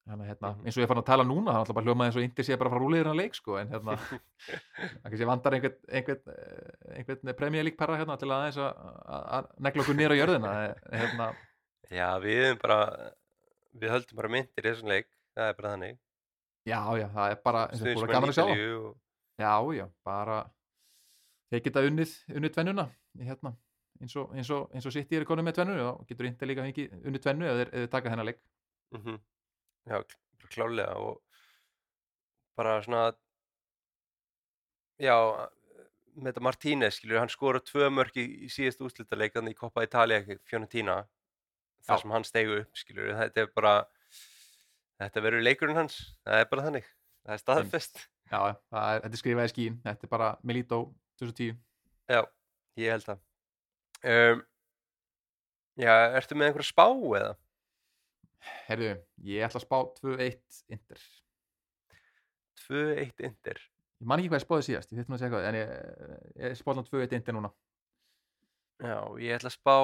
þannig 0.09 0.25
að 0.25 0.29
hérna, 0.31 0.49
Mhm. 0.55 0.65
eins 0.65 0.77
og 0.77 0.81
ég 0.83 0.87
fann 0.89 0.97
að 1.03 1.05
tala 1.11 1.23
núna 1.29 1.51
er 1.53 1.59
alltaf 1.61 1.75
bara 1.77 1.85
hljómaði 1.85 2.09
eins 2.09 2.15
og 2.17 2.23
Inter 2.25 2.43
sé 2.47 2.57
bara 2.57 2.71
frá 2.73 2.79
rúliðir 2.81 3.05
hann 3.11 3.19
leik 3.21 3.35
sko, 3.37 3.57
en 3.61 3.69
hérna 3.69 3.93
kannski 5.05 5.27
vandar 5.29 5.53
einhvern, 5.53 5.75
einhvern, 5.93 6.33
eh, 6.33 6.97
einhvern 6.97 7.35
Premier 7.37 7.63
League 7.67 7.77
perra 7.77 7.99
hérna 7.99 8.17
til 8.17 8.31
að 8.33 8.57
að, 8.57 8.71
að, 9.05 9.25
að 9.37 9.49
negla 9.67 9.83
okkur 9.85 9.99
nýra 9.99 10.17
á 10.17 10.21
jörðina 10.21 10.53
eh, 10.65 11.03
hérna, 11.03 11.27
já, 11.91 12.07
við 12.23 12.41
erum 12.47 12.61
bara 12.63 12.79
við 13.77 13.93
höldum 13.93 14.17
bara 14.23 14.33
myndir 14.33 14.65
í 14.65 14.71
þessum 14.71 14.89
leik 14.91 15.07
það 15.37 15.47
er 15.47 15.53
bara 15.61 15.73
þannig. 15.75 15.99
Já, 16.67 16.79
já, 16.99 17.07
það 17.13 17.31
er 17.31 17.37
bara 17.45 17.61
eins 17.67 17.71
og 17.71 17.85
að 17.85 17.91
Stuðningsmenn 17.91 18.15
gaman 18.17 18.31
að 18.31 18.37
sjá. 18.37 18.43
Og, 18.45 18.97
já, 19.41 19.53
já, 19.77 19.85
bara 20.05 20.39
þeir 21.51 21.63
geta 21.67 21.85
unnið, 21.87 22.11
unnið 22.35 22.53
tvennuna 22.57 22.85
hérna, 23.21 23.53
eins 24.01 24.15
og, 24.17 24.31
eins 24.35 24.49
og, 24.53 24.67
eins 24.75 24.85
og 24.89 24.93
sitt 24.95 25.11
ég 25.13 25.21
er 25.21 25.27
konum 25.29 25.45
með 25.47 25.59
tvennu 25.59 25.77
og 25.85 26.05
getur 26.09 26.27
inte 26.29 26.47
líka 26.49 26.65
fengið 26.65 26.95
unnið 27.05 27.23
tvennu 27.25 27.49
ef 27.51 27.59
þeir, 27.61 27.87
taka 27.93 28.13
þennan 28.13 28.29
leik. 28.31 28.41
Mm 28.97 29.19
já, 29.89 29.97
kl- 30.03 30.49
klálega 30.53 30.93
og 31.01 31.21
bara 32.57 32.75
svona 32.85 33.07
já 35.01 35.15
með 36.11 36.27
þetta 36.33 36.43
Martínez, 36.43 36.97
skilur, 36.99 37.19
hann 37.21 37.31
skora 37.31 37.61
tvö 37.63 37.87
mörk 37.89 38.17
í, 38.19 38.25
síðast 38.51 38.81
úrslitaleik 38.83 39.33
þannig 39.33 39.55
í 39.55 39.59
Coppa 39.61 39.85
Italia, 39.87 40.19
Fiorentina 40.43 40.97
þar 41.87 41.95
Já. 41.97 42.01
sem 42.03 42.11
hann 42.11 42.27
stegu 42.27 42.57
upp, 42.61 42.73
skilur 42.77 43.13
þetta 43.15 43.45
er 43.45 43.49
bara 43.55 43.73
þetta 45.01 45.23
verður 45.25 45.45
leikurinn 45.47 45.79
hans, 45.79 45.95
það 46.27 46.43
er 46.43 46.49
bara 46.51 46.65
þannig 46.67 46.89
það 47.23 47.33
er 47.37 47.41
staðfest, 47.41 48.03
já, 48.29 48.39
er, 48.51 48.59
þetta 48.75 49.11
er 49.15 49.21
skrifað 49.23 49.47
í 49.47 49.53
skín, 49.55 49.79
þetta 49.87 50.05
er 50.07 50.11
bara 50.11 50.29
Milito 50.43 50.81
2010 51.21 51.55
já, 52.11 52.21
ég 52.83 52.91
held 52.97 53.07
það 53.07 53.23
um, 54.07 54.43
já, 55.81 55.93
ertu 56.17 56.37
með 56.37 56.51
einhverja 56.51 56.71
spá 56.71 56.87
eða? 56.89 57.31
herðu, 58.41 58.93
ég 59.27 59.45
ætla 59.45 59.61
að 59.61 59.65
spá 59.65 59.77
2-1 60.01 60.61
Inter. 60.73 61.01
2-1 62.65 63.25
Inter. 63.27 63.59
Ég 64.01 64.09
man 64.09 64.21
ekki 64.21 64.31
hvað 64.31 64.41
ég 64.41 64.45
spáði 64.47 64.67
síðast, 64.67 64.93
ég 64.93 65.01
þetta 65.01 65.11
nú 65.11 65.17
að 65.17 65.21
segja 65.21 65.33
hvað 65.33 65.47
en 65.49 65.57
ég, 65.59 65.73
ég 66.41 66.59
spáði 66.59 66.85
2-1 66.89 67.17
Inter 67.19 67.37
núna. 67.37 67.51
Já, 68.81 68.97
ég 69.21 69.35
ætla 69.37 69.51
að 69.51 69.57
spá 69.57 69.75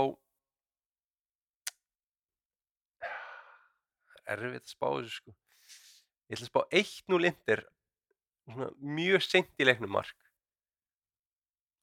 erfitt 4.28 4.66
að 4.66 4.74
spá 4.74 4.88
þessu 4.90 5.18
sko. 5.20 5.36
Ég 6.28 6.38
ætla 6.38 6.48
að 6.48 6.52
spá 6.52 6.62
1-0 6.82 7.30
Inter 7.30 7.66
svona 8.48 8.72
mjög 8.98 9.28
seint 9.28 9.62
í 9.62 9.68
leiknum 9.68 9.94
mark. 9.94 10.18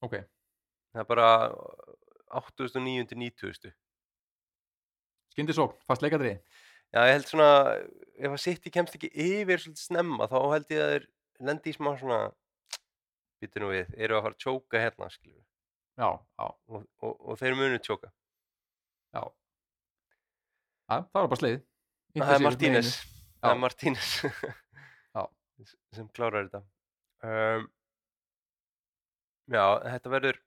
Ok, 0.03 0.19
það 0.91 1.01
er 1.01 1.07
bara 1.09 1.29
8.900 2.31 3.09
til 3.11 3.19
90.000 3.21 3.73
skyndi 5.35 5.57
sókn, 5.57 5.77
fast 5.89 6.05
leikadri 6.05 6.37
Já, 6.93 7.01
ég 7.09 7.15
held 7.17 7.27
svona 7.27 7.49
ef 8.15 8.31
að 8.31 8.41
City 8.43 8.71
kemst 8.71 8.95
ekki 8.95 9.09
yfir 9.11 9.59
svolítið 9.61 9.83
snemma 9.83 10.29
þá 10.31 10.37
held 10.53 10.69
ég 10.71 10.83
að 10.83 10.91
þeir 10.93 11.07
lendi 11.49 11.73
í 11.73 11.75
smá 11.75 11.91
svona 11.99 12.19
býtu 13.43 13.61
nú 13.61 13.71
við, 13.73 13.89
eru 13.99 14.17
að 14.17 14.27
fara 14.27 14.37
að 14.37 14.43
tjóka 14.45 14.83
hérna 14.83 15.09
skilur 15.11 15.43
já, 15.99 16.09
já, 16.11 16.45
og, 16.45 16.85
og, 17.03 17.15
og 17.19 17.39
þeir 17.39 17.57
munu 17.59 17.79
tjóka. 17.83 18.11
Já. 19.15 19.23
Já, 20.85 20.95
það 21.01 21.19
var 21.19 21.29
bara 21.31 21.41
sleið 21.41 21.61
Það 22.15 22.33
er 22.33 22.43
Martínez. 22.45 22.91
Það 23.43 23.51
er. 23.51 23.59
Martínez. 23.59 24.09
Sem 25.95 26.07
klárar 26.15 26.47
þetta. 26.47 26.61
Um, 27.25 27.65
Já, 29.51 29.63
þetta 29.83 30.11
verður 30.11 30.39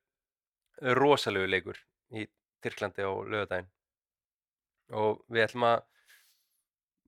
rosalegu 0.99 1.49
leikur 1.49 1.79
í 2.15 2.27
Tyrklandi 2.63 3.07
á 3.07 3.13
lögadaginn 3.13 3.71
og 4.99 5.23
við 5.29 5.45
ætlum 5.45 5.67
að 5.69 5.79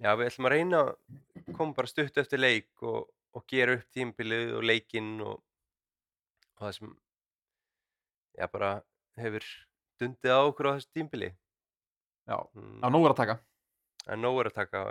já, 0.00 0.10
við 0.18 0.26
ætlum 0.26 0.48
að 0.48 0.54
reyna 0.54 0.82
að 0.84 1.54
koma 1.56 1.76
bara 1.76 1.90
stutt 1.90 2.18
eftir 2.22 2.42
leik 2.42 2.84
og, 2.86 3.08
og 3.36 3.46
gera 3.50 3.78
upp 3.78 3.86
tímbilið 3.94 4.56
og 4.58 4.66
leikinn 4.66 5.12
og, 5.24 5.36
og 6.58 6.64
það 6.66 6.76
sem 6.78 6.96
já, 8.38 8.46
bara 8.46 8.72
hefur 9.20 9.46
dundið 10.00 10.36
á 10.36 10.40
okkur 10.40 10.72
á 10.72 10.74
þessu 10.76 10.92
tímbili 10.96 11.34
Já, 12.30 12.36
mm. 12.54 12.82
á 12.84 12.86
nóg 12.92 13.08
er 13.08 13.14
að 13.14 13.22
taka 13.24 13.40
er 14.08 14.20
nóg 14.20 14.40
er 14.42 14.50
að 14.50 14.58
taka. 14.60 14.84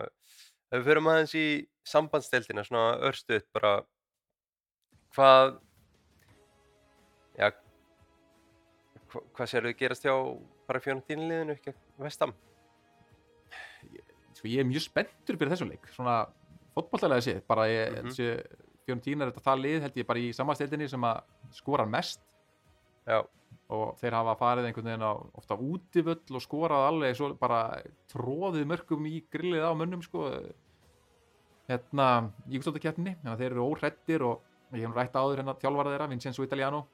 Ef 0.70 0.82
við 0.82 0.90
förum 0.92 1.10
aðeins 1.12 1.36
í 1.38 1.46
sambandsdeltina, 1.88 2.66
svona 2.68 3.00
örstuðt 3.10 3.48
bara, 3.56 3.74
hvað, 5.16 5.56
hva, 9.10 9.24
hvað 9.38 9.52
sér 9.52 9.68
þau 9.68 9.76
gerast 9.80 10.06
hjá 10.06 10.14
bara 10.70 10.84
fjónutínliðinu, 10.84 11.58
ekki 11.58 11.76
vestam? 12.00 12.34
sko, 14.40 14.48
ég 14.48 14.62
er 14.64 14.70
mjög 14.70 14.86
spenntur 14.88 15.38
fyrir 15.40 15.54
þessum 15.54 15.74
leik 15.74 15.90
svona 15.94 16.22
fótbolltalega 16.76 17.26
séð 17.26 17.42
bara 17.48 17.68
ég, 17.70 18.00
mm 18.04 18.10
-hmm. 18.10 18.68
Fjónutín 18.90 19.22
er 19.22 19.30
þetta 19.30 19.46
það 19.46 19.60
lið 19.62 19.82
held 19.84 19.98
ég 19.98 20.08
bara 20.08 20.20
í 20.20 20.30
samanstildinni 20.34 20.88
sem 20.90 21.04
að 21.04 21.20
skora 21.54 21.86
mest 21.86 22.22
Já, 23.06 23.22
og 23.70 23.98
þeir 24.00 24.16
hafa 24.18 24.36
farið 24.36 24.66
einhvern 24.66 24.88
veginn 24.90 25.06
á 25.06 25.14
ofta 25.38 25.58
útivöll 25.58 26.36
og 26.36 26.42
skorað 26.42 26.88
alveg 26.88 27.16
svo 27.16 27.34
bara 27.38 27.82
tróðið 28.10 28.66
mörgum 28.66 29.06
í 29.06 29.24
grillið 29.30 29.66
á 29.66 29.74
mönnum 29.78 30.02
sko 30.02 30.26
hérna 31.70 32.32
í 32.50 32.58
útstóttakettinni 32.58 33.16
þannig 33.20 33.34
að 33.34 33.42
þeir 33.44 33.52
eru 33.52 33.68
óhrættir 33.70 34.26
og 34.26 34.42
ég 34.74 34.88
hef 34.88 34.96
rætt 34.96 35.16
áður 35.16 35.38
hérna 35.38 35.58
þjálfara 35.62 35.94
þeirra 35.94 36.10
Vincenzo 36.10 36.44
Italiano. 36.44 36.88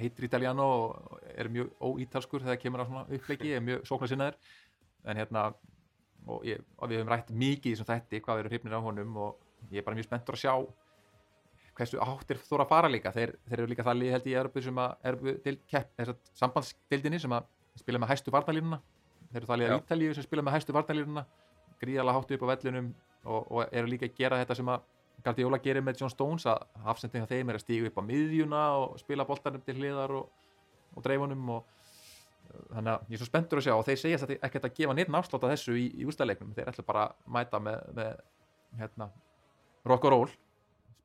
Heitir 0.00 0.26
Italiano 0.26 0.66
og 0.74 1.24
er 1.34 1.50
mjög 1.52 1.72
óítalskur 1.80 2.44
þegar 2.44 2.60
kemur 2.62 2.84
á 2.84 2.88
svona 2.88 3.04
uppleiki, 3.08 3.54
er 3.56 3.64
mjög 3.64 3.86
sóknarsinnaður. 3.88 4.38
En 5.08 5.20
hérna 5.20 5.46
og, 6.26 6.44
ég, 6.46 6.60
og 6.78 6.90
við 6.90 7.00
höfum 7.00 7.12
rætt 7.14 7.32
mikið 7.32 7.72
í 7.72 7.74
þessum 7.74 7.90
þætti 7.90 8.22
hvað 8.24 8.38
við 8.38 8.44
erum 8.44 8.54
hrifnir 8.54 8.76
á 8.76 8.86
honum 8.86 9.18
og 9.24 9.70
ég 9.72 9.80
er 9.80 9.86
bara 9.86 9.98
mjög 9.98 10.10
spenntur 10.10 10.36
að 10.36 10.44
sjá 10.44 10.54
hversu 11.80 12.00
áttir 12.04 12.40
þóra 12.44 12.66
að 12.66 12.72
fara 12.74 12.92
líka. 12.92 13.12
Þeir, 13.14 13.34
þeir 13.48 13.58
eru 13.62 13.70
líka 13.72 13.86
það 13.86 14.00
lið 14.02 14.14
held 14.16 14.26
í 14.28 14.36
Európu 14.36 14.62
sem 14.64 14.80
að 14.84 15.10
Európu 15.10 15.36
til 15.46 15.56
kepp, 15.70 15.92
þess 15.96 16.12
að 16.12 16.32
sambandsdeildinni 16.42 17.20
sem 17.22 17.36
að 17.36 17.48
spila 17.80 18.02
með 18.02 18.12
hæstu 18.12 18.34
varnalínuna 18.34 18.80
þeir 19.30 19.40
eru 19.40 19.50
það 19.50 19.60
lið 19.60 19.68
Já. 19.68 19.74
af 19.74 19.84
Ítalíu 19.84 20.16
sem 20.16 20.26
spila 20.26 20.44
með 20.44 20.56
hæstu 20.56 20.74
varnalínuna 20.74 21.24
gríðalega 21.80 22.18
háttu 22.18 22.36
upp 22.36 22.44
á 22.44 22.50
vellunum 22.50 22.88
og, 23.24 23.40
og 23.46 23.60
eru 23.70 23.90
líka 23.90 24.08
að 24.08 24.16
gera 24.18 24.40
þetta 24.42 24.56
sem 24.58 24.72
að 24.72 24.88
Guardiola 25.24 25.60
gerir 25.62 25.84
með 25.84 26.02
John 26.02 26.12
Stones 26.12 26.46
að 26.48 26.62
hafsending 26.86 27.26
af 27.26 27.32
þeim 27.32 27.50
er 27.50 27.58
að 27.58 27.64
stígu 27.64 27.90
upp 27.90 28.00
á 28.00 28.08
miðjuna 28.08 28.62
og 28.80 28.98
spila 29.02 29.26
boltanum 29.28 29.62
til 29.66 29.76
hliðar 29.78 30.14
og, 30.20 30.30
og 30.96 31.04
dreifunum 31.04 31.54
og 31.56 31.80
þannig 32.50 32.92
að 32.92 33.10
ég 33.10 33.16
er 33.16 33.22
svo 33.22 33.28
spenntur 33.28 33.60
að 33.60 33.66
sjá 33.66 33.74
og 33.76 33.86
þeir 33.86 34.00
segja 34.00 34.20
þetta 34.22 34.38
ekkert 34.48 34.68
að 34.68 34.76
gefa 34.78 34.94
neitt 34.96 35.14
af 35.14 35.30
þessu 35.44 35.76
í, 35.78 35.86
í 36.02 36.06
ústæðleiknum 36.08 36.54
þeir 36.56 36.70
ætla 36.72 36.86
bara 36.86 37.04
að 37.08 37.18
mæta 37.36 37.60
með, 37.62 37.82
með 37.98 38.12
hérna, 38.80 39.10
rock 39.86 40.08
og 40.08 40.14
roll 40.14 40.30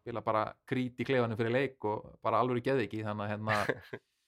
spila 0.05 0.21
bara 0.25 0.45
krít 0.69 0.99
í 1.01 1.07
klefanum 1.07 1.37
fyrir 1.37 1.53
leik 1.53 1.85
og 1.89 2.17
bara 2.25 2.41
alveg 2.43 2.65
geði 2.65 2.85
ekki 2.85 3.03
þannig 3.05 3.25
að 3.25 3.31
hérna 3.33 3.59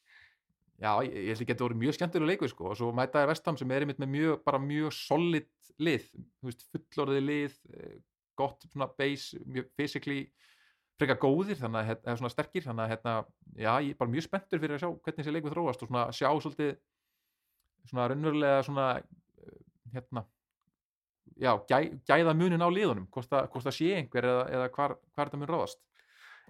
já, 0.85 0.91
ég, 1.05 1.13
ég 1.13 1.31
held 1.31 1.43
að 1.43 1.49
geta 1.51 1.65
voru 1.67 1.79
mjög 1.83 1.97
skemmtilega 1.97 2.33
leikur 2.33 2.53
sko 2.53 2.71
og 2.71 2.79
svo 2.79 2.91
mæta 2.97 3.21
er 3.21 3.31
Vestam 3.31 3.57
sem 3.59 3.73
er 3.73 3.85
einmitt 3.85 4.01
með 4.01 4.13
mjög, 4.15 4.51
mjög 4.65 4.95
solid 4.97 5.49
lið, 5.77 6.07
fullorðið 6.73 7.27
lið 7.27 7.59
eh, 7.77 7.97
gott 8.38 8.67
svona 8.69 8.89
base 8.99 9.39
mjög 9.45 9.71
physically 9.77 10.21
frekar 10.97 11.19
góðir 11.21 11.59
þannig 11.59 11.81
að 11.81 11.89
hérna, 11.91 12.05
eða 12.05 12.19
svona 12.21 12.33
sterkir 12.33 12.65
þannig 12.65 12.85
að 12.85 12.93
hérna, 12.93 13.15
já, 13.53 13.71
ég 13.85 13.91
er 13.91 13.99
bara 13.99 14.13
mjög 14.13 14.25
spenntur 14.25 14.63
fyrir 14.63 14.77
að 14.77 14.83
sjá 14.83 14.89
hvernig 14.89 15.19
þessi 15.19 15.35
leikur 15.35 15.53
þróast 15.53 15.83
og 15.83 15.91
svona 15.91 16.05
sjá 16.15 16.29
svolítið 16.31 16.73
svona 17.88 18.07
raunverulega 18.11 18.63
svona 18.65 18.88
eh, 18.97 19.59
hérna 19.93 20.25
já, 21.38 21.51
gæ, 21.69 21.77
gæða 22.09 22.33
munin 22.38 22.65
á 22.65 22.69
liðunum 22.73 23.09
hvort 23.13 23.29
það, 23.29 23.51
það 23.53 23.77
sé 23.77 23.91
einhver 23.99 24.29
eða, 24.31 24.47
eða 24.57 24.71
hvar, 24.73 24.97
hvar 25.13 25.29
þetta 25.29 25.41
mun 25.43 25.53
ráðast 25.53 25.83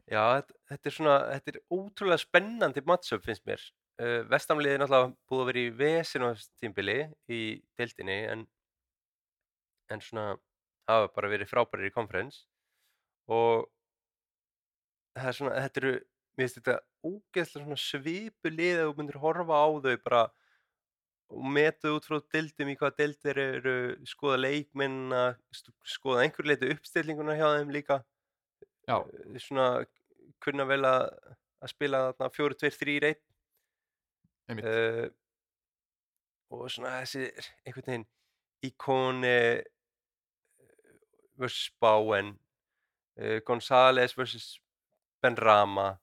Já, 0.07 0.39
þetta, 0.69 0.87
er 0.87 0.93
svona, 0.95 1.15
þetta 1.33 1.51
er 1.51 1.57
ótrúlega 1.75 2.21
spennandi 2.21 2.83
matchup 2.87 3.25
finnst 3.25 3.43
mér. 3.47 3.63
Uh, 3.99 4.21
Vestamliðið 4.31 4.77
er 4.77 4.83
náttúrulega 4.83 5.09
búið 5.27 5.41
að 5.41 5.49
vera 5.49 5.63
í 5.63 5.71
vesinu 5.81 6.29
á 6.29 6.31
þessu 6.31 6.61
tímbili 6.61 6.97
í 7.33 7.39
deildinni 7.79 8.17
en, 8.31 8.43
en 9.91 10.03
svona 10.05 10.27
hafa 10.87 11.09
bara 11.15 11.31
verið 11.31 11.51
frábærir 11.51 11.89
í 11.89 11.95
konferens 11.95 12.43
og 13.27 13.67
það 15.17 15.29
er 15.31 15.37
svona, 15.39 15.55
þetta 15.65 15.81
eru, 15.83 15.93
mér 16.37 16.45
finnst 16.45 16.59
þetta 16.61 16.77
ógeðslega 17.07 17.65
svona 17.65 17.79
svipu 17.81 18.51
lið 18.53 18.81
að 18.81 18.89
þú 18.89 18.97
myndir 18.99 19.21
horfa 19.23 19.61
á 19.63 19.67
þau 19.85 19.95
bara 20.05 20.21
og 21.27 21.47
meta 21.51 21.91
út 21.91 22.05
frá 22.07 22.21
deildum 22.31 22.69
í 22.71 22.77
hvaða 22.79 22.95
deildir 23.01 23.39
eru, 23.41 23.75
skoða 24.07 24.37
leikminna, 24.45 25.23
skoða 25.83 26.23
einhver 26.23 26.47
leiti 26.47 26.69
uppstillinguna 26.71 27.35
hjá 27.35 27.47
þeim 27.57 27.73
líka. 27.75 27.99
Já, 28.87 29.01
svona 29.43 29.67
kunna 30.43 30.63
vel 30.69 30.83
að, 30.87 31.09
að 31.59 31.73
spila 31.73 32.03
þarna 32.13 32.29
4-2-3-1 32.37 33.17
einmitt. 34.47 34.69
Uh, 34.71 35.07
og 36.55 36.69
svona 36.71 37.01
þessi 37.01 37.25
einhvern 37.67 37.89
veginn 37.89 38.07
íkoni 38.63 39.37
versus 41.39 41.69
Bowen 41.81 42.33
uh, 43.21 43.39
González 43.47 44.15
versus 44.17 44.57
Benrama 45.23 45.97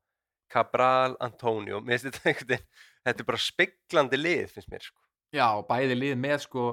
Cabral, 0.51 1.17
Antonio 1.21 1.81
þetta 1.85 3.21
er 3.21 3.25
bara 3.27 3.41
speglandi 3.41 4.19
lið 4.21 4.53
finnst 4.55 4.71
mér 4.71 4.85
sko. 4.87 5.01
Já, 5.35 5.49
bæði 5.67 5.97
lið 5.99 6.15
með 6.23 6.39
sko 6.47 6.65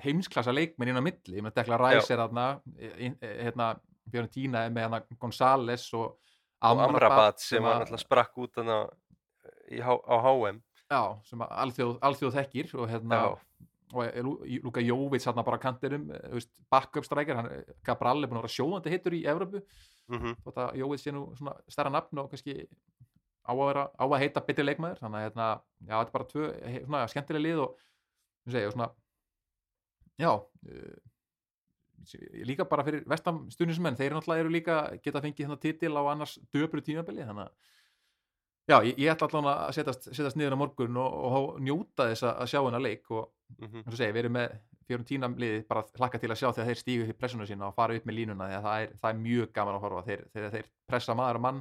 heimsklassa 0.00 0.52
leikmenn 0.54 0.92
inn 0.92 1.00
á 1.00 1.04
milli, 1.04 1.36
ég 1.36 1.44
með 1.44 1.56
Dekla 1.58 1.76
Ræs 1.80 2.08
er 2.14 2.20
þarna, 2.22 2.44
í- 2.78 2.92
í- 3.10 3.16
hérna 3.44 3.72
Björn 4.10 4.30
Tína 4.32 4.62
er 4.66 4.70
með 4.74 4.86
hana 4.88 5.00
González 5.20 5.88
og 5.98 6.14
Amrabat 6.60 7.40
sem 7.42 7.62
var 7.64 7.80
náttúrulega 7.82 8.04
sprakk 8.04 8.38
út 8.40 8.54
þarna 8.56 8.78
í, 9.70 9.80
H- 9.80 10.04
á 10.06 10.16
HM 10.24 10.62
Já, 10.90 11.02
sem 11.28 11.42
alþjóð, 11.46 11.98
alþjóð 12.02 12.34
þekkir 12.38 12.72
og 12.80 12.88
hérna 12.90 13.20
Já. 13.20 13.28
Og 13.92 14.04
er 14.06 14.24
í- 14.46 14.60
Luka 14.62 14.80
Jóvits 14.80 15.26
hérna 15.26 15.44
bara 15.44 15.58
kantinum, 15.58 16.10
eh, 16.14 16.40
backup 16.70 17.04
strækjar 17.04 17.36
hann, 17.40 17.50
Cabral 17.84 18.22
er 18.22 18.28
búin 18.30 18.38
að 18.40 18.46
vera 18.46 18.54
sjóðandi 18.56 18.90
hittur 18.94 19.16
í 19.18 19.24
Evrópu, 19.26 19.62
mm 20.08 20.34
þótt 20.44 20.60
að 20.64 20.78
Jóvits 20.82 21.04
sé 21.06 21.12
nú 21.14 21.26
svona 21.38 21.56
stærra 21.68 21.90
nafn 21.94 22.18
og 22.22 22.30
kannski 22.30 22.56
á 23.46 23.52
að, 23.52 23.66
vera, 23.66 23.84
á 23.98 24.04
að 24.06 24.18
heita 24.22 24.40
betri 24.46 24.64
leikmaður, 24.68 24.98
þannig 25.02 25.18
að 25.20 25.24
hérna, 25.28 25.46
já, 25.86 25.94
þetta 25.98 26.10
er 26.10 26.16
bara 26.18 26.30
tvö, 26.32 26.48
svona 26.86 27.04
skemmtilega 27.08 27.46
lið 27.48 27.62
og, 27.64 27.78
segja, 28.50 28.68
og 28.68 28.74
svona 28.76 28.90
já 30.20 30.30
uh, 30.36 30.98
líka 32.48 32.64
bara 32.68 32.84
fyrir 32.86 33.02
vestam 33.08 33.42
stuðnismenn, 33.52 33.96
þeir 33.98 34.14
náttúrulega 34.16 34.44
eru 34.44 34.52
líka 34.52 34.76
geta 35.04 35.20
fengið 35.24 35.46
hérna 35.46 35.58
titil 35.60 35.92
á 36.00 36.02
annars 36.12 36.38
döpru 36.52 36.80
tímabili. 36.84 37.24
Þannig 37.28 37.44
að 37.44 37.52
já, 38.70 38.76
ég, 38.88 38.94
ég 39.04 39.12
ætla 39.12 39.28
allan 39.28 39.48
að 39.52 39.74
setjast, 39.76 40.08
setjast 40.14 40.38
niður 40.40 40.56
á 40.56 40.62
morgun 40.62 40.96
og, 41.02 41.18
og 41.30 41.60
njóta 41.64 42.06
þess 42.10 42.24
að 42.30 42.48
sjá 42.52 42.60
hennar 42.64 42.84
leik 42.84 43.10
og 43.12 43.28
-hmm. 43.58 43.82
eins 43.84 43.94
og 43.94 43.98
segja, 43.98 44.12
við 44.12 44.22
erum 44.24 44.32
með 44.38 44.54
fjórum 44.86 45.04
tínam 45.06 45.34
liði 45.38 45.64
bara 45.68 45.84
hlakka 45.98 46.18
til 46.18 46.30
að 46.30 46.38
sjá 46.40 46.48
þegar 46.52 46.66
þeir 46.70 46.80
stígu 46.82 47.08
upp 47.10 47.18
pressuna 47.18 47.46
sína 47.46 47.66
og 47.68 47.74
fara 47.74 47.94
upp 47.96 48.04
með 48.06 48.14
línuna 48.20 48.44
að 48.50 48.62
það 48.64 48.82
er, 48.82 48.94
það 49.00 49.10
er 49.10 49.20
mjög 49.26 49.52
gaman 49.52 49.74
að 49.74 49.80
horfa 49.84 50.02
þeir, 50.08 50.24
þegar 50.34 50.50
þeir 50.56 50.66
pressa 50.88 51.14
maður 51.14 51.36
og 51.36 51.44
mann 51.46 51.60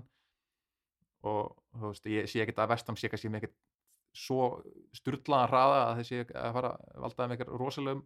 og 1.30 1.56
þú 1.76 1.92
veist, 1.92 2.06
ég 2.10 2.30
sé 2.32 2.42
ekkert 2.44 2.60
að 2.64 2.70
vestam 2.74 2.96
sé 2.98 3.10
kannski 3.12 3.30
með 3.30 3.44
ekkert 3.44 3.58
svo 4.16 4.64
sturlaðan 4.98 5.50
hraða 5.52 5.80
að 5.90 5.96
þeir 6.00 6.08
sé 6.10 6.22
að 6.34 6.54
fara 6.58 6.72
að 6.80 7.02
valda 7.04 7.28
með 7.28 7.36
ekkert 7.38 7.52
rosalegum 7.62 8.04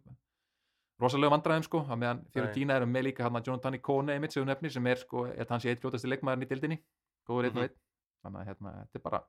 rosalegum 1.00 1.34
vandræðum 1.34 1.64
sko, 1.66 1.80
að 1.90 1.98
meðan 2.02 2.20
fjórum 2.34 2.50
Nei. 2.50 2.54
tína 2.58 2.76
erum 2.78 2.92
með 2.94 3.06
líka 3.08 3.24
hann 3.24 3.36
að 3.38 3.46
Jonathan 3.48 3.78
Kone 3.82 4.12
einmitt 4.14 4.32
sem 4.36 4.44
nefnir 4.46 4.70
sem 4.74 4.86
er 4.86 5.00
sko, 5.00 5.24
hans 5.48 5.64
í 5.64 5.70
eitt 5.72 5.80
fljótasti 5.82 6.10
leikmaðurinn 6.12 6.44
í 6.46 6.50
dildinni 6.52 6.78
góður 7.26 7.48
einn 7.48 7.56
og 7.56 7.62
Mhm. 7.62 7.64
einn 7.64 7.80
þannig 8.24 8.40
að 8.40 8.46
hérna, 8.50 8.74
þetta 8.84 8.98
er 9.00 9.04
bara 9.08 9.22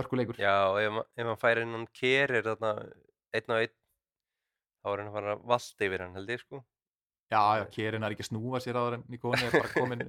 hörkuleikur 0.00 0.36
Já, 0.40 0.56
og 0.72 0.78
ef, 0.80 0.92
ma- 0.92 1.06
ef 1.16 1.26
hann 1.26 1.36
fær 1.40 1.62
innan 1.62 1.86
kerir 1.92 2.42
þarna 2.44 2.74
einn 3.36 3.54
og 3.54 3.62
einn 3.62 3.76
þá 4.80 4.90
er 4.92 5.02
hann 5.02 5.10
að 5.10 5.16
fara 5.18 5.36
að 5.36 5.46
valda 5.52 5.86
yfir 5.86 6.04
hann 6.04 6.18
held 6.18 6.34
ég 6.34 6.42
sko. 6.42 6.62
Já, 7.30 7.42
já, 7.60 7.64
Kjerin 7.76 8.04
er 8.06 8.14
ekki 8.16 8.26
að 8.26 8.30
snúa 8.32 8.60
sér 8.62 8.78
áður 8.80 8.98
en 8.98 9.06
Nikoni 9.12 9.46
er 9.46 9.54
bara 9.54 9.72
komin, 9.78 10.04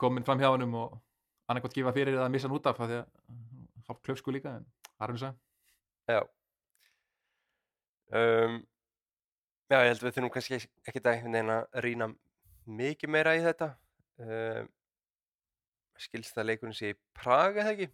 komin 0.00 0.26
fram 0.26 0.40
hjá 0.40 0.48
hennum 0.48 0.76
og 0.80 0.98
annarkvæmt 1.50 1.76
gefa 1.76 1.94
fyrir 1.96 2.16
eða 2.16 2.30
missa 2.32 2.48
hann 2.48 2.56
út 2.56 2.68
af 2.70 2.80
af 2.80 2.88
því 2.88 3.00
að 3.02 3.88
hálf 3.90 4.02
klöfsku 4.06 4.32
líka 4.32 4.56
en 4.60 4.66
það 4.96 5.06
er 5.06 5.14
hann 5.14 5.30
að 5.30 5.38
Já. 6.10 6.20
Um, 8.10 8.60
Já, 9.70 9.84
ég 9.84 9.92
held 9.92 10.02
við 10.02 10.14
þurfum 10.16 10.32
kannski 10.34 10.56
ekki 10.58 11.00
að 11.04 11.12
einhvern 11.12 11.36
veginn 11.36 11.52
að 11.54 11.82
rýna 11.84 12.06
mikið 12.80 13.12
meira 13.14 13.34
í 13.38 13.42
þetta. 13.44 13.68
Um, 14.18 14.70
skilst 16.00 16.34
það 16.34 16.42
að 16.42 16.48
leikurinn 16.48 16.76
sé 16.76 16.90
í 16.90 16.96
Praga 17.14 17.62
eða 17.62 17.74
ekki? 17.76 17.86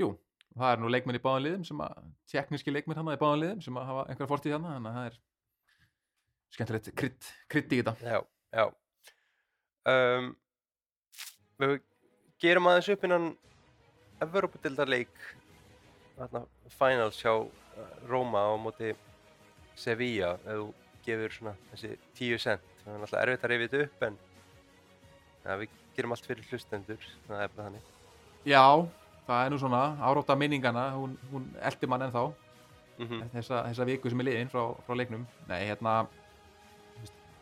Jú, 0.00 0.08
það 0.54 0.70
er 0.70 0.82
nú 0.82 0.90
leikmenn 0.92 1.18
í 1.18 1.22
báðan 1.24 1.44
liðum 1.46 1.66
sem 1.68 1.82
að, 1.84 2.02
tekníski 2.30 2.74
leikmenn 2.74 3.00
hann 3.00 3.12
í 3.14 3.20
báðan 3.20 3.42
liðum 3.42 3.62
sem 3.64 3.78
að 3.80 3.88
hafa 3.90 4.04
einhverja 4.08 4.30
fortíð 4.30 4.56
hann 4.56 4.68
þannig 4.68 4.90
að 4.90 4.98
það 4.98 5.08
er 5.10 5.20
skemmtilegt 6.54 6.90
krydd, 7.00 7.30
krydd 7.50 7.74
í 7.74 7.80
þetta. 7.82 7.94
Já, 8.04 8.20
já. 8.54 8.66
Um, 9.90 10.32
Við 11.60 11.74
gerum 12.42 12.66
aðeins 12.66 12.90
upp 12.90 13.04
innan 13.06 13.26
Evropadildarleik 14.24 15.12
finals 16.74 17.20
hjá 17.22 17.32
uh, 17.34 17.48
Róma 18.10 18.42
á 18.50 18.54
móti 18.58 18.92
Sevilla 19.78 20.34
ef 20.42 20.58
þú 20.58 20.66
gefur 21.04 21.34
svona 21.34 21.54
þessi 21.72 21.90
10 22.18 22.42
cent 22.42 22.68
það 22.84 22.94
er 22.94 23.00
náttúrulega 23.02 23.24
erfitt 23.24 23.46
að 23.46 23.52
rifja 23.52 23.70
þetta 23.70 23.86
upp 23.86 24.06
en 24.08 24.18
ja, 25.44 25.56
við 25.60 25.78
gerum 25.96 26.14
allt 26.16 26.28
fyrir 26.28 26.50
hlustendur 26.50 27.08
það 27.28 27.42
er 27.44 27.54
bara 27.54 27.68
þannig. 27.68 27.90
Já, 28.44 28.66
það 29.26 29.44
er 29.44 29.52
nú 29.52 29.60
svona 29.60 29.84
áróta 30.04 30.36
minningana, 30.36 30.90
hún, 30.96 31.16
hún 31.32 31.46
eldi 31.60 31.90
mann 31.90 32.08
ennþá. 32.08 32.26
Mm 32.98 33.24
þessa, 33.32 33.64
þessa 33.68 33.84
viku 33.88 34.10
sem 34.10 34.20
er 34.22 34.28
liðin 34.28 34.52
frá, 34.52 34.68
frá 34.86 34.94
leiknum. 34.94 35.24
Nei, 35.48 35.64
hérna 35.66 36.04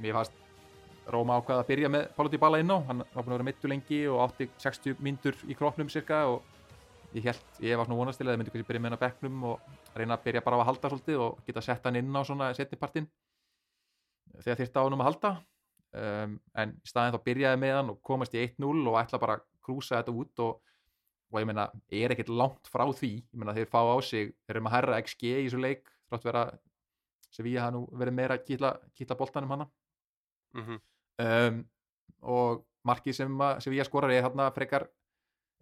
mér 0.01 0.17
fannst 0.17 0.39
Róma 1.13 1.35
ákvað 1.41 1.61
að 1.61 1.67
byrja 1.67 1.89
með 1.91 2.05
Pála 2.15 2.31
Dybala 2.31 2.59
inn 2.63 2.71
á. 2.71 2.79
Hann 2.87 3.03
var 3.03 3.25
búin 3.25 3.33
að 3.33 3.37
vera 3.37 3.47
mittu 3.49 3.69
lengi 3.71 4.05
og 4.07 4.21
átti 4.23 4.47
60 4.63 5.01
myndur 5.03 5.39
í 5.51 5.57
kroppnum 5.59 5.91
cirka 5.91 6.21
og 6.31 6.45
ég 7.13 7.27
held, 7.27 7.43
ég 7.61 7.77
var 7.77 7.89
svona 7.89 7.99
vonast 7.99 8.21
til 8.21 8.27
að 8.29 8.33
það 8.33 8.39
myndi 8.41 8.53
kannski 8.55 8.69
byrja 8.69 8.83
með 8.83 8.89
hann 8.89 8.99
að 8.99 9.03
bekknum 9.03 9.43
og 9.51 9.97
reyna 9.99 10.17
að 10.17 10.29
byrja 10.29 10.45
bara 10.47 10.57
á 10.57 10.61
að 10.63 10.69
halda 10.71 10.91
svolítið 10.93 11.25
og 11.25 11.41
geta 11.49 11.65
sett 11.67 11.89
hann 11.89 11.99
inn 11.99 12.15
á 12.15 12.23
svona 12.23 12.53
setnipartin 12.57 13.09
þegar 14.39 14.61
þyrfti 14.63 14.79
á 14.79 14.85
hann 14.85 14.97
um 14.97 15.03
að 15.03 15.11
halda. 15.11 15.33
Um, 15.93 16.39
en 16.57 16.77
í 16.79 16.89
staðin 16.89 17.17
þá 17.17 17.25
byrjaði 17.27 17.61
með 17.61 17.75
hann 17.77 17.93
og 17.93 17.99
komast 18.07 18.39
í 18.39 18.41
1-0 18.47 18.71
og 18.87 19.01
ætla 19.03 19.21
bara 19.21 19.37
að 19.41 19.45
krúsa 19.67 19.99
þetta 19.99 20.15
út 20.23 20.45
og, 20.47 20.63
og 21.33 21.41
ég 21.41 21.49
meina, 21.49 21.69
er 21.89 22.13
ekkert 22.13 22.33
langt 22.33 22.69
frá 22.69 22.85
því. 22.93 23.13
Ég 23.25 23.41
meina, 23.41 23.55
þeir 23.57 23.71
fá 23.73 23.81
á 23.81 23.97
sig, 24.05 24.35
þeir 24.45 24.57
eru 24.57 24.65
með 24.67 24.75
hærra 24.77 25.01
XG 25.01 25.31
í 25.31 25.47
þessu 25.47 25.63
leik, 25.63 25.87
þrátt 26.11 26.29
vera 26.29 26.45
sem 27.33 27.47
við 27.47 27.61
hafa 27.63 27.73
nú 27.73 27.87
verið 27.97 28.19
meira 28.19 28.37
að 28.37 28.45
kýtla, 28.51 28.75
kýtla 28.99 29.17
boltanum 29.17 29.55
hana. 29.55 29.69
-hmm. 30.53 30.81
um, 31.25 31.63
og 32.23 32.67
markið 32.87 33.17
sem, 33.17 33.45
sem 33.61 33.73
við 33.73 33.87
skorar 33.89 34.11
er 34.11 34.27
þarna 34.27 34.51
frekar 34.55 34.87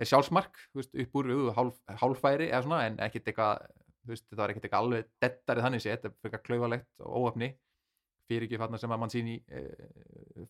er 0.00 0.08
sjálfsmark 0.08 0.56
veist, 0.76 0.94
upp 0.94 1.18
úr 1.20 1.32
hálf, 1.56 1.80
hálfæri 2.00 2.48
eða 2.48 2.62
svona 2.64 2.84
en 2.88 2.98
ekkit 3.04 3.30
eitthvað 3.30 3.66
þetta 4.08 4.40
var 4.40 4.52
ekkit 4.52 4.66
eitthvað 4.66 4.86
alveg 4.86 5.10
dettari 5.22 5.64
þannig 5.64 5.82
séð, 5.84 5.96
þetta 5.96 6.08
er 6.08 6.16
fyrir 6.24 6.44
klaufalegt 6.46 7.04
og 7.04 7.18
óöfni 7.20 7.50
fyrir 8.30 8.46
ekki 8.46 8.60
fannar 8.62 8.80
sem 8.80 8.94
að 8.94 9.02
mann 9.02 9.12
síni 9.12 9.36
e, 9.50 9.64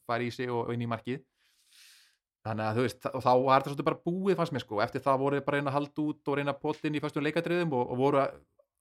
fari 0.06 0.30
í 0.30 0.34
sig 0.34 0.50
og, 0.50 0.68
og 0.68 0.74
inn 0.74 0.86
í 0.86 0.90
markið 0.90 1.24
þannig 2.46 2.66
að 2.66 2.78
þú 2.78 2.84
veist, 2.86 3.06
og 3.10 3.24
þá 3.24 3.30
var 3.30 3.60
þetta 3.60 3.70
svolítið 3.70 3.88
bara 3.90 4.02
búið 4.08 4.38
fannst 4.38 4.54
mér 4.56 4.64
sko, 4.64 4.80
eftir 4.84 5.04
það 5.04 5.22
voru 5.22 5.38
þið 5.38 5.46
bara 5.46 5.56
að 5.56 5.60
reyna 5.60 5.70
að 5.72 5.76
halda 5.76 6.04
út 6.06 6.30
og 6.30 6.38
reyna 6.38 6.54
að 6.54 6.60
potta 6.64 6.88
inn 6.88 6.96
í 6.96 7.02
fyrstum 7.04 7.26
leikadriðum 7.26 7.74
og, 7.76 7.92
og 7.92 8.00
voru 8.00 8.22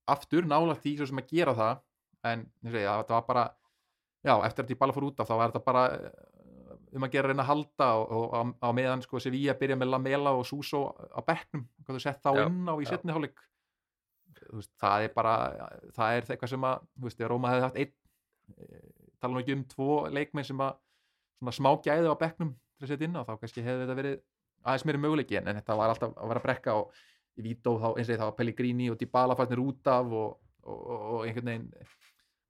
aftur 0.10 0.48
nálagt 0.48 0.88
svo 0.88 1.08
sem 1.10 1.22
að 1.22 1.34
gera 1.34 1.56
það. 1.58 1.82
En 2.30 2.46
ég 2.66 2.74
segi, 2.74 2.86
það 2.88 3.16
var 3.16 3.28
bara 3.28 3.46
já, 4.26 4.34
eftir 4.48 4.64
að 4.64 4.72
því 4.72 4.78
balla 4.80 4.96
fór 4.96 5.08
út 5.10 5.22
af 5.22 5.30
þá 5.30 5.36
var 5.36 5.52
þetta 5.52 5.66
bara 5.68 5.84
eh, 5.96 6.08
um 6.98 7.06
að 7.06 7.14
gera 7.14 7.30
að 7.30 7.34
reyna 7.34 7.46
að 7.46 7.52
halda 7.52 7.90
og, 8.00 8.16
og 8.18 8.34
á, 8.36 8.42
á 8.66 8.70
meðan 8.76 9.04
sko 9.06 9.22
Sevilla 9.24 9.56
byrja 9.60 9.78
með 9.80 9.92
Lamela 9.94 10.34
og 10.36 10.48
Suso 10.48 10.90
á 10.96 11.20
bekknum, 11.24 11.68
hvað 11.84 12.00
þú 12.00 12.04
sett 12.04 12.24
þá 12.24 12.32
inn 12.46 12.64
á 12.68 12.76
í 12.76 12.88
já. 12.88 12.92
setniháleik 12.94 13.44
það 14.80 15.06
er 15.06 15.14
bara 15.14 15.36
það 15.96 16.16
er 16.16 16.26
eitthvað 16.26 16.54
sem 16.54 16.66
að, 16.70 16.88
þú 16.96 17.10
veist, 17.10 17.24
Róma 17.32 17.54
hefði 17.54 17.66
haft 17.68 17.80
einn 17.84 17.94
eh, 18.56 18.90
tala 19.20 19.36
nú 19.36 19.44
ekki 19.44 19.56
um 19.58 19.66
tvo 19.70 20.00
leikmenn 20.16 20.48
sem 20.48 20.64
að 20.64 21.56
smá 21.56 21.72
gæðu 21.86 22.12
á 22.12 22.16
bekknum 22.20 22.54
til 22.80 22.88
að 22.88 22.94
setja 22.94 23.10
inn 23.10 23.20
á 23.20 23.28
þá 23.28 23.34
kannski 23.42 23.64
hefði 23.66 23.86
þetta 23.86 23.98
verið 24.00 24.20
aðeins 24.64 24.86
meiri 24.88 25.02
möguleiki 25.04 25.40
en, 25.40 25.50
en 25.52 25.60
þetta 25.60 25.78
var 25.80 25.94
alltaf 25.94 26.16
að 26.16 26.32
vera 26.32 26.42
að 26.42 26.48
brekka 26.48 26.76
og 26.80 27.00
í 27.40 27.46
Vító 27.46 27.76
þá 27.80 27.88
eins 27.92 28.10
og 28.10 28.20
þá 28.20 28.26
var 28.26 28.38
Pellegrini 28.40 28.90
og 28.92 29.00
Dybala 29.00 29.38
fannir 29.40 29.62
út 29.64 29.90
af 29.92 30.14
og, 30.20 30.38
og, 30.64 30.80
og, 30.98 31.20
einhvern 31.28 31.52
veginn 31.52 31.68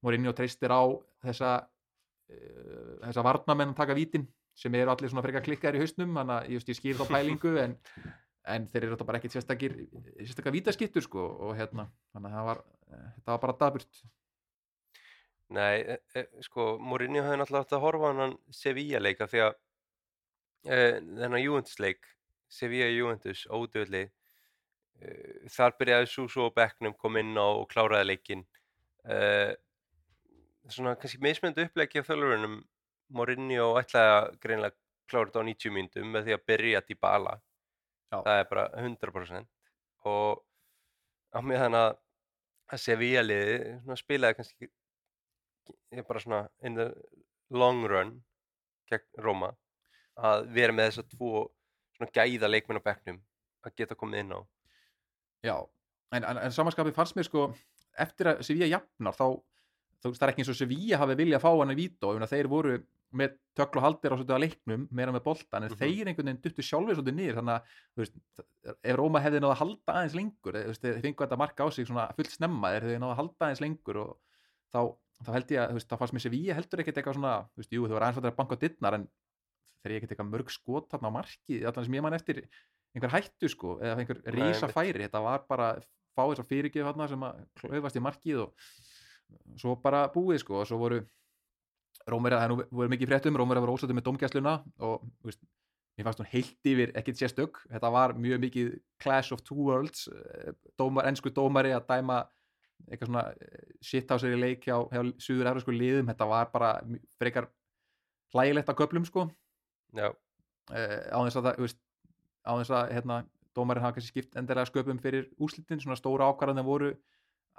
Morinni 0.05 0.31
og 0.31 0.37
treystir 0.37 0.71
á 0.73 0.81
þessa 1.25 1.55
uh, 1.59 2.93
þessa 3.03 3.25
varnamenn 3.25 3.73
að 3.73 3.81
taka 3.81 3.97
vítin 3.97 4.27
sem 4.59 4.75
eru 4.75 4.93
allir 4.93 5.11
svona 5.11 5.23
frekar 5.23 5.45
klikkar 5.45 5.77
í 5.77 5.83
hausnum 5.83 6.15
þannig 6.17 6.35
að 6.37 6.55
ég, 6.55 6.77
skýr 6.79 6.99
þá 6.99 7.11
pælingu 7.13 7.55
en, 7.61 7.75
en 8.49 8.69
þeir 8.71 8.85
eru 8.85 8.95
þetta 8.95 9.09
bara 9.09 9.21
ekkit 9.21 9.37
sérstakir 9.37 9.75
sérstakar 10.21 10.55
vítaskittur 10.55 11.05
sko 11.05 11.27
og 11.49 11.53
hérna 11.59 11.89
þannig 12.13 12.31
að 12.31 12.39
það 12.39 12.49
var, 12.49 12.63
þetta 13.17 13.35
var 13.35 13.43
bara 13.45 13.59
daburt 13.65 14.01
Nei, 15.49 15.79
e, 15.81 15.95
e, 16.13 16.21
sko, 16.45 16.75
Mourinho 16.77 17.23
hefði 17.25 17.39
náttúrulega 17.39 17.65
átt 17.65 17.71
að 17.73 17.81
horfa 17.81 18.09
hann 18.13 18.35
Sevilla 18.53 18.99
leika 19.01 19.25
því 19.29 19.39
að 19.47 19.55
þennan 20.65 21.41
Juventus 21.41 21.79
leik, 21.79 22.07
Sevilla 22.49 22.89
Juventus, 22.91 23.45
ódöðli, 23.53 24.05
e, 24.99 25.13
þar 25.53 25.77
byrjaði 25.79 26.09
Suso 26.11 26.47
og 26.47 26.55
Becknum 26.57 26.95
kom 26.97 27.19
inn 27.21 27.37
á 27.37 27.45
og 27.45 27.67
kláraði 27.71 28.09
leikin. 28.09 28.43
E, 29.05 29.19
svona 30.69 30.95
kannski 30.99 31.21
mismöndu 31.23 31.65
uppleggi 31.67 32.03
á 32.03 32.07
þjálfurinnum, 32.07 32.59
Mourinho 33.09 33.71
ætlaði 33.79 34.11
að 34.15 34.27
greinlega 34.43 34.77
klára 35.09 35.31
þetta 35.31 35.41
á 35.41 35.49
90 35.49 35.73
myndum 35.73 36.11
með 36.13 36.27
því 36.27 36.35
að 36.35 36.43
byrja 36.51 36.81
Dybala. 36.85 37.39
Já. 38.09 38.19
Það 38.25 38.35
er 38.35 38.45
bara 38.49 38.67
100% 38.81 39.49
og 40.09 40.43
á 41.33 41.39
meðan 41.45 41.77
að 41.77 41.89
að 42.69 42.83
Sevilla 42.83 43.23
liði 43.25 43.97
spilaði 43.97 44.37
kannski 44.37 44.69
bara 46.07 46.21
svona 46.21 46.41
in 46.65 46.77
the 46.77 46.87
long 47.53 47.81
run 47.89 48.15
gegn 48.89 49.23
Róma 49.25 49.51
að 50.19 50.47
vera 50.55 50.75
með 50.75 50.89
þess 50.89 51.01
að 51.03 51.09
tvo 51.15 51.31
svona 51.97 52.13
gæða 52.15 52.49
leikmenn 52.51 52.79
á 52.81 52.87
bekknum 52.89 53.19
að 53.67 53.75
geta 53.79 53.95
komið 53.99 54.23
inn 54.23 54.35
á 54.35 54.39
Já, 55.45 55.55
en, 56.15 56.23
en, 56.23 56.37
en 56.45 56.51
samanskapið 56.55 56.95
fannst 56.97 57.15
mér 57.15 57.27
sko 57.27 57.49
eftir 57.99 58.33
að 58.33 58.41
Sevilla 58.47 58.67
jafnar 58.73 59.15
þá 59.15 59.25
þú 59.99 60.11
veist 60.11 60.21
það 60.21 60.27
er 60.27 60.31
ekki 60.33 60.43
eins 60.45 60.53
og 60.53 60.57
Sevilla 60.59 60.99
hafi 61.01 61.15
viljað 61.19 61.43
fá 61.43 61.51
hann 61.59 61.73
í 61.75 61.77
vító 61.79 62.13
ef 62.15 62.31
þeir 62.31 62.47
voru 62.51 62.77
með 63.19 63.33
töklu 63.57 63.81
og 63.81 63.85
haldir 63.87 64.13
á 64.13 64.15
svolítið 64.19 64.35
að 64.35 64.43
leiknum 64.43 64.83
meira 64.93 65.11
með 65.15 65.23
boltan 65.25 65.63
en 65.65 65.71
Mhm. 65.73 65.79
þeir 65.81 66.07
einhvern 66.11 66.27
veginn 66.29 66.41
duttu 66.43 66.61
sjálfur 66.63 66.95
svolítið 66.99 67.15
niður 67.17 67.37
þannig 67.39 67.55
að 67.55 67.71
þú 67.95 68.03
veist, 68.03 68.19
ef 68.83 68.95
Róma 68.99 69.21
hefði 69.23 69.39
náða 69.41 69.55
að 69.55 69.61
halda 69.63 69.95
aðeins 69.95 70.15
lengur 70.19 70.59
þú 70.59 70.75
þeir 70.83 70.99
fengu 71.01 71.23
þetta 71.25 71.39
marka 71.41 71.65
á 71.65 71.67
sig 71.73 71.87
svona 71.89 72.05
fullt 72.15 72.35
snemma 72.35 72.71
þeir 72.75 72.85
hefði 72.85 72.99
náða 73.01 73.15
að 73.15 73.19
halda 73.23 73.47
aðeins 73.47 73.63
lengur 73.65 73.97
og 74.03 74.11
þá, 74.69 74.79
þá 75.25 75.31
held 75.39 75.51
ég 75.55 75.59
að 75.63 75.69
þú 75.73 75.79
veist, 75.79 75.89
þá 75.89 75.97
fannst 76.03 76.13
mér 76.19 76.25
Sevilla 76.27 76.57
heldur 76.59 76.83
ekkert 76.83 77.01
eitthvað 77.01 77.17
svona 77.17 77.33
þú 77.49 77.63
veist, 77.63 77.73
jú, 77.73 77.87
þau 77.89 77.95
var 77.97 78.05
aðeins 78.11 78.21
að 78.29 78.37
banka 78.43 78.59
dittnar 78.61 78.99
en 78.99 79.07
þeir 79.83 79.95
ekkert 79.97 80.13
eitthvað 80.15 80.31
mörg 80.33 80.51
skot 80.53 80.89
þarna 80.91 81.11
á 81.13 81.17
markið 81.19 81.67
allan 81.69 81.87
sem 81.87 81.97
ég 81.97 82.05
man 82.05 82.17
eftir 82.17 82.43
einhver 82.95 83.13
hættu 83.13 83.49
sko 83.51 83.77
eða 83.79 84.01
einhver 84.01 84.21
einmitt. 84.25 84.73
færi 84.73 85.05
þetta 85.05 85.21
var 85.23 85.45
bara 85.49 85.69
fá 86.17 86.23
þess 86.25 86.43
að 86.43 86.49
fyrirgjöf 86.49 86.89
þarna 86.89 87.07
sem 87.11 87.25
að 87.27 87.45
klaufast 87.61 87.99
í 87.99 88.03
markið 88.03 88.43
og 88.45 88.67
svo 89.61 89.75
bara 89.83 90.07
búið 90.13 90.43
sko 90.43 90.61
og 90.61 90.69
svo 90.69 90.81
voru 90.81 91.03
Rómverja, 92.09 92.39
það 92.41 92.61
voru 92.73 92.89
mikið 92.93 93.09
fréttum 93.11 93.37
Rómverja 93.37 93.61
var 93.61 93.71
ósættu 93.73 93.93
með 93.93 94.05
domgæsluna 94.07 94.53
og 94.87 95.03
veist, 95.25 95.41
mér 95.97 96.07
fannst 96.07 96.21
hún 96.23 96.29
heilt 96.31 96.69
yfir 96.71 96.93
ekkit 96.97 97.19
sérstök. 97.19 97.59
Þetta 97.69 97.91
var 97.93 98.15
mjög 98.17 98.41
mikið 98.45 98.69
clash 99.03 99.35
of 99.35 99.43
two 99.45 99.57
worlds 99.67 100.07
eh, 100.07 100.53
dómar, 100.79 101.09
ennsku 101.09 101.29
dómari 101.35 101.73
að 101.75 101.85
dæma 101.91 102.21
eitthvað 102.87 103.11
svona 103.11 103.25
eh, 103.35 103.67
shit 103.83 104.09
á 104.09 104.15
sér 104.21 104.37
í 104.37 104.39
leik 104.39 104.65
hjá, 104.65 104.77
hjá 104.89 105.03
suður 105.19 105.51
efra 105.51 105.75
liðum, 105.75 106.09
þetta 106.13 106.29
var 106.31 106.49
bara 106.53 106.71
frekar 107.19 107.49
hlægilegt 108.33 108.71
á 108.71 108.79
köplum 108.79 109.05
sko 109.05 109.27
uh, 109.97 110.15
á 110.69 111.17
þess 111.25 111.39
að 111.39 111.47
það 111.49 111.61
veist, 111.65 111.79
á 112.45 112.51
þess 112.59 112.73
að 112.79 112.91
hérna, 112.97 113.19
dómarinn 113.57 113.83
hafa 113.83 113.97
kannski 113.97 114.13
skipt 114.13 114.37
endilega 114.39 114.69
sköpum 114.69 114.99
fyrir 115.01 115.29
úrslitin 115.41 115.81
svona 115.81 115.97
stóra 115.99 116.29
ákvarðan 116.29 116.65
voru 116.67 116.93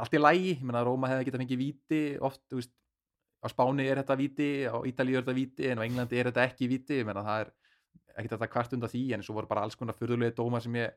allt 0.01 0.15
í 0.17 0.21
lægi, 0.21 0.53
ég 0.55 0.63
meina 0.65 0.81
að 0.81 0.89
Róma 0.89 1.11
hefði 1.11 1.27
getað 1.29 1.43
fengið 1.45 1.61
víti 1.61 2.03
oft, 2.25 2.41
þú 2.49 2.61
veist, 2.61 2.73
á 3.41 3.47
Spáni 3.53 3.89
er 3.89 4.01
þetta 4.01 4.17
víti, 4.21 4.49
á 4.69 4.77
Ítalíu 4.89 5.19
er 5.19 5.25
þetta 5.25 5.37
víti 5.37 5.69
en 5.69 5.81
á 5.81 5.85
Englandi 5.85 6.21
er 6.21 6.31
þetta 6.31 6.47
ekki 6.47 6.69
víti, 6.71 7.01
ég 7.01 7.09
meina 7.09 7.25
það 7.27 7.45
er 7.45 7.53
ekkert 8.17 8.35
þetta 8.37 8.51
kvart 8.55 8.75
undan 8.77 8.93
því, 8.93 9.03
en 9.17 9.25
svo 9.25 9.37
voru 9.37 9.51
bara 9.51 9.65
alls 9.67 9.77
konar 9.77 9.97
fyrðulegi 9.99 10.37
dómar 10.39 10.65
sem 10.65 10.77
ég 10.81 10.95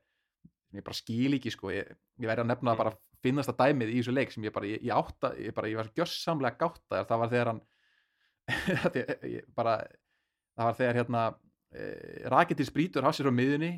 sem 0.73 0.79
ég 0.79 0.85
bara 0.87 0.97
skil 0.97 1.37
ekki, 1.37 1.51
sko, 1.53 1.69
ég, 1.69 1.89
ég 2.17 2.29
verði 2.29 2.43
að 2.45 2.49
nefna 2.49 2.73
Mm. 2.73 2.79
bara 2.79 2.95
finnast 3.23 3.51
að 3.51 3.59
dæmið 3.61 3.91
í 3.93 3.99
þessu 4.01 4.13
leik 4.13 4.31
sem 4.33 4.43
ég 4.43 4.53
bara, 4.53 4.65
ég, 4.65 4.81
ég 4.81 4.95
átta, 4.95 5.29
ég 5.37 5.53
bara, 5.53 5.69
ég 5.69 5.77
var 5.77 5.91
gjössamlega 5.93 6.57
gáttaður, 6.57 7.07
það 7.07 7.21
var 7.21 7.29
þegar 7.29 7.51
hann 7.51 7.61
bara 9.57 9.75
það 10.57 10.69
var 10.69 10.77
þegar 10.79 10.99
hérna 10.99 11.23
e, 11.73 11.83
Rakitis 12.33 12.71
brýtur 12.73 13.05
hafsir 13.07 13.29
á 13.29 13.33
miðunni 13.33 13.73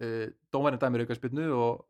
e, 0.00 0.30
dómarinn 0.52 0.80
dæmir 0.80 1.04
aukaspilnu 1.04 1.48
og 1.56 1.84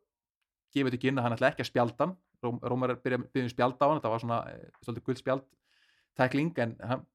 gefur 0.75 0.93
þetta 0.95 1.15
að 1.15 1.25
hann 1.25 1.37
ætla 1.37 1.51
ekki 1.51 1.65
að 1.65 1.71
spjalda 1.71 2.07
hann. 2.07 2.17
Róm, 2.41 2.57
Rómar 2.65 2.95
byrja 3.03 3.19
byrjum 3.29 3.51
spjalda 3.51 3.85
á 3.85 3.89
hann 3.89 3.99
þetta 3.99 4.13
var 4.13 4.23
svona 4.23 4.39
e, 4.49 4.57
svolítið 4.81 5.07
gull 5.07 5.19
spjald 5.19 5.47
tækling 6.17 6.51
en 6.63 6.75
hann 6.81 7.05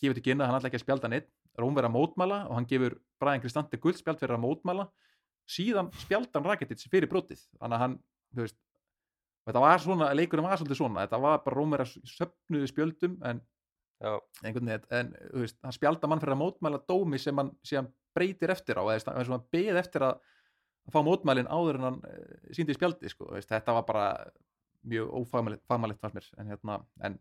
gefur 0.00 0.20
þetta 0.20 0.36
að 0.38 0.46
hann 0.46 0.58
ætla 0.60 0.70
ekki 0.70 0.80
að 0.80 0.86
spjalda 0.86 1.08
hann 1.08 1.18
einn. 1.18 1.28
Róm 1.58 1.74
verið 1.74 1.90
að 1.90 1.96
mótmæla 1.96 2.38
og 2.46 2.54
hann 2.54 2.68
gefur 2.70 2.96
Brian 3.18 3.42
Cristante 3.42 3.80
gull 3.82 3.96
spjald 3.98 4.20
fyrir 4.22 4.36
að 4.36 4.44
mótmæla. 4.44 4.86
Síðan 5.48 5.90
spjaldan 5.98 6.46
Rakitis 6.46 6.86
fyrir 6.92 7.10
brotið. 7.10 7.40
Þannig 7.58 7.78
að 7.78 7.82
hann, 7.82 7.96
þú 8.36 8.44
veist 8.44 8.58
þetta 9.48 9.62
var 9.64 9.82
svona, 9.82 10.10
leikurinn 10.14 10.46
var 10.46 10.60
svolítið 10.60 10.80
svona. 10.82 11.06
Þetta 11.06 11.22
var 11.24 11.40
bara 11.44 11.58
Róm 11.58 11.74
verið 11.74 11.88
að 11.88 12.12
söfnuðu 12.12 12.70
spjöldum 12.70 13.16
en 13.26 13.42
einhvern 13.98 14.70
veginn, 14.70 14.84
en 14.94 15.12
veist, 15.42 15.58
hann 15.64 15.74
spjaldar 15.74 16.10
mann 16.10 16.20
fyrir 16.22 16.36
að 16.36 16.42
mótmæla 16.42 16.82
dómi 16.86 17.18
sem 17.22 17.38
hann 17.40 17.50
síðan 17.66 17.90
breytir 18.14 18.52
eftir 18.54 18.78
á, 18.78 18.84
eða 18.86 18.98
þess 19.00 19.10
að 19.14 19.32
hann 19.34 19.48
beð 19.54 19.80
eftir 19.80 20.06
að, 20.06 20.20
að 20.86 20.94
fá 20.94 21.00
mótmælin 21.06 21.50
áður 21.50 21.80
en 21.80 21.88
hann 21.88 21.98
uh, 22.06 22.54
síndi 22.54 22.76
spjaldi, 22.76 23.10
sko, 23.10 23.32
veist, 23.34 23.50
þetta 23.50 23.74
var 23.78 23.86
bara 23.88 24.06
mjög 24.88 25.10
ófagmælitt 25.18 25.66
fagmælitt 25.66 26.00
fannst 26.02 26.18
mér, 26.18 26.32
en 26.38 26.54
hérna, 26.54 26.80
en 27.02 27.20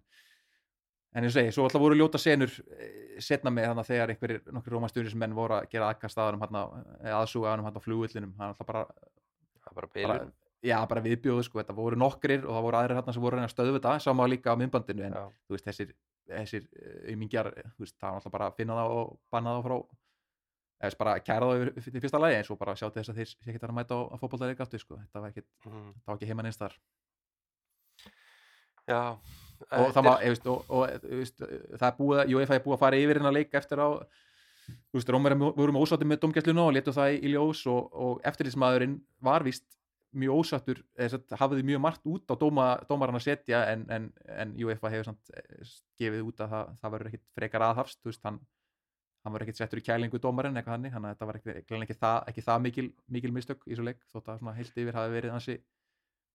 en 1.18 1.26
ég 1.26 1.34
segi, 1.34 1.52
svo 1.56 1.66
alltaf 1.66 1.82
voru 1.82 1.96
ljóta 1.98 2.20
senur 2.22 2.52
eh, 2.78 3.16
setna 3.24 3.50
með 3.50 3.72
þannig 3.72 3.84
að 3.84 3.88
þegar 3.90 4.12
einhverjir 4.14 4.42
nokkri 4.54 4.74
rómasturismenn 4.74 5.34
voru 5.34 5.56
að 5.56 5.70
gera 5.72 5.88
aðkast 5.90 6.20
aðanum 6.20 6.44
hann 6.44 6.58
aðsúga 7.16 7.48
aðanum 7.50 7.70
hann 7.70 7.80
á 7.80 7.82
flugullinum 7.82 8.34
hann 8.38 8.52
alltaf 8.52 8.68
bara, 8.68 8.84
bara 9.72 9.90
bara 9.96 10.18
já, 10.66 10.78
bara 10.90 11.04
viðbjóðu, 11.06 11.46
sko, 11.48 11.62
þetta 11.62 11.76
voru 11.78 12.00
nokkrir 12.00 12.46
og 12.46 12.54
það 12.54 12.68
voru 12.68 12.80
aðrir 12.80 13.00
hann 13.00 13.16
sem 13.16 13.24
voru 13.24 13.42
að 13.42 13.52
stöðu 13.54 13.76
þetta, 13.78 13.96
sama 14.04 14.28
líka 14.30 14.54
á 14.54 14.60
myndbandinu, 14.60 15.06
en 15.08 15.18
Já, 15.18 15.24
þú 15.48 15.56
veist, 15.56 15.68
þessir, 15.70 15.94
þessir 16.28 16.68
aumingjar, 17.12 17.50
þú 17.78 17.86
veist, 17.86 17.96
það 17.98 18.10
var 18.12 18.20
alltaf 18.20 18.32
bara 18.38 18.50
að 18.52 18.58
finna 18.60 18.78
það 18.82 18.94
og 18.98 19.16
banna 19.32 19.56
það 19.58 19.68
frá 19.68 19.78
eða 20.88 20.98
bara 21.00 21.14
kæra 21.26 21.48
það 21.50 21.64
yfir- 21.78 22.02
fyrsta 22.04 22.20
lagi 22.22 22.36
eins 22.38 22.52
og 22.54 22.60
bara 22.62 22.76
sjá 22.78 22.86
til 22.92 23.02
þess 23.02 23.10
að 23.14 23.20
þeir 23.22 23.30
sé 23.32 23.38
ekki 23.54 23.64
að 23.66 23.74
mæta 23.80 23.98
á, 23.98 24.16
fótboltaðið 24.22 24.62
aftur, 24.66 24.80
sko, 24.84 24.98
þetta 25.02 25.22
var 25.24 25.32
ekki, 25.34 25.44
mhm, 25.66 25.88
það 26.04 26.12
var 26.12 26.20
ekki 26.20 26.30
heima 26.30 26.44
neins 26.46 26.60
þar. 26.62 26.76
Já 28.88 29.02
og 29.74 29.90
það 29.96 30.04
var, 30.06 30.22
veist, 30.22 30.46
og, 30.48 30.68
og 30.70 31.08
veist, 31.10 31.40
það 31.42 31.88
er 31.88 31.96
búið, 31.98 32.20
að- 32.22 32.34
UEFA 32.38 32.56
er 32.60 32.62
búið 32.68 32.76
að 32.78 32.82
fara 32.84 33.00
yfir 33.02 33.18
hérna 33.18 33.32
leik 33.34 33.56
eftir 33.58 33.82
á, 33.82 33.90
þú 34.68 35.00
veist, 35.00 35.10
Rómar 35.16 35.34
voru 35.40 35.74
með 35.74 35.82
ósáttum 35.88 36.12
með 36.14 36.22
domgæsluna 36.22 36.68
og 36.68 36.76
letu 36.78 36.94
það 36.94 37.16
í, 37.18 37.32
ljós 37.34 37.64
og, 37.74 37.90
og 37.98 38.22
eftirlýsmaðurinn 38.30 39.00
var 39.26 39.42
víst 39.48 39.66
mjög 40.16 40.42
ósattur, 40.42 40.84
hafði 41.40 41.64
mjög 41.68 41.82
margt 41.84 42.06
út 42.08 42.32
á 42.32 42.36
dóma, 42.40 42.68
dómaran 42.90 43.18
að 43.20 43.26
setja 43.28 43.64
en, 43.74 43.84
en, 43.92 44.06
en 44.32 44.54
UEFA 44.64 44.92
hefur 44.94 45.10
samt 45.10 45.34
eh, 45.36 45.74
gefið 46.00 46.30
út 46.30 46.44
að 46.46 46.54
það, 46.54 46.72
það 46.82 46.94
verður 46.96 47.10
ekkit 47.12 47.26
frekar 47.36 47.66
aðhafst, 47.68 48.00
veist, 48.08 48.24
hann 48.28 48.40
hann 49.26 49.36
var 49.36 49.44
ekkit 49.44 49.60
settur 49.60 49.82
í 49.82 49.84
kælingu 49.84 50.22
dómarinn 50.24 50.56
eitthvað 50.56 50.78
þannig, 50.78 50.94
þannig 50.94 51.10
að 51.10 51.16
þetta 51.16 51.28
var 51.28 51.40
ekki, 51.40 51.56
ekki, 51.82 51.98
það, 52.00 52.18
ekki 52.32 52.44
það 52.46 52.62
mikil, 52.64 52.86
mikil 53.18 53.32
mistök 53.36 53.66
í 53.68 53.76
svo 53.76 53.88
leik, 53.88 54.06
þótt 54.14 54.30
að 54.32 54.52
heilt 54.56 54.80
yfir 54.80 54.96
hafi 54.96 55.16
verið 55.18 55.34
hansi 55.36 55.56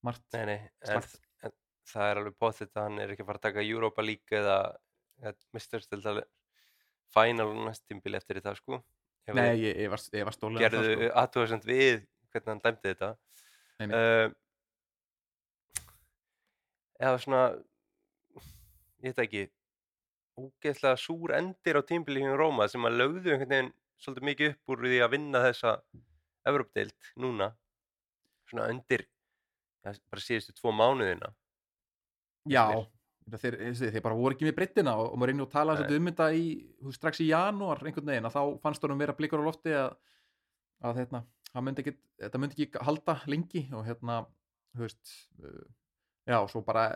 margt 0.04 0.36
Nei, 0.36 0.44
nei, 0.50 0.58
en, 0.92 1.06
en 1.46 1.54
það 1.88 2.10
er 2.10 2.20
alveg 2.20 2.36
bóðið 2.42 2.74
að 2.74 2.82
hann 2.82 3.00
er 3.00 3.14
ekki 3.14 3.28
fara 3.30 3.40
að 3.40 3.46
taka 3.46 3.64
Europa 3.64 4.04
League 4.04 4.42
eða, 4.42 4.58
eða 5.22 6.02
það 6.04 6.24
final 7.12 7.48
næst 7.64 7.86
tímbil 7.88 8.18
eftir 8.18 8.40
þetta 8.40 8.56
sko 8.60 8.82
Nei, 9.30 9.54
ég, 9.62 9.76
ég 9.84 9.90
var, 9.92 10.02
var 10.26 10.34
stólega 10.34 10.66
gerðu 10.66 10.94
sko. 10.96 11.10
aðtöðasend 11.22 11.66
við 11.68 12.00
hvernig 12.32 12.50
hann 12.50 12.62
dæmdi 12.64 12.90
þetta. 12.90 13.10
Uh, 13.80 14.28
eða 17.02 17.18
svona 17.22 17.42
ég 19.02 19.10
veit 19.10 19.16
það 19.16 19.26
ekki 19.26 19.44
ógeðslega 20.42 21.00
súr 21.00 21.34
endir 21.36 21.78
á 21.78 21.82
tímbili 21.84 22.22
hjá 22.24 22.36
Róma 22.38 22.68
sem 22.70 22.84
að 22.88 22.98
lögðu 23.00 23.34
einhvern 23.34 23.50
veginn 23.50 23.72
svolítið 24.02 24.28
mikið 24.28 24.52
upp 24.52 24.74
úr 24.74 24.86
því 24.86 25.00
að 25.04 25.12
vinna 25.16 25.42
þessa 25.44 25.74
Evropdeild 26.48 27.10
núna. 27.22 27.52
Svona 28.50 28.66
undir 28.72 29.04
ja, 29.84 29.92
bara 30.10 30.22
síðustu 30.22 30.54
tvo 30.56 30.72
mánuðina 30.74 31.30
Já, 32.50 32.64
þeir, 33.30 33.56
þeir, 33.70 33.92
þeir 33.94 34.04
bara 34.04 34.18
voru 34.18 34.34
ekki 34.34 34.48
með 34.48 34.56
breyttina 34.56 34.96
og, 34.98 35.12
og 35.12 35.20
maður 35.20 35.30
reynir 35.30 35.46
að 35.46 35.52
tala 35.52 35.76
svolítið 35.78 36.00
um 36.00 36.08
þetta 36.10 36.96
strax 36.96 37.22
í 37.22 37.28
janúar 37.28 37.82
einhvern 37.86 38.10
veginn 38.10 38.26
að 38.28 38.34
þá 38.34 38.42
fannst 38.64 38.86
honum 38.86 39.02
vera 39.02 39.14
blikur 39.18 39.42
á 39.42 39.46
lofti 39.46 39.76
að, 39.78 39.94
að 40.82 40.98
hérna, 41.02 41.22
hann 41.22 41.41
myndi 41.60 41.82
ekki, 41.84 41.92
þetta 42.22 42.38
myndi 42.40 42.56
ekki 42.56 42.82
halda 42.86 43.18
lengi 43.28 43.66
og 43.76 43.84
hérna, 43.84 44.22
þú 44.72 44.86
veist, 44.86 45.12
uh, 45.44 45.66
já, 46.24 46.38
svo 46.48 46.62
bara 46.64 46.86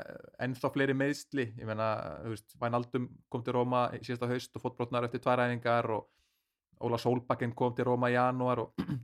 ennþá 0.40 0.70
fleiri 0.72 0.94
meðsli, 0.96 1.50
ég 1.58 1.66
meina, 1.68 1.90
þú 2.24 2.32
veist, 2.32 2.56
Vænaldum 2.62 3.08
kom 3.28 3.42
til 3.44 3.52
Róma 3.58 3.90
síðasta 4.00 4.30
haust 4.30 4.56
og 4.56 4.62
fótbrotnar 4.62 5.04
eftir 5.04 5.20
tvær 5.20 5.44
æfingar 5.44 5.90
og 5.90 6.08
Óla 6.80 6.98
Solbakken 7.00 7.52
kom 7.56 7.74
til 7.74 7.84
Róma 7.88 8.08
í 8.12 8.16
janúar 8.16 8.58
og 8.64 8.72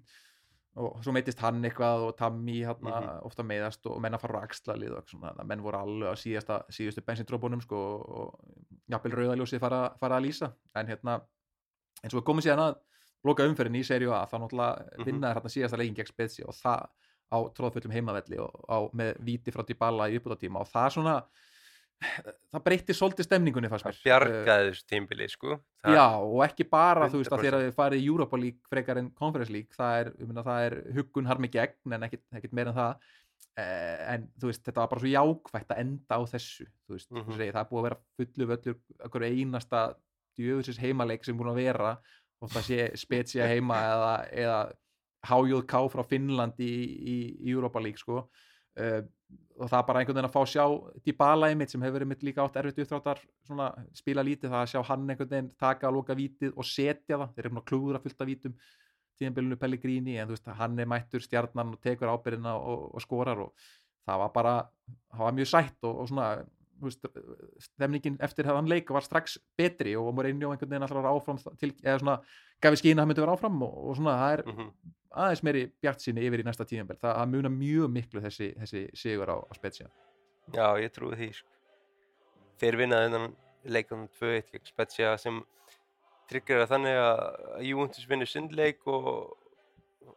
og 0.80 1.02
svo 1.04 1.12
meittist 1.12 1.40
hann 1.44 1.60
eitthvað 1.68 2.06
og 2.06 2.14
Tammy 2.16 2.62
hérna, 2.64 2.94
Mhm. 3.02 3.26
ofta 3.28 3.42
meiðast 3.44 3.84
og 3.90 4.00
menn 4.00 4.14
að 4.16 4.20
fara 4.22 4.40
á 4.40 4.44
axlalið 4.46 4.94
og 4.96 5.04
svona, 5.10 5.34
að 5.36 5.46
menn 5.50 5.60
voru 5.60 5.76
alveg 5.76 6.08
á 6.08 6.16
síðasta, 6.16 6.62
síðustu 6.72 7.04
bensindrópunum 7.04 7.60
sko 7.60 7.76
og, 7.76 8.08
og 8.08 8.88
jafnvel 8.88 9.12
rauðaljósið 9.18 9.60
fara, 9.60 9.82
fara 10.00 10.16
að 10.16 10.24
lýsa 10.30 10.48
en 10.74 10.86
hérna, 10.88 11.18
eins 12.02 12.14
og 12.14 12.22
við 12.22 12.24
komum 12.24 12.40
síðan 12.40 12.64
að 12.70 12.78
loka 13.24 13.46
umferðin 13.46 13.78
í 13.80 13.84
serju 13.86 14.12
A 14.16 14.24
þá 14.26 14.36
náttúrulega 14.42 14.98
Mhm. 14.98 15.04
vinnaði 15.06 15.34
hérna 15.38 15.54
síðasta 15.56 15.78
leikin 15.78 15.94
gegn 16.00 16.10
Spezia 16.12 16.46
og 16.48 16.54
það 16.54 16.86
á 17.32 17.38
tróðfullum 17.56 17.92
heimavelli 17.94 18.38
og 18.42 18.52
á, 18.68 18.78
með 18.92 19.16
víti 19.24 19.52
frá 19.54 19.62
Dybala 19.64 20.10
í 20.10 20.18
uppbútatíma 20.18 20.60
og 20.60 20.68
það 20.68 20.90
svona 20.96 21.22
það 22.52 22.62
breytti 22.66 22.94
svolítið 22.98 23.26
stemningunni 23.28 23.68
fannst 23.70 23.86
mér 23.86 23.94
það 23.94 24.06
bjargaði 24.08 24.70
þessu 24.72 24.86
tímbili 24.90 25.28
sko 25.30 25.52
það, 25.84 25.94
Já, 25.94 26.06
og 26.18 26.40
ekki 26.48 26.66
bara, 26.68 27.06
þú 27.08 27.20
veist, 27.20 27.30
að 27.30 27.38
100%. 27.38 27.46
þegar 27.46 27.62
þið 27.62 27.76
farið 27.78 28.02
í 28.02 28.08
Europa 28.10 28.40
League 28.42 28.70
frekar 28.72 28.98
en 28.98 29.10
Conference 29.14 29.52
League, 29.54 29.70
það 29.78 29.98
er, 30.00 30.10
meina, 30.26 30.42
það 30.48 30.66
er 30.66 30.76
huggun 30.96 31.30
harmi 31.30 31.48
gegn 31.54 31.94
en 31.94 32.06
ekkit 32.08 32.52
meira 32.58 32.72
en 32.74 32.78
það 32.80 32.96
eh, 33.56 34.14
en 34.16 34.26
þú 34.40 34.50
veist, 34.50 34.64
þetta 34.66 34.82
var 34.82 34.88
bara 34.88 35.04
svo 35.04 35.12
jákvætt 35.12 35.72
að 35.76 35.82
enda 35.84 36.18
á 36.18 36.20
þessu 36.34 36.66
veist, 36.90 37.10
mm 37.12 37.36
segi, 37.38 37.52
það 37.54 37.62
er 37.62 37.70
búið 37.70 37.80
að 37.82 37.86
vera 37.88 38.00
fullu 38.18 38.50
völlur 38.50 39.28
einasta 39.30 39.82
djöfusins 40.38 40.80
heimaleik 40.82 41.24
sem 41.24 41.36
búin 41.38 41.52
að 41.52 41.60
vera 41.62 41.94
og 42.42 42.50
það 42.52 42.68
sé 42.68 42.86
Spezia 42.98 43.48
heima 43.50 43.78
eða, 43.86 44.12
eða 44.44 44.60
HJK 45.22 45.82
frá 45.92 46.02
Finnland 46.10 46.58
í, 46.62 46.72
í, 47.14 47.16
í 47.46 47.52
Europa 47.54 47.82
League 47.82 48.02
sko. 48.02 48.24
Uh, 48.78 49.02
og 49.60 49.68
það 49.68 49.78
er 49.78 49.86
bara 49.88 50.00
einhvern 50.00 50.16
veginn 50.16 50.28
að 50.30 50.32
fá 50.32 50.40
að 50.40 50.50
sjá 50.50 50.64
Dybala 51.06 51.48
einmitt 51.52 51.72
sem 51.72 51.82
hefur 51.84 52.02
einmitt 52.04 52.22
líka 52.24 52.42
átt 52.42 52.56
erfitt 52.56 52.80
uppþráttar 52.82 53.20
svona 53.46 53.66
spila 53.94 54.24
lítið 54.24 54.48
það 54.48 54.62
að 54.62 54.70
sjá 54.72 54.80
hann 54.88 55.04
einhvern 55.04 55.30
veginn 55.30 55.50
taka 55.60 55.88
að 55.88 55.98
loka 55.98 56.16
vítið 56.16 56.56
og 56.56 56.66
setja 56.66 57.18
það. 57.20 57.34
Þeir 57.34 57.44
eru 57.44 57.52
búin 57.52 57.62
að 57.62 57.68
klúðra 57.70 58.00
fullt 58.02 58.24
af 58.24 58.30
vítum 58.32 58.56
tíðanbylunu 59.20 59.60
Pellegrini 59.60 60.16
en 60.18 60.30
þú 60.30 60.36
veist 60.36 60.50
hann 60.58 60.80
er 60.80 60.90
mættur 60.90 61.22
stjarnan 61.22 61.76
og 61.76 61.84
tekur 61.84 62.10
ábyrðina 62.12 62.56
og, 62.58 62.88
og 62.96 63.04
skorar 63.04 63.44
og 63.44 63.68
það 64.08 64.24
var 64.24 64.34
bara 64.34 64.54
það 65.12 65.24
var 65.26 65.36
mjög 65.38 65.50
sætt 65.52 65.88
og, 65.88 66.00
og 66.02 66.10
svona 66.10 66.28
veist, 66.88 67.06
stemningin 67.66 68.16
eftir 68.24 68.48
hann 68.48 68.70
leika 68.70 68.94
var 68.94 69.04
strax 69.06 69.38
betri 69.58 69.94
og 69.98 70.12
Mourinho 70.16 70.52
einhvern 70.52 70.70
veginn 70.70 70.86
alltaf 70.86 71.02
var 71.02 71.10
áfram 71.12 71.38
til, 71.60 71.72
eða 71.82 71.98
svona 72.02 72.16
gafi 72.62 72.80
skín 72.80 72.96
að 72.96 73.02
hann 73.02 73.12
myndi 73.12 73.24
vera 73.24 73.36
áfram 73.36 73.62
og, 73.66 73.76
og 73.88 73.98
svona 73.98 74.16
það 74.20 74.34
er 74.36 74.44
mm 74.46 74.56
-hmm. 74.58 74.70
aðeins 75.24 75.42
meiri 75.42 75.64
bjart 75.80 76.00
síni 76.00 76.26
yfir 76.26 76.40
í 76.40 76.46
næsta 76.48 76.64
tíðanbel 76.64 76.98
það 77.02 77.26
muna 77.34 77.48
mjög 77.48 77.90
miklu 77.90 78.20
þessi, 78.20 78.54
þessi 78.60 78.88
sigur 78.94 79.30
á, 79.30 79.36
á 79.38 79.52
Spezia. 79.54 79.88
Já, 80.52 80.66
ég 80.78 80.90
trúi 80.92 81.16
því 81.16 81.32
sko. 81.32 81.48
þeir 82.58 82.76
vinnaði 82.76 83.10
þennan 83.10 83.36
leikum 83.64 84.08
2-1 84.20 84.66
Spezia 84.66 85.16
sem 85.18 85.42
tryggjara 86.28 86.66
þannig 86.66 86.96
að 86.96 87.62
Juventus 87.62 88.08
vinur 88.08 88.26
sundleik 88.26 88.86
og 88.86 89.38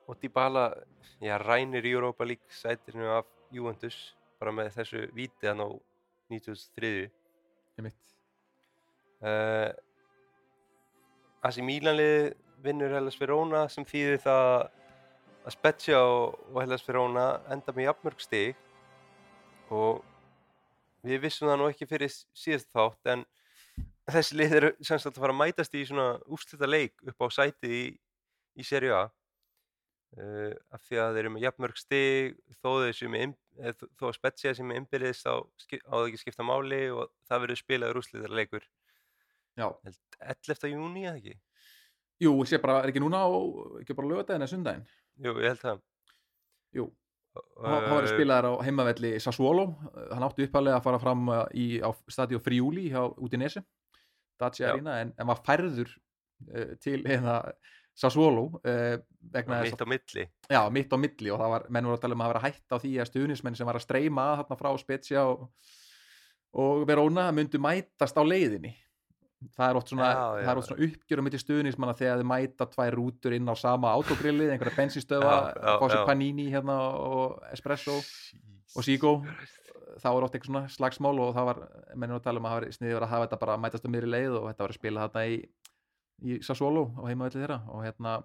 og 0.08 0.18
Dybala, 0.22 0.74
já 1.22 1.38
rænir 1.38 1.86
Europa 1.86 2.24
League 2.26 2.50
sætirinu 2.50 3.06
af 3.06 3.26
Juventus 3.52 4.16
bara 4.40 4.52
með 4.52 4.74
þessu 4.76 5.02
vítiðan 5.16 5.64
og 5.66 5.80
1993 6.32 7.10
uh, 7.86 7.92
eh, 9.30 9.72
Asi 11.46 11.62
Mílanlið 11.62 12.34
vinnur 12.66 12.96
Hellas 12.96 13.20
Verona 13.22 13.66
sem 13.70 13.86
þýðir 13.86 14.22
það 14.24 14.50
að 15.46 15.54
Spezia 15.54 16.02
og 16.02 16.58
Hellas 16.58 16.86
Verona 16.88 17.26
enda 17.54 17.74
með 17.76 17.92
jafnmörg 17.92 18.24
stig 18.24 18.56
og 19.74 20.02
við 21.06 21.22
vissum 21.26 21.50
það 21.52 21.60
nú 21.62 21.70
ekki 21.70 21.88
fyrir 21.90 22.10
síðast 22.10 22.72
þátt 22.74 23.12
en 23.14 23.26
þessi 24.10 24.40
lið 24.40 24.56
eru 24.60 24.72
semst 24.86 25.10
að 25.10 25.22
fara 25.22 25.36
að 25.36 25.42
mætast 25.44 25.78
í 25.78 25.84
svona 25.86 26.16
úrslita 26.26 26.70
leik 26.70 26.98
upp 27.06 27.26
á 27.26 27.28
sæti 27.34 27.70
í, 27.70 27.86
í 28.58 28.66
serju 28.66 28.98
A. 28.98 29.06
Uh, 30.16 30.54
af 30.72 30.80
því 30.88 31.02
að 31.02 31.18
þeir 31.18 31.26
eru 31.26 31.34
með 31.36 31.46
jafnmörg 31.46 31.80
stig 31.80 32.38
þó 32.62 32.70
þeir 32.86 32.96
sem 32.96 33.16
er 33.20 33.26
þó- 33.56 34.10
að 34.10 34.16
Spezia 34.18 34.54
sem 34.58 34.72
er 34.72 34.82
innbyrðist 34.82 35.28
á, 35.30 35.36
á 35.40 35.94
það 35.96 36.08
ekki 36.10 36.22
skipta 36.24 36.46
máli 36.48 36.82
og 36.92 37.12
það 37.30 37.44
verður 37.46 37.62
spilaður 37.62 38.02
úrslita 38.02 38.32
leikur 38.32 38.66
Já, 39.56 39.70
11. 40.20 40.68
júni 40.74 41.06
eða 41.08 41.16
ekki? 41.22 41.38
jú, 42.26 42.32
sé 42.48 42.60
bara, 42.64 42.82
er 42.84 42.92
ekki 42.92 43.02
núna 43.04 43.24
á, 43.24 43.30
ekki 43.82 43.96
bara 43.96 44.10
lögadaginn 44.12 44.44
eða 44.46 44.52
sundaginn 44.52 44.86
Jú, 45.24 45.34
ég 45.40 45.50
held 45.54 45.62
það 45.64 45.82
Jú, 46.76 46.86
hann 47.64 47.90
var 47.92 48.08
spilaðar 48.12 48.50
á 48.52 48.54
heimavelli 48.68 49.14
Sassuolo, 49.24 49.66
hann 50.12 50.24
átti 50.28 50.48
uppalega 50.48 50.80
að 50.80 50.86
fara 50.90 51.00
fram 51.04 51.30
uh, 51.32 51.44
í, 51.56 51.80
á 51.84 51.92
stadió 52.12 52.40
Friuli 52.44 52.90
hjá 52.92 53.02
út 53.08 53.36
í 53.36 53.40
Nesi, 53.40 53.64
Dacia. 54.40 54.74
Arena 54.74 54.98
en, 55.04 55.14
en 55.16 55.28
var 55.32 55.40
færður 55.48 55.92
uh, 56.52 56.76
til 56.84 57.02
hérna 57.08 57.38
Vegna 59.36 59.62
þess 59.64 59.74
mitt 59.76 59.84
á 59.84 59.88
milli. 59.88 60.26
Já, 60.52 60.62
mitt 60.74 60.92
á 60.94 60.98
milli 61.00 61.32
og 61.34 61.40
það 61.42 61.54
var, 61.56 61.68
menn 61.72 61.88
voru 61.88 61.98
að 61.98 62.04
tala 62.06 62.18
um 62.18 62.24
að 62.26 62.32
vera 62.34 62.44
hætt 62.46 62.76
á 62.76 62.78
því 62.84 62.92
að 63.02 63.10
stuðnismenn 63.12 63.56
sem 63.60 63.70
var 63.70 63.80
að 63.80 63.86
streyma 63.88 64.26
þarna 64.42 64.58
frá 64.60 64.72
Spezia 64.82 65.24
og, 65.30 65.46
og 66.60 66.84
Verona 66.90 67.30
myndu 67.36 67.62
mætast 67.64 68.20
á 68.20 68.24
leiðinni. 68.24 68.76
Það 69.56 69.70
er 69.70 69.78
oft 69.78 69.92
svona, 69.92 70.06
Já, 70.10 70.22
já. 70.42 70.46
er 70.52 70.60
oft 70.60 70.70
svona 70.70 70.86
uppgjörum 70.88 71.28
mitt 71.28 71.36
í 71.38 71.42
stuðnismanna 71.42 71.96
þegar 72.00 72.22
þið 72.22 72.30
mæta 72.32 72.68
tvær 72.72 72.96
rútur 72.98 73.36
inn 73.36 73.52
á 73.52 73.56
sama 73.60 73.92
autogrillið, 73.94 74.54
einhverja 74.54 74.78
bensinstöða 74.80 75.34
fá 75.54 75.86
sér 75.92 76.06
panini 76.08 76.48
hérna 76.54 76.78
og 77.04 77.44
espresso 77.52 77.98
og 78.00 78.88
sígó 78.88 79.12
þá 80.02 80.08
er 80.12 80.26
oft 80.26 80.36
eitthvað 80.40 80.66
slagsmál 80.74 81.14
og 81.24 81.36
það 81.36 81.50
var, 81.52 81.60
menn 81.94 82.12
voru 82.16 82.20
að 82.20 82.26
tala 82.26 82.42
um 82.42 82.48
að 82.48 82.56
það 82.56 82.64
var 82.64 82.78
sniðið 82.80 82.98
að 82.98 83.12
hafa 83.14 83.28
þetta 83.28 83.40
bara 83.44 83.54
að 83.56 83.62
mætast 83.66 83.86
á 83.86 83.90
miðri 83.94 84.10
leið 84.16 84.34
og 84.40 84.48
þetta 84.50 84.66
var 84.66 84.74
að 84.74 84.80
spila 84.80 85.06
þarna 85.06 85.26
í, 85.30 85.38
í 86.24 86.40
Sassuolo 86.46 86.88
á 87.02 87.04
heimavelli 87.10 87.42
þeirra 87.42 87.60
og 87.74 87.84
hérna 87.84 88.18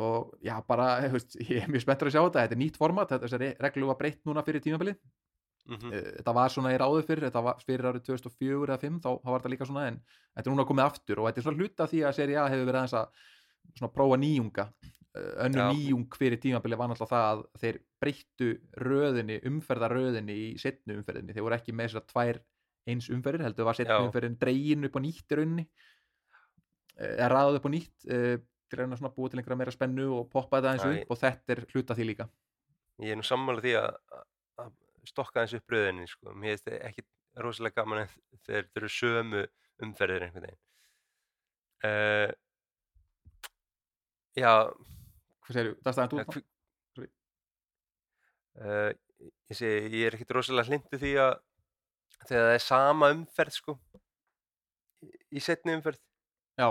og 0.00 0.36
já 0.44 0.54
bara, 0.66 1.00
veist, 1.14 1.34
ég 1.42 1.64
er 1.64 1.70
mjög 1.70 1.84
spenntur 1.84 2.10
að 2.10 2.14
sjá 2.14 2.22
þetta. 2.22 2.44
Þetta 2.44 2.56
er 2.56 2.62
nýtt 2.62 2.78
format, 2.78 3.16
þessari 3.24 3.50
reglu 3.58 3.88
var 3.90 3.98
breytt 3.98 4.22
núna 4.28 4.44
fyrir 4.46 4.62
tímabilið, 4.64 5.00
mm 5.70 5.90
Eh, 5.92 6.06
þetta 6.18 6.32
var 6.34 6.50
svona 6.50 6.72
í 6.74 6.78
ráðu 6.78 7.02
fyrir, 7.06 7.26
þetta 7.28 7.42
var 7.42 7.58
fyrir 7.66 7.86
árið 7.90 8.06
2004 8.06 8.72
eða 8.72 8.78
5 8.80 9.00
þá, 9.04 9.10
var 9.24 9.40
þetta 9.40 9.52
líka 9.52 9.66
svona 9.68 9.86
en 9.88 10.00
þetta 10.34 10.48
er 10.48 10.54
núna 10.54 10.64
komið 10.66 10.84
aftur 10.84 11.20
og 11.20 11.28
þetta 11.28 11.38
er 11.40 11.44
svona 11.46 11.60
hluta 11.60 11.86
því 11.86 12.00
að 12.06 12.16
seri 12.16 12.34
A 12.36 12.46
hefur 12.48 12.66
verið 12.66 12.80
aðeins 12.80 12.94
að 12.94 13.06
svona 13.76 13.92
prófa 13.92 14.16
nýjunga. 14.16 14.64
Eh, 15.10 15.32
önnur 15.44 15.60
Já. 15.60 15.70
nýjung 15.74 16.16
fyrir 16.16 16.40
tímabilið 16.40 16.78
var 16.78 16.88
náttúrulega 16.88 17.10
það 17.10 17.26
að 17.30 17.44
þeir 17.60 17.78
breyttu 18.00 18.50
röðinni, 18.78 19.40
umferðaröðinni 19.50 20.36
í 20.38 20.48
setnu 20.58 20.96
umferðinni, 20.98 21.34
þeir 21.34 21.46
voru 21.46 21.58
ekki 21.58 21.72
með 21.76 21.96
að 22.00 22.08
tvær 22.14 22.42
eins 22.88 23.10
umferðir, 23.10 23.44
heldur 23.44 23.66
var 23.68 23.78
setnu 23.78 24.00
umferðin 24.06 24.38
dregin 24.40 24.86
upp 24.88 24.96
á 24.96 25.00
nýtt 25.02 25.34
eða 27.00 27.28
raðað 27.32 27.58
upp 27.60 27.66
á 27.66 27.70
nýtt 27.74 28.06
eh, 28.12 28.36
reyna 28.76 28.96
svona 28.98 29.10
að 29.10 29.16
búa 29.16 29.30
til 29.32 29.40
einhverja 29.40 29.58
meira 29.58 29.72
spennu 29.74 30.06
og 30.18 30.28
poppa 30.30 30.60
þetta 30.60 30.68
Já, 30.68 30.72
aðeins 30.74 30.86
ég- 30.98 31.04
upp 31.06 31.14
og 31.16 31.20
þetta 31.24 31.54
er 31.56 31.62
hluta 31.72 31.96
því 31.98 32.04
líka. 32.10 32.26
Ég 33.00 33.14
er 33.14 33.18
nú 33.18 33.24
sammála 33.26 33.64
því 33.64 33.72
að, 33.80 33.88
að- 34.60 34.74
stokka 35.10 35.40
eins 35.42 35.54
upp 35.56 35.72
röðinni 35.72 36.06
sko. 36.10 36.34
Mér 36.36 36.52
finnst 36.54 36.68
það 36.68 36.82
ekki 36.90 37.06
rosalega 37.40 37.80
gaman 37.80 38.04
þegar 38.44 38.66
þetta 38.68 38.80
eru 38.82 38.90
sömu 38.92 39.42
umferðir 39.86 40.26
einhvern 40.26 40.46
veginn. 40.46 40.60
Uh, 41.80 42.32
Já. 44.38 44.52
Hvað 45.40 45.56
segir 45.56 45.70
þú, 45.70 45.76
það 45.86 45.94
staðan 45.96 46.20
ja, 46.20 46.24
þú 46.28 46.42
Sorry. 46.94 47.08
uh, 48.60 48.90
ég 49.50 49.58
segi, 49.58 49.88
ég 49.96 50.06
er 50.10 50.16
ekkit 50.18 50.34
rosalega 50.36 50.68
hlindu 50.70 51.00
því 51.00 51.12
að 51.24 51.32
þegar 52.28 52.44
það 52.44 52.54
er 52.58 52.62
sama 52.66 53.08
umferð 53.16 53.56
sko 53.56 53.74
í 55.32 55.42
setni 55.42 55.74
umferð. 55.78 55.98
Já, 56.60 56.68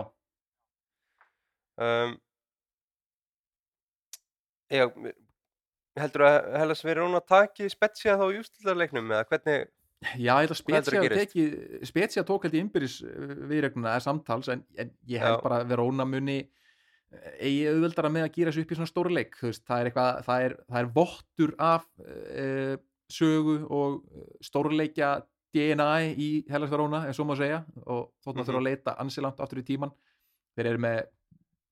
um, 1.79 2.17
Já, 4.69 4.85
heldur 5.99 6.23
að 6.27 6.37
Hellas 6.61 6.83
verið 6.85 7.07
núna 7.07 7.19
að 7.23 7.29
taki 7.31 7.69
Spezia 7.73 8.13
þá 8.19 8.25
í 8.29 8.37
úrstildarleiknum 8.43 9.09
eða 9.15 9.25
hvernig, 9.31 9.63
já, 10.21 10.29
ég 10.29 10.37
held 10.43 10.53
að 10.53 10.59
Spezia 10.61 11.01
tekið 11.15 11.55
Spezia 11.89 12.23
tók 12.27 12.45
held 12.45 12.55
í 12.55 12.61
innbyrðis 12.61 12.99
viðregnuna 13.49 13.95
eða 13.95 14.05
samtals 14.05 14.51
en, 14.53 14.61
en 14.77 14.93
ég 15.09 15.23
held 15.25 15.39
Já. 15.39 15.43
bara 15.47 15.63
að 15.63 15.71
Verona 15.73 16.05
muni 16.07 16.37
eigi 17.41 17.65
auðveldara 17.71 18.11
með 18.13 18.27
að 18.27 18.33
gýra 18.37 18.53
sig 18.53 18.67
upp 18.67 18.71
í 18.75 18.77
svona 18.77 18.91
stóri 18.91 19.15
leik 19.17 19.33
veist, 19.41 19.63
það 19.65 19.79
er 19.81 19.89
eitthvað, 19.89 20.21
það 20.27 20.45
er, 20.45 20.55
það 20.69 20.79
er 20.83 20.89
vottur 20.99 21.55
af 21.65 21.87
uh, 22.05 22.75
sögu 23.09 23.55
og 23.73 23.95
stórleikja 24.45 25.11
DNA 25.49 25.87
í 26.13 26.27
Hellas 26.53 26.69
Verona, 26.69 27.07
en 27.09 27.15
svo 27.17 27.25
má 27.25 27.33
segja 27.39 27.63
og 27.89 28.11
þótt 28.21 28.35
maður 28.37 28.43
Mhm. 28.43 28.49
þurfa 28.51 28.61
að 28.61 28.67
leita 28.69 28.93
ansi 29.01 29.23
langt 29.25 29.41
aftur 29.41 29.63
í 29.63 29.65
tíman 29.65 29.95
þeir 30.53 30.69
eru 30.75 30.83
með 30.85 30.99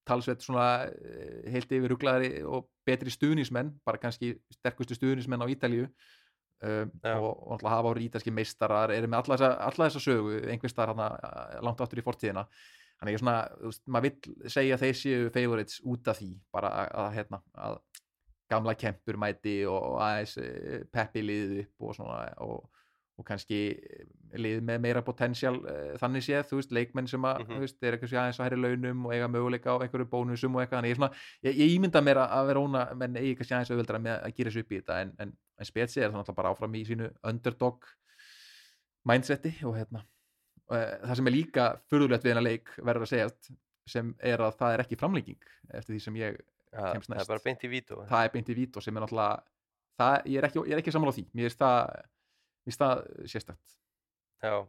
talsveit 0.08 0.45
svona 0.45 0.68
eh, 0.88 1.43
heilt 1.53 1.72
yfir 1.72 1.93
ruglaðari 1.93 2.43
og 2.47 2.70
betri 2.88 3.14
stuðnismenn 3.14 3.74
bara 3.88 4.01
kannski 4.01 4.36
sterkustu 4.55 4.97
stuðnismenn 4.97 5.43
á 5.43 5.51
Ítalíu 5.51 5.86
um, 5.88 6.91
Já. 7.03 7.16
og, 7.20 7.30
og 7.36 7.53
náttúrulega 7.53 7.76
hafa 7.76 7.93
ári 7.93 8.08
ítalski 8.08 8.34
meistarar 8.34 8.95
eru 8.95 9.12
með 9.12 9.22
alla 9.22 9.38
þessa, 9.38 9.53
alla 9.68 9.88
þessa 9.89 10.03
sögu 10.03 10.41
einhvers 10.47 10.76
staðar 10.76 10.95
hana 10.95 11.62
langt 11.68 11.84
aftur 11.84 12.01
í 12.01 12.05
fortíðina 12.05 12.47
þannig 12.97 13.18
ég 13.18 13.22
svona, 13.22 13.38
þú 13.60 13.72
veist, 13.72 13.84
maður 13.93 14.08
vill 14.08 14.51
segja 14.55 14.78
að 14.78 14.84
þeir 14.86 14.99
séu 15.01 15.32
favorites 15.34 15.82
út 15.86 16.10
af 16.10 16.20
því 16.22 16.32
bara 16.55 16.74
að, 16.74 16.91
að 17.03 17.10
hérna, 17.20 17.41
að 17.68 17.80
gamla 18.47 18.74
kempur 18.80 19.20
mæti 19.20 19.60
og 19.70 19.99
aðeins 20.01 20.38
eh, 20.41 20.82
peppi 20.93 21.24
liðið 21.26 21.64
upp 21.66 21.88
og 21.88 21.97
svona 21.97 22.20
og, 22.45 22.76
og 23.18 23.26
kannski 23.26 23.57
lið 24.38 24.59
með 24.61 24.82
meira 24.84 25.01
potential 25.01 25.55
uh, 25.65 25.95
þannig 25.97 26.22
séð, 26.28 26.43
þú 26.51 26.59
veist, 26.59 26.72
leikmenn 26.78 27.07
sem 27.09 27.24
að, 27.26 27.39
Mhm. 27.41 27.49
þú 27.55 27.59
veist, 27.63 27.78
er 27.84 27.95
eitthvað 27.97 28.11
sér 28.11 28.20
aðeins 28.22 28.39
að 28.39 28.45
hæri 28.49 28.59
launum 28.61 29.05
og 29.07 29.13
eiga 29.15 29.28
möguleika 29.34 29.74
á 29.74 29.82
einhverju 29.82 30.05
bónusum 30.11 30.55
og 30.55 30.61
eitthvað, 30.61 30.78
þannig 30.84 30.91
ég, 30.93 30.99
svona, 30.99 31.11
ég, 31.47 31.55
ég 31.57 31.74
ímynda 31.80 32.01
mér 32.05 32.20
að- 32.22 32.47
vera 32.51 32.59
óna, 32.61 32.84
menn 32.95 33.15
eigi 33.18 33.36
kannski 33.39 33.55
aðeins 33.57 33.72
auðveldra 33.74 34.01
með 34.05 34.22
að 34.28 34.36
gera 34.38 34.49
þessu 34.51 34.59
upp 34.65 34.72
í 34.72 34.80
þetta, 34.82 34.99
en, 35.01 35.13
en, 35.20 35.34
en 35.57 35.65
spetsi 35.65 36.01
er 36.03 36.11
þannig 36.11 36.36
bara 36.38 36.51
áfram 36.53 36.76
í 36.78 36.84
sínu 36.86 37.09
underdog 37.24 37.89
mindseti 39.07 39.53
og 39.65 39.78
hérna 39.80 40.03
uh, 40.72 40.93
það 41.07 41.15
sem 41.15 41.28
er 41.32 41.36
líka 41.38 41.65
furðulegt 41.89 42.24
við 42.28 42.34
hennar 42.36 42.45
leik 42.47 42.70
verður 42.84 43.07
að 43.07 43.11
segjast, 43.13 43.51
sem 43.88 44.13
er 44.20 44.43
að 44.43 44.57
það 44.59 44.74
er 44.76 44.84
ekki 44.84 44.99
framlenging 44.99 45.39
eftir 45.74 45.95
því 45.95 46.01
sem 46.03 46.15
ég 46.20 46.38
ja, 46.38 46.91
kemst 46.93 47.07
það 47.09 47.15
næst. 47.15 47.24
er 47.24 47.32
bara 47.34 47.45
beint 47.45 47.63
í 47.63 47.70
vító 47.72 48.01
það 48.09 48.26
er 48.28 48.34
beint 48.36 48.49
í 48.51 48.57
vít 48.57 48.78
og 48.78 48.84
sem 48.84 48.97
er 48.99 49.05
náttúrulega 49.05 49.41
það, 49.97 50.18
ég 50.28 50.38
er 50.41 50.47
ekki, 50.49 50.63
ég 50.68 50.76
er 50.76 50.82
ekki 50.84 50.93
finnst 52.68 52.84
það 52.84 53.03
sérstætt 53.32 53.78
Já, 54.43 54.68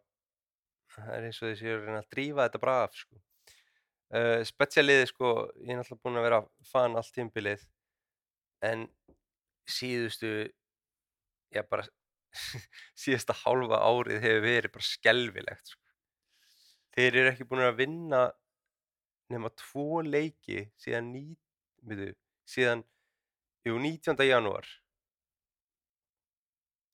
það 0.95 1.11
er 1.17 1.27
eins 1.29 1.41
og 1.43 1.51
þessi 1.51 1.73
að 1.73 1.83
reyna 1.83 2.01
að 2.01 2.13
drífa 2.15 2.47
þetta 2.47 2.61
bara 2.63 2.77
af 2.87 2.95
sko. 2.97 3.19
uh, 4.17 4.39
Spetsjaliði 4.49 5.11
sko, 5.11 5.33
ég 5.61 5.75
er 5.75 5.81
náttúrulega 5.81 6.05
búinn 6.07 6.21
að 6.21 6.29
vera 6.29 6.41
fan 6.71 6.97
allt 6.97 7.13
tímbilið 7.17 7.67
en 8.69 8.87
síðustu 9.69 10.33
já 11.55 11.63
bara 11.69 11.85
síðasta 13.03 13.37
hálfa 13.43 13.83
árið 13.85 14.25
hefur 14.25 14.43
verið 14.47 14.75
bara 14.75 14.89
skelfilegt 14.89 15.73
sko. 15.75 15.85
Þeir 16.97 17.21
eru 17.21 17.31
ekki 17.33 17.47
búin 17.49 17.67
að 17.67 17.79
vinna 17.83 18.23
nema 19.33 19.53
tvo 19.61 20.01
leiki 20.03 20.65
síðan 20.81 21.13
ný, 21.13 21.25
veitu, 21.85 22.15
síðan 22.49 22.83
jú, 23.69 23.77
19. 23.77 24.17
janúar 24.25 24.67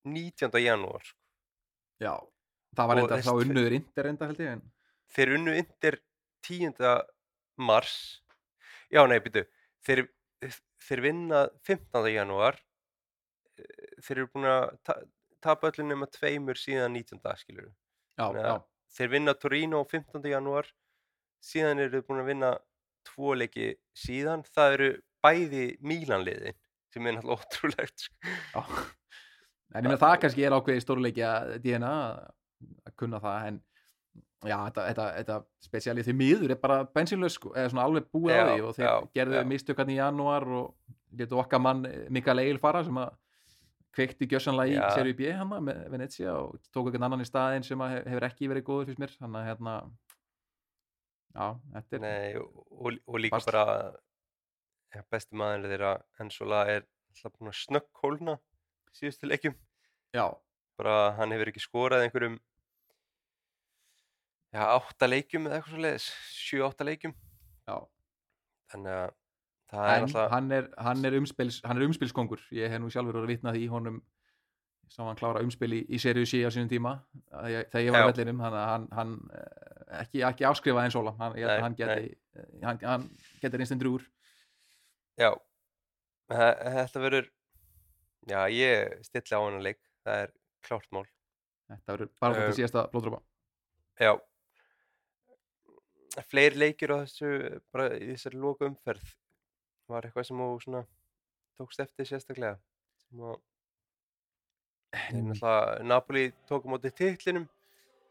19. 0.04 0.60
janúar 0.64 1.04
sko. 1.04 1.18
já, 2.00 2.14
það 2.76 2.90
var 2.90 3.02
enda 3.02 3.20
þá 3.24 3.32
unnuður 3.44 3.76
índir 3.80 4.10
enda 4.10 4.28
held 4.30 4.42
ég 4.44 4.52
en 4.56 4.62
þeir 5.14 5.34
unnu 5.38 5.56
undir 5.62 6.00
10. 6.48 6.92
mars 7.56 7.96
já 8.92 9.02
nei 9.08 9.18
byrju 9.24 9.44
þeir, 9.86 10.06
þeir 10.88 11.04
vinna 11.08 11.46
15. 11.64 12.12
janúar 12.14 12.60
Eh, 13.54 13.90
þeir 14.02 14.18
eru 14.18 14.30
búin 14.34 14.48
að 14.50 14.64
ta 14.86 14.94
tapa 15.44 15.68
öllu 15.70 15.84
nema 15.86 16.08
tveimur 16.10 16.58
síðan 16.58 16.94
19. 16.96 17.34
skilur 17.38 17.68
já, 18.18 18.26
já, 18.34 18.54
þeir 18.96 19.10
vinna 19.12 19.34
Torino 19.38 19.82
15. 19.84 20.24
janúar 20.32 20.70
síðan 21.44 21.82
eru 21.84 21.92
þeir 22.00 22.06
búin 22.08 22.22
að 22.22 22.30
vinna 22.32 22.50
tvo 23.06 23.34
leiki 23.36 23.68
síðan 23.94 24.42
það 24.48 24.76
eru 24.78 24.88
bæði 25.22 25.64
Mílanliðin 25.84 26.56
sem 26.94 27.06
er 27.06 27.18
náttúrulega 27.18 27.36
ótrúlegt 27.44 28.06
sko. 28.08 28.34
já. 28.56 28.62
En 29.74 29.84
ég 29.84 29.90
meina 29.90 30.00
það 30.00 30.16
kannski 30.24 30.44
er 30.46 30.54
ákveði 30.58 30.82
stórleikja 30.84 31.30
DNA 31.64 31.92
að- 31.92 32.20
að 32.88 32.96
kunna 33.00 33.20
það 33.20 33.46
en 33.48 33.60
já, 34.44 34.56
þetta, 34.68 34.82
þetta, 34.90 35.06
þetta 35.18 35.38
spesialið 35.66 36.06
því 36.08 36.14
miður 36.20 36.50
er 36.54 36.60
bara 36.62 36.78
bensinlaus 36.84 37.34
sko, 37.38 37.52
eða 37.56 37.70
svona 37.72 37.84
alveg 37.88 38.06
búið 38.12 38.34
á 38.34 38.36
Já, 38.36 38.46
því 38.54 38.64
og 38.68 38.74
þeir 38.76 38.86
já, 38.88 38.94
gerðu 39.18 39.38
já. 39.40 39.44
mistökarn 39.54 39.90
í 39.94 39.96
janúar 39.98 40.46
og 40.60 40.74
letu 41.18 41.38
okkar 41.40 41.60
mann 41.64 41.84
eh, 41.86 42.06
Mikael 42.10 42.38
Eil 42.44 42.58
fara 42.58 42.84
sem 42.84 42.96
að 43.00 43.12
kveikti 43.94 44.26
gjössanlega 44.26 44.74
í. 44.74 44.94
Serie 44.98 45.14
B 45.14 45.28
hana 45.32 45.60
með 45.62 45.84
Venezia 45.92 46.32
og 46.34 46.56
tók 46.74 46.88
einhvern 46.90 47.04
annan 47.06 47.22
í 47.22 47.28
staðinn 47.28 47.62
sem 47.64 47.78
að 47.78 47.92
hef- 47.94 48.08
hefur 48.10 48.26
ekki 48.28 48.48
verið 48.50 48.64
góður 48.66 48.88
fyrst 48.90 48.98
mér 49.04 49.12
þannig 49.20 49.38
að 49.40 49.48
hérna 49.52 49.74
já, 51.34 51.46
þetta 51.76 51.96
er 51.96 52.02
Nei, 52.04 52.34
og, 52.40 52.98
og, 53.06 53.20
líka 53.22 53.38
Fast. 53.38 53.50
bara 53.52 55.04
besti 55.10 55.38
maður 55.38 55.70
þeirra 55.72 55.92
Ensola 56.22 56.60
er 56.70 56.84
alltaf 57.14 57.32
búin 57.38 57.50
að 57.50 57.58
snögg 57.62 58.02
hólna 58.02 58.36
síðustu 58.94 59.28
leikjum. 59.30 59.54
Já, 60.14 60.26
bara 60.78 60.94
hann 61.18 61.34
hefur 61.34 61.50
ekki 61.52 61.62
skorað 61.64 62.04
einhverjum 62.06 62.38
já, 64.54 64.62
átta 64.76 65.08
leikjum 65.10 65.48
eða 65.48 65.58
eitthvað 65.58 65.74
svo 65.74 65.82
leiðis, 65.84 66.08
sjö, 66.38 66.62
átta 66.68 66.86
leikjum. 66.86 67.14
Já. 67.68 67.76
Þannig 68.74 68.96
að 69.00 69.14
það 69.74 69.84
er 69.90 69.94
en 69.98 70.06
alltaf 70.08 70.32
hann 70.34 70.50
er, 70.54 70.66
hann 70.86 71.06
er, 71.08 71.16
umspils, 71.18 71.60
hann 71.66 71.78
er 71.80 71.86
umspilskongur 71.88 72.42
ég 72.54 72.70
hef 72.70 72.82
nú 72.82 72.90
sjálfur 72.92 73.16
verið 73.16 73.24
að 73.26 73.32
vitna 73.32 73.54
því 73.56 73.64
honum 73.72 73.96
sá 74.92 75.00
hann 75.08 75.16
klára 75.18 75.40
umspil 75.42 75.72
í, 75.74 75.80
í 75.88 75.98
C 75.98 76.12
á 76.14 76.50
sínum 76.52 76.68
tíma 76.70 76.92
þegar 77.32 77.82
ég 77.82 77.94
var 77.94 78.04
vellinum 78.10 78.42
þannig 78.44 78.60
að 78.60 78.68
hann, 78.70 78.84
hann 78.98 79.14
eh, 79.34 80.02
ekki, 80.04 80.22
ekki 80.28 80.46
afskrifað 80.46 80.86
eins 80.86 80.98
óla. 81.00 81.14
Hann, 81.18 81.34
hann 81.64 81.74
geti 81.78 82.12
eh, 82.12 82.50
hann, 82.62 82.78
hann 82.84 83.08
geti 83.42 83.58
reynst 83.60 83.74
en 83.74 83.80
drúur 83.82 84.04
já, 85.18 85.30
þe- 86.30 86.76
þetta 86.76 87.02
verður 87.06 87.30
já, 88.28 88.40
ég 88.50 89.04
stilli 89.04 89.36
á 89.36 89.40
hann 89.44 89.62
leik 89.62 89.80
það 90.04 90.22
er 90.24 90.32
klárt 90.64 90.88
mál. 90.92 91.04
Þetta 91.70 91.92
verður 91.96 92.10
bara 92.20 92.34
þetta 92.34 92.48
Eh, 92.52 92.56
síðasta 92.58 92.86
blóðdrópa 92.92 93.22
já. 94.00 94.12
Fleiri 96.30 96.60
leikir 96.62 96.92
á 96.94 97.02
þessu 97.02 97.30
bara 97.74 97.88
í 97.98 98.12
þessari 98.12 98.38
loka 98.38 98.68
umferð 98.68 99.14
var 99.90 100.06
eitthvað 100.06 100.28
sem 100.28 100.38
þú 100.38 100.48
svona 100.62 100.82
tókst 101.58 101.82
eftir 101.82 102.06
sérstaklega? 102.06 102.58
Sem 103.08 103.24
að 103.24 103.40
Þeir 104.94 105.24
náttúrulega, 105.26 105.82
Napoli 105.90 106.20
tók 106.46 106.62
á 106.62 106.68
móti 106.70 106.90
titlinum. 106.94 107.48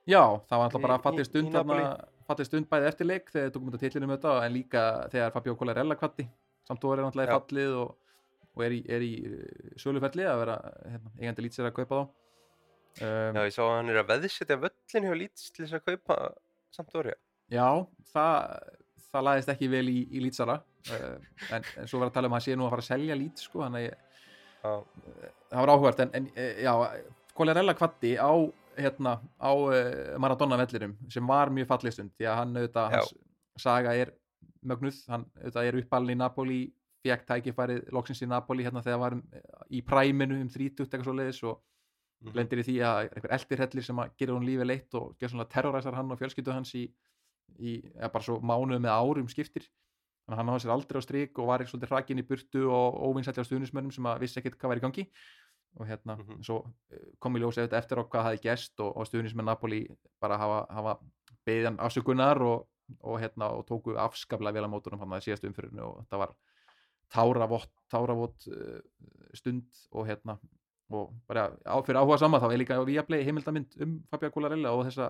Já, 0.03 0.19
það 0.49 0.59
var 0.59 0.73
Í- 0.73 0.81
bara 0.83 0.97
í- 0.97 1.03
fallið 1.05 1.23
í 1.23 1.27
stund 1.29 1.53
þarna- 1.53 2.07
fallið 2.27 2.45
stund 2.49 2.67
bæði 2.69 2.87
eftir 2.89 3.07
leik 3.07 3.29
þegar 3.31 3.51
tókum 3.55 3.69
þetta 3.71 3.79
titlinum 3.85 4.11
þetta 4.17 4.33
en 4.45 4.51
líka 4.53 4.81
þegar 5.13 5.31
Fabio 5.31 5.55
Colarella 5.55 5.95
kvatti 5.95 6.25
samt 6.67 6.83
er 6.83 7.03
náttúrulega 7.05 7.31
í 7.31 7.39
fallið 7.39 7.77
og, 7.79 7.95
og 8.53 8.65
er 8.65 8.75
í, 8.77 8.79
er 8.89 9.05
í 9.05 9.13
eh, 9.29 9.73
söluferli 9.81 10.27
að 10.29 10.43
vera 10.43 10.57
hérna, 10.85 11.13
eigandi 11.19 11.45
lýtsir 11.47 11.69
að 11.69 11.75
kaupa 11.79 11.99
þá. 12.01 12.05
Um, 12.93 13.37
Já, 13.37 13.41
ég 13.41 13.53
sá 13.55 13.61
að 13.65 13.75
hann 13.79 13.89
er 13.89 13.99
að 14.03 14.09
veðsetja 14.11 14.59
völlin 14.61 15.07
hjá 15.09 15.13
þess 15.57 15.77
að 15.79 15.85
kaupa 15.87 16.17
Sampdoria. 16.73 17.17
Já, 17.53 17.67
það, 18.13 18.69
það 19.09 19.25
laðist 19.27 19.51
ekki 19.53 19.69
vel 19.73 19.85
í, 19.89 19.99
í 20.13 20.21
lýtsara 20.23 20.59
uh, 20.61 21.15
en, 21.53 21.65
en 21.81 21.89
svo 21.89 22.01
var 22.01 22.11
að 22.11 22.17
tala 22.19 22.29
um 22.29 22.35
að 22.35 22.39
hann 22.39 22.45
sé 22.45 22.57
nú 22.57 22.67
að 22.67 22.75
fara 22.75 22.85
að 22.85 22.91
selja 22.91 23.17
lýts 23.17 23.47
sko, 23.49 23.63
þannig 23.65 23.89
að 23.89 24.01
Já, 24.63 24.79
það 25.51 25.59
var 25.59 25.71
áhugart 25.73 26.01
en, 26.05 26.11
en 26.15 26.27
eh, 26.39 26.61
já, 26.63 26.71
Kolarella 27.35 27.73
kvatti 27.75 28.13
á, 28.15 28.31
hérna, 28.79 29.17
á 29.35 29.51
uh, 29.51 30.13
Maradona 30.23 30.55
vellirum 30.61 30.93
sem 31.11 31.27
var 31.27 31.51
mjög 31.51 31.67
fallið 31.73 31.95
stund 31.97 32.13
því 32.15 32.29
að 32.29 32.37
hann 32.39 32.53
auðvitað, 32.55 32.93
hans 32.95 33.11
saga 33.59 33.95
er 33.99 34.13
mögnuð, 34.63 35.01
hann 35.11 35.25
auðvitað 35.41 35.67
er 35.67 35.79
uppalinn 35.81 36.15
í 36.15 36.21
Napoli 36.21 36.61
fekk 37.03 37.27
tækifærið 37.29 37.91
loksins 37.95 38.23
í 38.23 38.29
Napoli 38.29 38.65
hérna 38.65 38.83
þegar 38.85 39.01
var 39.03 39.17
um, 39.17 39.23
í 39.69 39.83
præminu 39.85 40.39
um 40.41 40.49
30 40.49 40.85
eitthvað 40.85 41.07
svo 41.07 41.15
leiðis 41.17 41.43
og 41.43 41.61
mhm. 42.23 42.35
lendir 42.39 42.63
í 42.63 42.67
því 42.69 42.79
að 42.87 42.99
einhver 43.05 43.37
eldirhellir 43.37 43.87
sem 43.89 44.03
að 44.03 44.17
gera 44.19 44.37
hún 44.37 44.47
lífið 44.47 44.69
leitt 44.69 44.99
og 44.99 45.15
terroræsar 45.51 45.99
hann 45.99 46.11
og 46.11 46.19
fjölskyldu 46.21 46.55
hans 46.55 46.73
í, 46.79 46.87
í 47.59 47.79
eða 47.95 48.11
bara 48.15 48.27
svo 48.27 48.39
mánuð 48.41 48.83
með 48.83 48.95
árum 48.95 49.31
skiptir 49.31 49.67
þannig 50.23 50.37
að 50.37 50.39
hann 50.39 50.51
náði 50.51 50.63
sér 50.63 50.73
aldrei 50.73 50.99
á 50.99 51.03
strik 51.03 51.39
og 51.39 51.49
var 51.49 51.63
svolítið 51.67 51.91
hrakin 51.91 52.21
í 52.21 52.27
burtu 52.27 52.67
og 52.71 52.99
óvinnsætti 53.09 53.43
á 53.43 53.47
stuðnismönnum 53.47 53.91
sem 53.91 54.07
að 54.07 54.21
vissi 54.23 54.39
ekkert 54.39 54.55
hvað 54.59 54.71
var 54.71 54.79
í 54.79 54.83
gangi 54.85 55.05
og 55.79 55.87
hérna, 55.87 56.15
Mhm. 56.17 56.43
svo 56.43 56.71
eh, 56.91 56.97
kom 57.19 57.35
í 57.35 57.39
ljós 57.39 57.57
eftir, 57.57 57.77
eftir 57.77 57.97
á 57.97 58.03
hvað 58.05 58.23
hafi 58.23 58.41
gest 58.41 58.79
og, 58.79 58.95
og 58.95 59.07
stuðnismenn 59.07 59.45
Napoli 59.45 59.87
bara 60.21 60.37
hafa, 60.37 60.65
hafa 60.69 60.99
beðið 61.45 61.65
hann 61.65 61.79
afsökunar 61.79 62.41
og, 62.41 62.67
og 63.01 63.19
hérna 63.19 63.49
og 63.57 63.65
tóku 63.65 63.97
afskaplega 63.97 64.53
vel 64.53 64.69
á 64.69 64.73
mótunum 64.73 64.99
hann 64.99 65.17
að 65.17 65.25
síðast 65.27 65.47
umfyririnu 65.49 65.81
og 65.81 65.97
þetta 66.03 66.17
var 66.17 66.35
táravott, 67.13 67.69
táravott 67.93 68.47
uh, 68.49 68.79
stund 69.37 69.65
og 69.91 70.07
hérna 70.09 70.37
og 70.93 71.13
bara 71.29 71.47
á, 71.65 71.75
fyrir 71.85 71.97
áhuga 72.01 72.17
sama 72.21 72.39
þá 72.41 72.51
er 72.51 72.59
líka 72.61 72.77
Viaplay 72.85 73.23
heimildamind 73.25 73.77
um 73.81 73.93
Fabio 74.11 74.29
Colarella 74.33 74.73
og 74.75 74.83
þessa, 74.89 75.07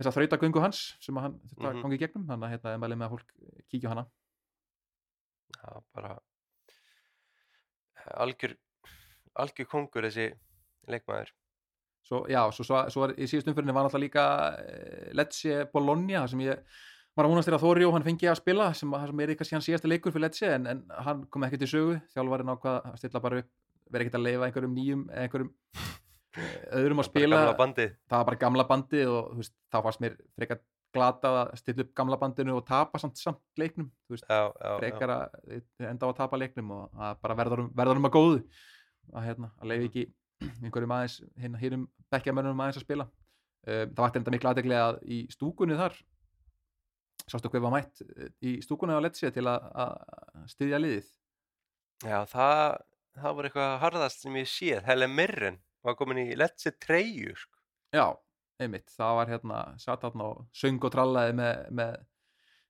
þessa 0.00 0.12
þrautagöngu 0.16 0.60
hans 0.64 0.80
sem 1.00 1.16
hann 1.16 1.38
þetta 1.52 1.72
Mhm. 1.74 1.82
gangi 1.84 1.96
í 1.96 2.02
gegnum 2.02 2.26
þannig 2.28 2.48
að 2.48 2.52
hérna 2.56 2.72
er 2.74 2.82
mælið 2.82 2.98
með 3.00 3.06
að 3.08 3.14
fólk 3.14 3.30
kíkja 3.72 3.92
hana 3.94 4.06
Já, 5.58 5.80
bara 5.94 6.18
algjör, 8.22 8.54
algjör 9.38 9.68
kongur 9.70 10.06
þessi 10.08 10.28
leikmaður. 10.88 11.32
svo, 12.08 12.22
já, 12.30 12.40
svo, 12.52 12.64
svo, 12.64 12.82
svo 12.92 13.04
er, 13.04 13.14
í 13.20 13.26
síðust 13.28 13.48
umfyrinni 13.50 13.74
var 13.76 13.84
náttúrulega 13.84 14.06
líka 14.06 14.26
uh, 14.56 15.08
Lecce 15.18 15.64
Bologna 15.72 16.22
sem 16.30 16.40
ég 16.46 16.62
að 17.26 17.32
vonast 17.32 17.48
þér 17.48 17.56
að 17.56 17.64
Þóri 17.64 17.86
og 17.88 17.94
hann 17.96 18.04
fengi 18.06 18.28
að 18.30 18.36
spila 18.38 18.66
sem, 18.76 18.92
sem 19.10 19.20
er 19.24 19.32
kannski 19.38 19.56
hans 19.56 19.66
síðasta 19.66 19.90
leikur 19.90 20.14
fyrir 20.14 20.26
Lecce 20.26 20.50
en, 20.54 20.66
en 20.70 20.82
hann 21.06 21.24
kom 21.32 21.46
ekki 21.46 21.58
til 21.62 21.70
sögu. 21.72 21.96
Þjálfarinn 22.14 22.52
ákvað 22.54 22.76
að 22.78 22.98
stilla 23.00 23.22
bara 23.24 23.40
upp 23.42 23.48
verið 23.88 24.06
ekkert 24.06 24.18
að 24.18 24.26
leifa 24.26 24.48
einhverjum 24.48 24.74
nýjum 24.76 25.04
einhverjum 25.22 25.52
eh, 26.38 26.58
öðrum 26.78 27.02
að 27.02 27.08
spila. 27.08 27.44
það 27.48 28.16
var 28.16 28.26
bara 28.30 28.40
gamla 28.42 28.66
bandið 28.68 29.12
og 29.12 29.38
veist, 29.38 29.54
þá 29.72 29.78
fannst 29.86 30.02
mér 30.04 30.18
frekar 30.36 30.60
glatað 30.94 31.38
að 31.42 31.54
stilla 31.60 31.84
upp 31.84 31.94
gamla 32.00 32.18
bandinu 32.20 32.56
og 32.56 32.66
tapa 32.68 33.00
samt, 33.00 33.18
samt 33.20 33.40
leiknum 33.60 33.90
veist, 34.08 34.24
já, 34.28 34.48
já, 34.48 34.68
já. 34.68 34.76
frekar 34.80 35.14
að 35.14 35.88
enda 35.90 36.08
á 36.08 36.10
að 36.10 36.18
tapa 36.20 36.40
leiknum 36.40 36.74
og 36.76 37.02
að 37.08 37.22
bara 37.24 37.38
verður 37.42 37.64
verður 37.76 38.02
um 38.02 38.08
að 38.08 38.14
góðu. 38.16 38.42
Að, 39.08 39.24
hérna, 39.24 39.50
að 39.56 39.72
leiði 39.72 39.88
ekki 39.88 40.06
einhverjum 40.62 40.94
aðeins 40.94 41.18
hérna 41.40 41.60
hérum 41.62 41.88
bekkjamönnum 42.12 42.62
aðeins 42.62 42.80
að 42.80 42.86
spila. 42.86 43.08
Um, 43.68 43.90
það 43.92 44.02
vakti 44.04 44.20
enda 44.20 44.32
miklu 44.32 44.50
aðdeglega 44.52 44.88
að 44.92 44.98
í 45.08 45.18
stúkunni 45.32 45.76
þar 45.78 45.96
sástu 47.30 47.50
hver 47.52 47.64
var 47.64 47.74
mætt 47.76 48.02
eh, 48.04 48.30
í 48.42 48.58
stúkunni 48.64 48.96
á 48.96 49.02
Letsi 49.04 49.30
til 49.34 49.46
að, 49.50 49.96
styðja 50.52 50.82
liðið 50.82 51.08
já 52.08 52.18
það, 52.30 52.62
það 53.18 53.38
var 53.38 53.48
eitthvað 53.48 53.74
harðast 53.84 54.24
sem 54.24 54.38
ég 54.40 54.50
séð 54.50 54.84
Helen 54.88 55.14
Mirren 55.14 55.60
var 55.86 55.98
komin 55.98 56.22
í 56.24 56.28
Let's 56.38 56.68
treyju 56.80 57.34
sko. 57.38 57.56
já, 57.94 58.06
einmitt, 58.60 58.90
það 58.94 59.18
var 59.20 59.34
hérna 59.34 59.64
satt 59.80 60.04
þarna 60.06 60.30
og 60.32 60.46
söng 60.56 60.82
og 60.84 60.94
trallaði 60.94 61.36
með, 61.38 61.66
með 61.80 61.98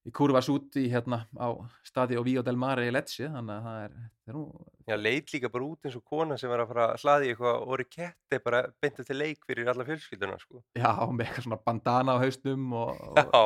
í 0.08 0.12
kurvas 0.14 0.48
út 0.52 0.76
í 0.80 0.86
hérna 0.88 1.22
á 1.36 1.48
staði 1.86 2.16
og 2.18 2.26
Víó 2.28 2.42
del 2.44 2.56
Mare 2.60 2.86
í 2.88 2.92
Letsi 2.94 3.26
þannig 3.28 3.54
að 3.54 3.66
það 3.66 3.80
er, 3.84 3.94
það 3.98 4.32
er 4.32 4.36
nú 4.38 4.44
já, 4.88 4.96
leit 4.96 5.32
líka 5.34 5.50
bara 5.52 5.68
út 5.68 5.88
eins 5.88 5.96
og 5.98 6.04
kona 6.08 6.38
sem 6.40 6.52
var 6.52 6.62
að 6.64 6.70
fara 6.72 6.86
að 6.88 7.04
hlaði 7.04 7.32
eitthvað 7.32 7.64
og 7.66 7.82
ketti 7.92 8.40
bara 8.44 8.62
beintu 8.80 9.04
til 9.04 9.18
leik 9.18 9.48
fyrir 9.48 9.72
alla 9.72 9.86
fjölskylduna 9.88 10.38
sko. 10.40 10.62
já, 10.78 10.92
með 11.12 11.24
eitthvað 11.26 11.48
svona 11.48 11.60
bandana 11.66 12.16
á 12.16 12.22
hausnum 12.22 12.76
og, 12.78 13.02
og 13.18 13.18
já, 13.18 13.42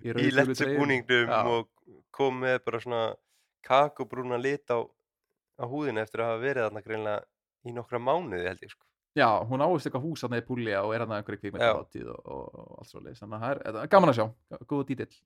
í, 0.00 0.08
í 0.08 0.14
rauðgulu 0.16 0.36
Let's 0.40 0.60
treyjunni. 0.60 0.78
búningnum 0.80 1.32
Já. 1.32 1.40
og 1.46 1.68
kom 2.16 2.40
með 2.44 2.58
bara 2.66 2.80
svona 2.80 3.02
kakubrúna 3.66 4.38
lit 4.40 4.70
á, 4.72 4.78
á 5.60 5.64
húðinu 5.68 6.00
eftir 6.02 6.22
að 6.24 6.30
hafa 6.32 6.42
verið 6.44 6.66
þarna 6.68 6.84
greinlega 6.86 7.24
í 7.68 7.74
nokkra 7.76 8.00
mánuði 8.00 8.46
held 8.48 8.62
ég 8.64 8.72
sko. 8.72 8.86
Já, 9.18 9.26
hún 9.50 9.60
áist 9.66 9.86
eitthvað 9.88 10.04
hús 10.06 10.22
þarna 10.22 10.38
í 10.40 10.44
Púlja 10.46 10.80
og 10.86 10.92
er 10.94 11.02
þarna 11.02 11.16
einhverju 11.20 11.36
Já. 11.36 11.42
kvikmyndahátíð 11.42 12.10
og, 12.14 12.20
og, 12.30 12.44
og 12.62 12.76
allt 12.80 12.90
svo 12.92 13.00
leis 13.04 13.18
þannig 13.20 13.36
að 13.36 13.42
það 13.44 13.54
er, 13.56 13.80
er 13.84 13.90
gaman 13.94 14.12
að 14.12 14.18
sjá, 14.20 14.26
góða 14.70 14.86
dítill 14.90 15.16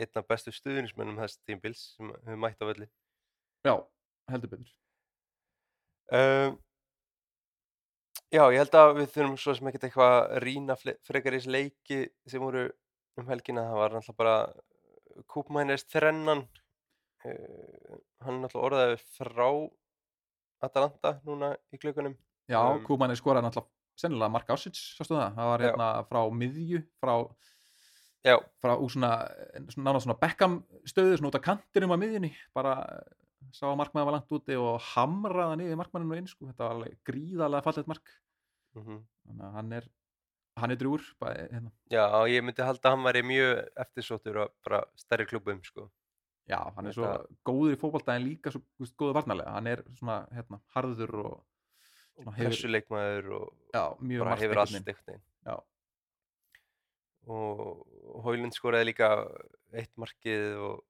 einn 0.00 0.20
af 0.20 0.26
bestu 0.30 0.52
stuðnismennum 0.54 1.18
þess 1.20 1.38
tímbils 1.48 1.80
sem 1.96 2.10
hefur 2.26 2.40
mætt 2.44 2.60
á 2.62 2.66
velli 2.68 2.86
Já, 3.66 3.74
heldur 4.30 4.52
betur 4.52 4.70
um, 6.16 6.58
Já, 8.30 8.44
ég 8.54 8.60
held 8.62 8.76
að 8.78 8.92
við 9.00 9.08
þurfum 9.16 9.38
svo 9.42 9.56
sem 9.58 9.66
ekkert 9.72 9.88
eitthvað 9.88 10.76
fle- 10.84 10.98
frekar 11.08 11.34
í 11.34 11.40
þessi 11.40 11.50
leiki 11.50 12.00
sem 12.30 12.42
voru 12.44 12.68
um 13.18 13.28
helgina, 13.30 13.66
það 13.70 13.80
var 13.82 13.96
náttúrulega 13.96 14.20
bara 14.22 14.36
Kúpmænist 15.30 15.90
þrennan 15.90 16.44
uh, 16.46 18.00
hann 18.24 18.36
er 18.36 18.42
náttúrulega 18.44 18.66
orðaði 18.68 19.00
frá 19.18 19.46
Atalanta 20.64 21.16
núna 21.26 21.54
í 21.72 21.80
klukkunum 21.80 22.14
Já, 22.50 22.58
Um, 22.58 22.82
Kúmanni 22.86 23.14
skoraði 23.18 23.46
náttúrulega 23.46 23.78
sennilega 24.00 24.32
Mark 24.32 24.50
Ásits, 24.50 24.80
sástu 24.96 25.14
það, 25.14 25.34
það 25.36 25.48
var 25.50 25.64
hérna 25.66 25.88
frá 26.08 26.20
miðju, 26.40 26.80
frá, 27.02 27.14
Já, 28.24 28.36
frá 28.60 28.74
úr 28.76 28.92
svona, 28.92 29.12
svona 29.72 29.86
nána 29.86 30.02
svona 30.04 30.18
Beckham 30.20 30.58
stöðu, 30.88 31.18
svona 31.18 31.30
út 31.30 31.38
af 31.38 31.44
kantinum 31.44 31.94
á 31.94 32.00
miðjunni, 32.00 32.32
bara 32.56 32.74
eh, 32.96 33.14
sá 33.56 33.66
að 33.70 33.78
markmaður 33.80 34.08
var 34.10 34.16
langt 34.18 34.34
úti 34.36 34.58
og 34.60 34.80
hamraða 34.90 35.56
niður 35.60 35.80
markmanninu 35.80 36.18
inn, 36.20 36.28
sko, 36.28 36.48
þetta 36.50 36.66
var 36.66 36.76
alveg 36.76 36.98
gríðarlega 37.08 37.66
fallegt 37.66 37.92
mark, 37.92 38.14
mm 38.78 39.00
þannig 39.30 39.46
að 39.46 39.56
hann 39.56 39.74
er 39.78 39.84
hann 40.60 40.74
er 40.74 40.78
drúr, 40.80 41.02
bara, 41.20 41.46
hérna, 41.50 41.70
já, 41.92 42.04
ég 42.30 42.44
myndi 42.44 42.62
halda 42.66 42.88
að 42.90 42.94
hann 42.96 43.06
væri 43.08 43.22
mjög 43.26 43.52
eftirsóttur 43.84 44.38
og 44.44 44.52
bara 44.66 44.82
stærri 45.00 45.26
klubum 45.30 45.62
sko. 45.64 45.90
já, 46.50 46.58
hann 46.76 46.86
er 46.90 46.92
svo 46.96 47.06
Þetta- 47.06 47.38
góður 47.46 47.74
í 47.76 47.80
fótbolta 47.80 48.16
en 48.16 48.24
líka 48.26 48.50
svo 48.54 48.62
veist, 48.80 48.96
góður 48.98 49.14
varnarlega, 49.20 49.52
hann 49.54 49.66
er 49.70 49.82
svona, 49.98 50.20
hérna, 50.34 50.60
harður 50.74 51.14
og 51.24 51.34
hefur, 52.20 52.36
pressuleikmaður 52.38 53.28
og 53.40 53.50
já, 53.74 53.84
bara 54.24 54.36
hefur 54.36 54.58
allt 54.64 54.78
veginn. 54.84 55.22
Já, 55.46 55.56
og 57.30 57.86
Hólund 58.24 58.54
skoraði 58.56 58.88
líka 58.90 59.10
eitt 59.76 59.92
markið 60.00 60.56
og 60.58 60.80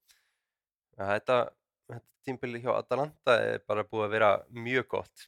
ja, 0.97 1.05
þetta, 1.17 1.37
þetta 1.91 2.07
tímbili 2.27 2.63
hjá 2.65 2.73
Atalanta 2.79 3.37
er 3.43 3.63
bara 3.69 3.85
búið 3.85 4.07
að 4.07 4.15
vera 4.17 4.31
mjög 4.55 4.89
gott 4.97 5.27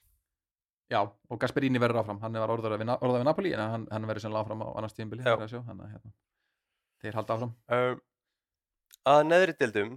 Já, 0.92 1.00
og 1.00 1.40
Gasperini 1.40 1.80
verður 1.80 2.02
áfram, 2.02 2.20
hann 2.20 2.36
var 2.36 2.52
orðað 2.52 2.76
við, 2.82 3.24
Napoli 3.24 3.52
en 3.56 3.62
hann, 3.62 3.84
hann 3.88 4.06
verður 4.08 4.26
sennilega 4.26 4.44
áfram 4.44 4.64
á 4.64 4.68
annars 4.76 4.96
Já. 4.98 5.60
hann 5.64 5.80
að 5.80 5.92
hérna, 5.94 6.12
þeir 7.00 7.18
halda 7.18 7.36
áfram. 7.36 7.54
Um, 7.72 8.02
að 9.08 9.22
neðri 9.30 9.54
deildum 9.62 9.94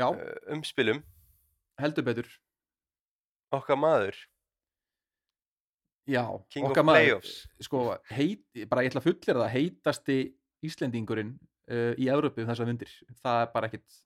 Já, 0.00 0.08
uh, 0.08 0.36
umspilum. 0.54 1.02
Heldur 1.80 2.06
betur. 2.06 2.28
Okkar 3.52 3.76
maður. 3.80 4.16
Já, 6.08 6.24
King 6.50 6.64
of 6.64 6.72
okkar 6.72 6.86
maður, 6.86 7.04
Playoffs. 7.04 7.34
sko, 7.62 7.82
heit, 8.10 8.44
bara 8.70 8.84
ég 8.84 8.90
ætla 8.90 9.02
að 9.02 9.08
fullera 9.10 9.44
það 9.44 9.54
heitasti 9.58 10.16
Íslendingurinn 10.66 11.34
uh, 11.70 11.92
í 12.00 12.08
Evrópu 12.12 12.46
þess 12.46 12.62
að 12.64 12.72
undir, 12.72 12.94
það 13.20 13.42
er 13.44 13.52
bara 13.52 13.68
ekkit 13.68 14.00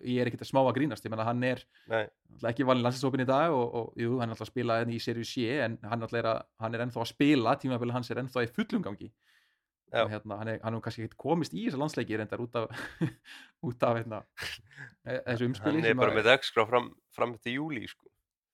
ég 0.00 0.20
er 0.22 0.30
ekkit 0.30 0.44
að 0.44 0.48
smá 0.48 0.60
að 0.62 0.74
grínast 0.78 1.04
ég 1.04 1.12
menna 1.12 1.26
hann 1.28 1.42
er 1.44 1.60
ekki 2.48 2.64
valin 2.66 2.84
landsinsópin 2.86 3.24
í 3.24 3.28
dag 3.28 3.52
og, 3.52 3.74
og 3.80 4.00
jú, 4.00 4.14
hann 4.20 4.30
er 4.30 4.34
alltaf 4.34 4.48
að 4.48 4.52
spila 4.54 4.78
enn 4.82 4.94
í 4.94 5.00
Serie 5.02 5.26
C 5.28 5.44
en 5.60 5.76
hann, 5.84 6.06
er, 6.08 6.28
að, 6.30 6.40
hann 6.62 6.74
er 6.76 6.84
ennþá 6.86 7.02
að 7.04 7.10
spila 7.12 7.56
tímabili 7.60 7.94
hans 7.96 8.10
er 8.10 8.22
ennþá 8.22 8.46
í 8.46 8.50
fullum 8.54 8.84
gangi 8.86 9.10
og 9.94 10.10
hérna, 10.10 10.38
hann 10.40 10.48
er, 10.54 10.58
hann 10.64 10.74
er 10.74 10.82
kannski 10.82 11.04
ekkit 11.04 11.20
komist 11.20 11.54
í 11.54 11.66
þessa 11.68 11.78
landsleiki 11.82 12.16
reyndar 12.18 12.42
út 12.42 12.56
af 12.58 12.72
út 13.68 13.84
af 13.86 14.00
hérna, 14.00 14.22
e- 15.06 15.20
þessu 15.28 15.50
umspili 15.50 15.82
hann 15.84 15.90
er 15.92 16.00
bara 16.00 16.10
að- 16.14 16.18
með 16.18 16.28
dagskrá 16.32 16.66
fram, 16.66 16.88
fram 17.14 17.36
eftir 17.36 17.58
júli 17.60 17.84
sko. 17.90 18.08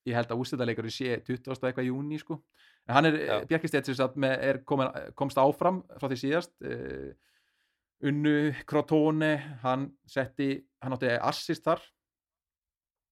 ég 0.09 0.17
held 0.19 0.35
að 0.35 0.43
úrstæðarleikur 0.43 0.91
sé 0.93 1.15
20. 1.25 1.49
og 1.55 1.65
eitthvað 1.71 1.89
júni 1.89 2.19
sko. 2.21 2.43
en 2.89 2.95
hann 2.99 3.09
er, 3.09 3.19
Stedt 3.71 4.17
er 4.27 4.63
komin, 4.67 4.91
komst 5.15 5.39
áfram 5.41 5.83
frá 5.97 6.11
því 6.11 6.21
síðast 6.27 6.53
uh, 6.67 7.15
Unnu 8.09 8.53
Crotone 8.69 9.33
hann 9.65 9.91
setti, 10.09 10.55
hann 10.81 10.97
átti 10.97 11.11
assist 11.19 11.67
þar. 11.67 11.83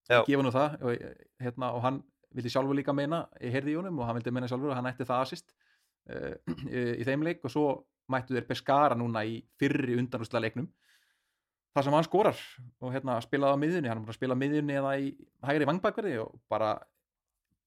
Já. 0.09 0.23
gefa 0.25 0.41
nú 0.41 0.49
það 0.49 0.77
og, 0.89 1.03
hérna, 1.45 1.69
og 1.77 1.83
hann 1.85 1.99
vildi 2.33 2.49
sjálfur 2.53 2.77
líka 2.79 2.95
meina, 2.97 3.27
ég 3.45 3.53
heyrði 3.53 3.75
í 3.75 3.77
honum 3.77 3.99
og 4.01 4.09
hann 4.09 4.17
vildi 4.17 4.33
meina 4.33 4.49
sjálfur 4.49 4.73
að 4.73 4.79
hann 4.79 4.89
ætti 4.89 5.05
það 5.09 5.25
assist 5.27 5.53
uh, 6.09 6.35
í 7.01 7.05
þeim 7.05 7.25
leik. 7.27 7.43
Og 7.45 7.53
svo 7.53 7.67
mættu 8.09 8.37
þeir 8.37 8.49
Pescara 8.49 8.97
núna 8.97 9.25
í 9.29 9.43
fyrri 9.61 9.99
undanúsla 10.01 10.41
leiknum. 10.41 10.69
Þar 11.77 11.85
sem 11.85 11.97
hann 11.99 12.07
skorar 12.07 12.39
og 12.81 12.95
hérna 12.95 13.19
spilaði 13.23 13.59
á 13.59 13.63
miðjunni, 13.63 13.91
hann 13.93 14.01
búin 14.01 14.15
að 14.15 14.17
spila 14.17 14.35
á 14.35 14.41
miðjunni 14.41 14.79
eða 14.81 14.95
í 14.99 15.11
hægri 15.45 15.69
vangbakverði 15.69 16.15
og 16.25 16.39
bara 16.51 16.73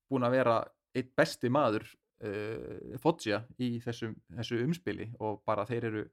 búin 0.10 0.26
að 0.26 0.40
vera 0.40 0.56
eitt 0.98 1.14
besti 1.16 1.52
maður 1.54 1.86
uh, 2.26 2.98
Foggia 3.00 3.44
í 3.62 3.76
þessu, 3.86 4.10
þessu 4.40 4.64
umspili. 4.66 5.12
Og 5.22 5.44
bara 5.46 5.68
þeir 5.70 5.92
eru 5.92 6.08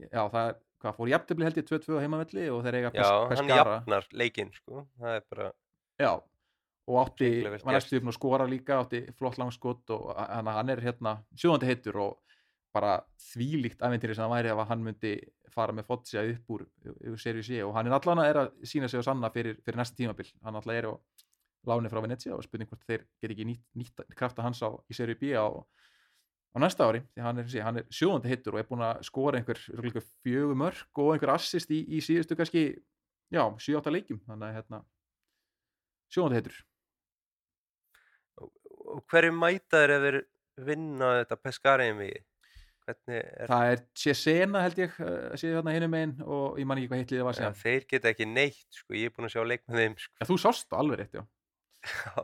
já 0.00 0.22
það 0.32 0.48
er, 0.48 0.58
hvað 0.82 0.96
fór 0.98 1.10
jafntefli 1.12 1.44
held 1.46 1.60
ég 1.60 1.68
2-2 1.70 1.96
á 1.98 2.02
heimavelli 2.02 2.44
og 2.50 2.62
þeir 2.66 2.78
eiga 2.80 2.90
Já, 2.90 2.98
Pes- 2.98 3.10
hann 3.12 3.32
Pescara 3.32 3.74
jafnar 3.78 4.06
leikinn 4.12 4.52
sko. 4.56 4.86
það 5.00 5.16
er 5.18 5.24
bara 5.30 5.52
já 6.02 6.12
og 6.92 6.96
átti, 6.98 7.28
næstu 7.46 7.94
gert. 7.94 8.02
upp 8.02 8.08
að 8.10 8.16
skora 8.18 8.46
líka 8.50 8.80
átti 8.82 9.04
flott 9.14 9.38
langskott 9.38 9.90
og 9.94 10.08
hann, 10.18 10.70
er 10.74 10.80
hérna 10.82 11.12
sjóðandi 11.38 11.68
heitur 11.70 12.00
og 12.02 12.18
bara 12.74 12.96
þvílíkt 13.20 13.84
æventýri 13.84 14.16
sem 14.16 14.24
það 14.24 14.32
væri 14.34 14.50
ef 14.54 14.68
hann 14.72 14.82
myndi 14.82 15.12
fara 15.52 15.72
með 15.76 15.84
Foggia 15.86 16.22
upp 16.32 16.50
úr, 16.56 16.62
úr 17.12 17.18
Serie 17.20 17.44
C 17.44 17.60
og 17.62 17.74
hann 17.76 17.86
er 17.86 17.92
allan 17.98 18.18
að 18.24 18.28
er 18.32 18.38
að 18.42 18.50
sína 18.66 18.88
sig 18.88 18.98
og 18.98 19.04
sanna 19.04 19.28
fyrir, 19.30 19.58
fyrir 19.62 19.76
næsta 19.78 19.98
tímabil, 20.00 20.30
hann 20.42 20.56
allan 20.56 20.74
er 20.80 20.88
á 20.88 20.92
láni 21.68 21.90
frá 21.92 22.00
Venezia 22.02 22.34
og 22.34 22.42
spurning 22.42 22.66
hvort 22.72 22.82
þeir 22.88 23.04
get 23.20 23.30
ekki 23.30 23.44
nýtt, 23.46 23.62
nýtt 23.78 24.02
krafta 24.16 24.42
hans 24.42 24.62
á 24.64 24.72
í 24.90 24.96
Serie 24.96 25.14
B 25.20 25.36
á, 25.36 25.46
á 26.52 26.56
næsta 26.60 26.88
ári, 26.88 27.02
því 27.14 27.24
hann 27.24 27.42
er, 27.42 27.52
hann 27.64 27.80
er 27.80 27.86
sjóðandi 27.92 28.32
hittur 28.32 28.56
og 28.56 28.60
er 28.60 28.68
búin 28.68 28.84
að 28.84 29.04
skora 29.08 29.40
einhver, 29.40 29.60
fjögur 30.24 30.58
mörg 30.58 31.00
og 31.00 31.14
einhver 31.14 31.34
assist 31.36 31.72
í, 31.72 31.80
í 31.88 32.02
síðustu 32.04 32.36
kannski, 32.36 32.66
já, 33.32 33.44
7-8 33.56 33.94
leikjum 33.94 34.20
þannig 34.26 34.50
að 34.50 34.58
hérna 34.58 34.82
sjóðandi 36.12 36.42
hittur 36.42 36.60
og 38.92 39.00
hverju 39.08 39.32
mæta 39.36 39.80
þeir 39.80 39.94
ef 39.96 40.04
þeir 40.06 40.20
vinna 40.66 41.14
þetta 41.22 41.40
Pescariðin 41.40 42.00
við 42.02 42.20
er 43.06 43.48
það 43.48 43.68
er 43.70 43.82
Cesena 43.96 44.62
held 44.64 44.80
ég 44.82 44.96
að 45.06 45.36
séu 45.40 45.54
þarna 45.54 45.74
hinum 45.76 45.96
einn 45.96 46.14
og 46.26 46.58
ég 46.60 46.68
man 46.68 46.80
ekki 46.80 46.90
hvað 46.90 47.02
hitlið 47.04 47.22
það 47.22 47.28
var 47.28 47.38
ja, 47.38 47.46
sem 47.46 47.58
þeir 47.62 47.86
geta 47.92 48.10
ekki 48.10 48.26
neitt 48.28 48.78
sko. 48.78 48.96
ég 48.98 49.08
er 49.08 49.14
búin 49.14 49.28
að 49.28 49.34
sjá 49.36 49.44
leik 49.46 49.62
með 49.68 49.80
þeim 49.82 49.96
sko. 50.02 50.14
ja, 50.18 50.28
þú 50.28 50.38
sást 50.42 50.76
alveg 50.76 51.02
rétt, 51.02 51.16
já 51.16 51.24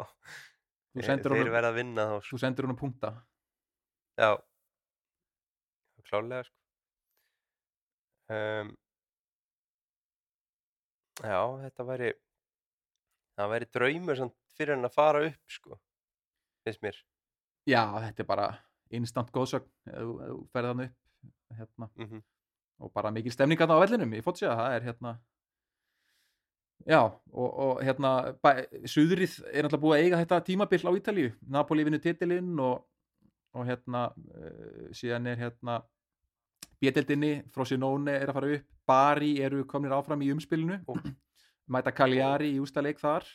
Já, 0.98 1.04
þeir 1.04 1.30
honum, 1.30 1.52
verða 1.52 1.70
að 1.70 1.78
vinna 1.78 2.04
þá 2.08 2.14
sko. 2.18 2.30
þú 2.32 2.40
sendir 2.42 2.66
honum 2.66 2.78
punta 2.78 3.12
já 4.18 4.30
klálega 6.08 6.44
sko. 6.48 6.56
um, 8.32 8.70
já 11.22 11.40
þetta 11.64 11.86
væri 11.88 12.10
það 13.38 13.52
væri 13.52 13.68
draumur 13.76 14.16
samt 14.18 14.36
fyrir 14.58 14.74
hann 14.76 14.88
að 14.88 14.94
fara 14.96 15.24
upp 15.28 15.52
sko. 15.52 15.78
finnst 16.66 16.82
mér 16.84 16.96
já, 17.68 17.82
þetta 18.06 18.24
er 18.24 18.28
bara 18.30 18.48
instant 18.90 19.30
góðsögn 19.34 19.68
þú- 19.84 20.18
þú 20.24 20.38
ferð 20.54 20.72
hann 20.72 20.84
upp 20.88 20.96
hérna. 21.58 21.90
mm 21.96 22.22
og 22.78 22.92
bara 22.94 23.10
mikil 23.10 23.32
stemning 23.34 23.58
þarna 23.58 23.74
á 23.74 23.82
vellinum 23.82 24.12
í 24.14 24.20
Foggia, 24.22 24.52
það 24.54 24.74
er 24.76 24.84
hérna 24.86 25.12
já, 26.86 27.00
og, 27.34 27.48
og 27.58 27.80
hérna 27.82 28.10
bæ, 28.38 28.52
Suðrið 28.86 29.32
er 29.50 29.66
náttúrulega 29.66 29.82
búið 29.82 29.96
að 29.96 30.02
eiga 30.04 30.20
þetta 30.22 30.38
tímabill 30.46 30.86
á 30.86 30.92
Ítalíu, 30.94 31.32
Napoli 31.50 31.82
vinnu 31.88 31.98
titilinn 31.98 32.52
og, 32.62 32.84
og 33.56 33.68
hérna 33.68 34.08
uh, 34.12 34.88
síðan 34.96 35.30
er 35.30 35.40
hérna 35.40 35.80
Bjedeldinni, 36.78 37.32
Frosinone 37.50 38.14
er 38.20 38.30
að 38.30 38.36
fara 38.36 38.50
upp 38.54 38.74
Bari 38.88 39.32
eru 39.44 39.64
komnir 39.68 39.92
áfram 39.92 40.22
í 40.24 40.30
umspilinu. 40.32 40.78
Ó. 40.88 40.94
mæta 41.72 41.92
Cagliari 41.92 42.54
í 42.54 42.60
ústaleik 42.62 43.00
þar. 43.00 43.26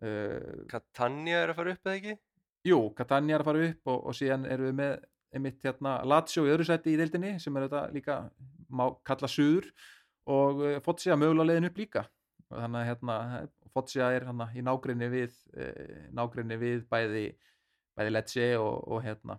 Uh, 0.00 0.64
Catania 0.70 1.42
er 1.44 1.52
að 1.52 1.58
fara 1.60 1.74
upp 1.74 1.88
eða 1.88 1.96
ekki? 1.98 2.16
Jú, 2.70 2.78
Catania 2.96 3.36
er 3.36 3.44
að 3.44 3.50
fara 3.50 3.66
upp 3.68 3.90
og, 3.92 3.98
og 4.08 4.16
síðan 4.16 4.46
erum 4.48 4.70
við 4.70 4.78
með 4.80 4.94
einmitt 5.30 5.60
hérna 5.64 5.98
Lazio 6.08 6.46
í 6.46 6.50
öðru 6.50 6.66
sæti 6.66 6.94
í 6.94 6.98
deildinni 6.98 7.36
sem 7.40 7.56
er 7.56 7.68
þetta 7.68 7.82
líka 7.94 8.16
má 8.72 8.86
kalla 9.06 9.28
suður. 9.30 9.68
Og 10.30 10.64
uh, 10.64 10.78
Foggia 10.84 11.18
mögulega 11.20 11.50
leiðin 11.50 11.70
upp 11.70 11.82
líka. 11.82 12.06
Og 12.50 12.58
þannig 12.62 12.80
að 12.80 12.90
hérna 12.90 13.18
Foggia 13.74 14.10
er 14.14 14.26
hérna 14.30 14.48
í 14.56 14.64
nágrinni 14.66 15.10
við 15.12 15.36
nágrinni 16.16 16.56
við 16.58 16.86
bæði 16.90 17.26
bæði 18.00 18.12
Lecce 18.16 18.50
og, 18.58 18.76
og 18.90 19.02
hérna 19.04 19.36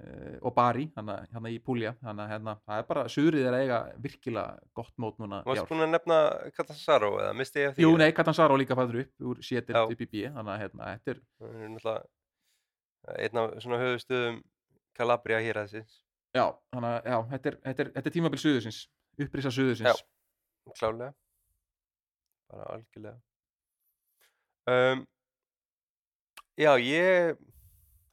uh, 0.00 0.36
og 0.40 0.54
Bari, 0.56 0.86
hérna, 0.96 1.18
hérna 1.30 1.52
í 1.52 1.58
þannig 2.00 2.24
að 2.24 2.30
hérna, 2.32 2.54
það 2.66 2.82
er 2.82 2.86
bara, 2.90 3.06
suðrið 3.12 3.48
er 3.48 3.56
að 3.56 3.64
eiga 3.66 3.80
virkilega 4.06 4.70
gott 4.80 4.94
mót 5.02 5.20
núna 5.20 5.42
ár. 5.44 5.70
búin 5.70 5.84
að 5.86 5.92
nefna 5.94 6.20
Catanzaro 6.56 7.12
eða 7.20 7.34
misti 7.36 7.62
ég 7.64 7.72
af 7.72 7.76
því? 7.76 7.84
Jú, 7.86 7.92
nei, 8.00 8.08
Catanzaro 8.16 8.56
líka 8.60 8.78
fæður 8.78 9.02
upp 9.04 9.28
úr 9.32 9.42
sétild 9.44 9.76
Já. 9.76 9.84
upp 9.84 10.00
í 10.00 10.08
B 10.08 10.24
þannig 10.30 10.54
að 10.54 10.62
hérna, 10.64 10.94
þetta 10.96 11.14
er 11.14 11.22
Það 11.40 11.50
er 11.50 11.74
náttúrulega 11.74 12.08
einn 13.24 13.40
af 13.40 13.58
svona 13.64 13.80
höfustöðum 13.80 14.40
Calabria 14.96 15.40
hér 15.44 15.62
aðeins 15.62 16.00
Já, 16.36 16.44
þannig 16.70 16.90
að 16.90 17.10
já, 17.10 17.16
þetta 17.32 17.50
er, 17.50 17.56
þetta 17.64 17.82
er, 17.82 17.92
þetta 17.96 18.10
er 18.10 18.14
tímabil 18.14 18.38
suðusins, 18.40 18.80
upprisa 19.18 19.50
suðusins. 19.54 20.02
klálega 20.78 21.12
bara 22.50 22.66
algjörlega 22.76 23.18
um, 24.70 25.06
Já, 26.60 26.74
ég 26.76 27.38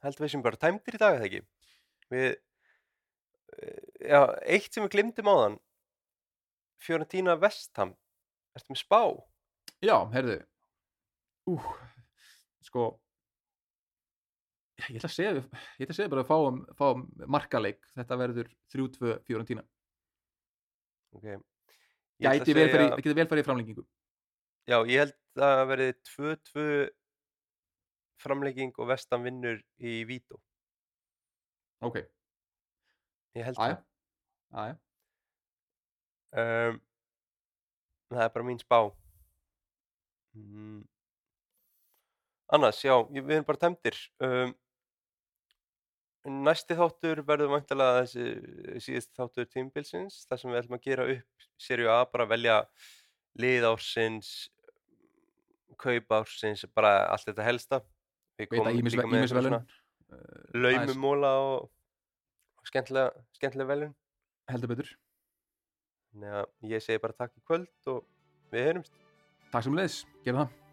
held 0.04 0.20
við 0.22 0.32
sem 0.34 0.44
bara 0.44 0.60
tæmdir 0.60 0.96
í 0.98 1.00
dag 1.02 1.16
eða 1.18 1.28
ekki? 1.28 1.40
Við 2.12 2.28
eh, 2.28 3.80
Já, 4.08 4.20
eitt 4.46 4.70
sem 4.74 4.84
við 4.86 4.94
glimtum 4.96 5.30
áðan. 5.32 5.58
Fiorentina 6.78 7.34
Vestham 7.40 7.96
Ertu 8.58 8.72
með 8.72 8.80
spá? 8.80 9.00
Já, 9.84 9.94
heyrðu, 10.10 10.36
ú, 11.52 11.54
sko, 12.66 12.84
ég 14.88 14.96
ætla 14.98 15.06
að 15.10 15.14
segja, 15.14 15.32
ég 15.38 15.84
ætla 15.84 15.92
að 15.94 15.98
segja 16.00 16.10
bara 16.10 16.24
að 16.24 16.30
fáum, 16.32 16.58
fáum 16.78 17.04
markaleik, 17.30 17.78
þetta 17.94 18.18
verður 18.18 18.50
3-2 18.74 19.12
Fiorentina. 19.28 19.62
Ok. 21.14 21.28
Gæti 22.18 22.56
vel 22.56 22.64
segja- 22.64 22.74
farið, 22.74 22.96
geti 22.98 23.14
vel 23.20 23.28
farið 23.30 23.44
í 23.44 23.46
framlengingu. 23.46 23.86
Já, 24.68 24.78
ég 24.90 24.98
held 25.04 25.14
að 25.38 25.54
það 25.54 25.70
verði 25.70 25.88
2-2 26.10 26.66
framlegging 28.22 28.74
og 28.78 28.90
Vestam 28.92 29.26
vinnur 29.26 29.60
í 29.78 30.02
Vító. 30.08 30.40
Ok, 31.84 32.00
Ég 33.38 33.46
held 33.46 33.58
aðja, 33.62 33.80
það. 34.50 34.78
Um, 36.38 36.78
það 38.10 38.22
er 38.24 38.32
bara 38.34 38.46
mín 38.48 38.62
spá. 38.62 38.78
Mm. 40.38 40.80
Annars, 42.56 42.80
já, 42.82 42.94
við 43.12 43.36
erum 43.36 43.46
bara 43.48 43.62
tæmdir. 43.62 43.98
Um, 44.24 44.54
næsti 46.48 46.76
þáttur 46.76 47.22
verður 47.28 47.52
væntalega 47.54 48.04
þessi 48.04 48.82
síðast 48.84 49.12
þáttur 49.16 49.50
tímbilsins, 49.52 50.22
þar 50.28 50.40
sem 50.40 50.52
við 50.52 50.60
ætlum 50.62 50.78
að 50.78 50.86
gera 50.88 51.08
upp 51.14 51.48
serju 51.68 51.92
A, 51.92 51.98
bara 52.10 52.28
velja 52.28 52.58
lið 53.38 53.68
ársins, 53.68 54.32
kaup 55.78 56.16
ársins, 56.18 56.64
bara 56.74 57.04
allt 57.12 57.28
þetta 57.28 57.46
helsta. 57.46 57.82
Veita 58.38 58.54
komum 58.54 58.78
ímis, 58.78 58.94
líka 58.94 59.08
með 59.08 59.24
ímis 59.24 59.32
eitthvað 59.32 59.48
velun. 59.48 59.66
svona 59.66 59.88
laumumóla 60.54 61.32
og, 61.42 61.66
og 62.60 62.70
skemmtilega, 62.70 63.24
skemmtilega 63.36 63.72
velun. 63.72 63.96
Heldur 64.52 64.72
betur. 64.72 64.94
Að 66.18 66.70
ég 66.70 66.82
segi 66.84 67.02
bara 67.02 67.16
takk 67.18 67.36
í 67.36 67.44
kvöld 67.44 67.92
og 67.92 68.00
við 68.54 68.70
heyrumst. 68.70 68.94
Takk 69.52 69.66
sem 69.66 69.76
leiðis, 69.76 70.00
gera 70.24 70.46
það. 70.46 70.67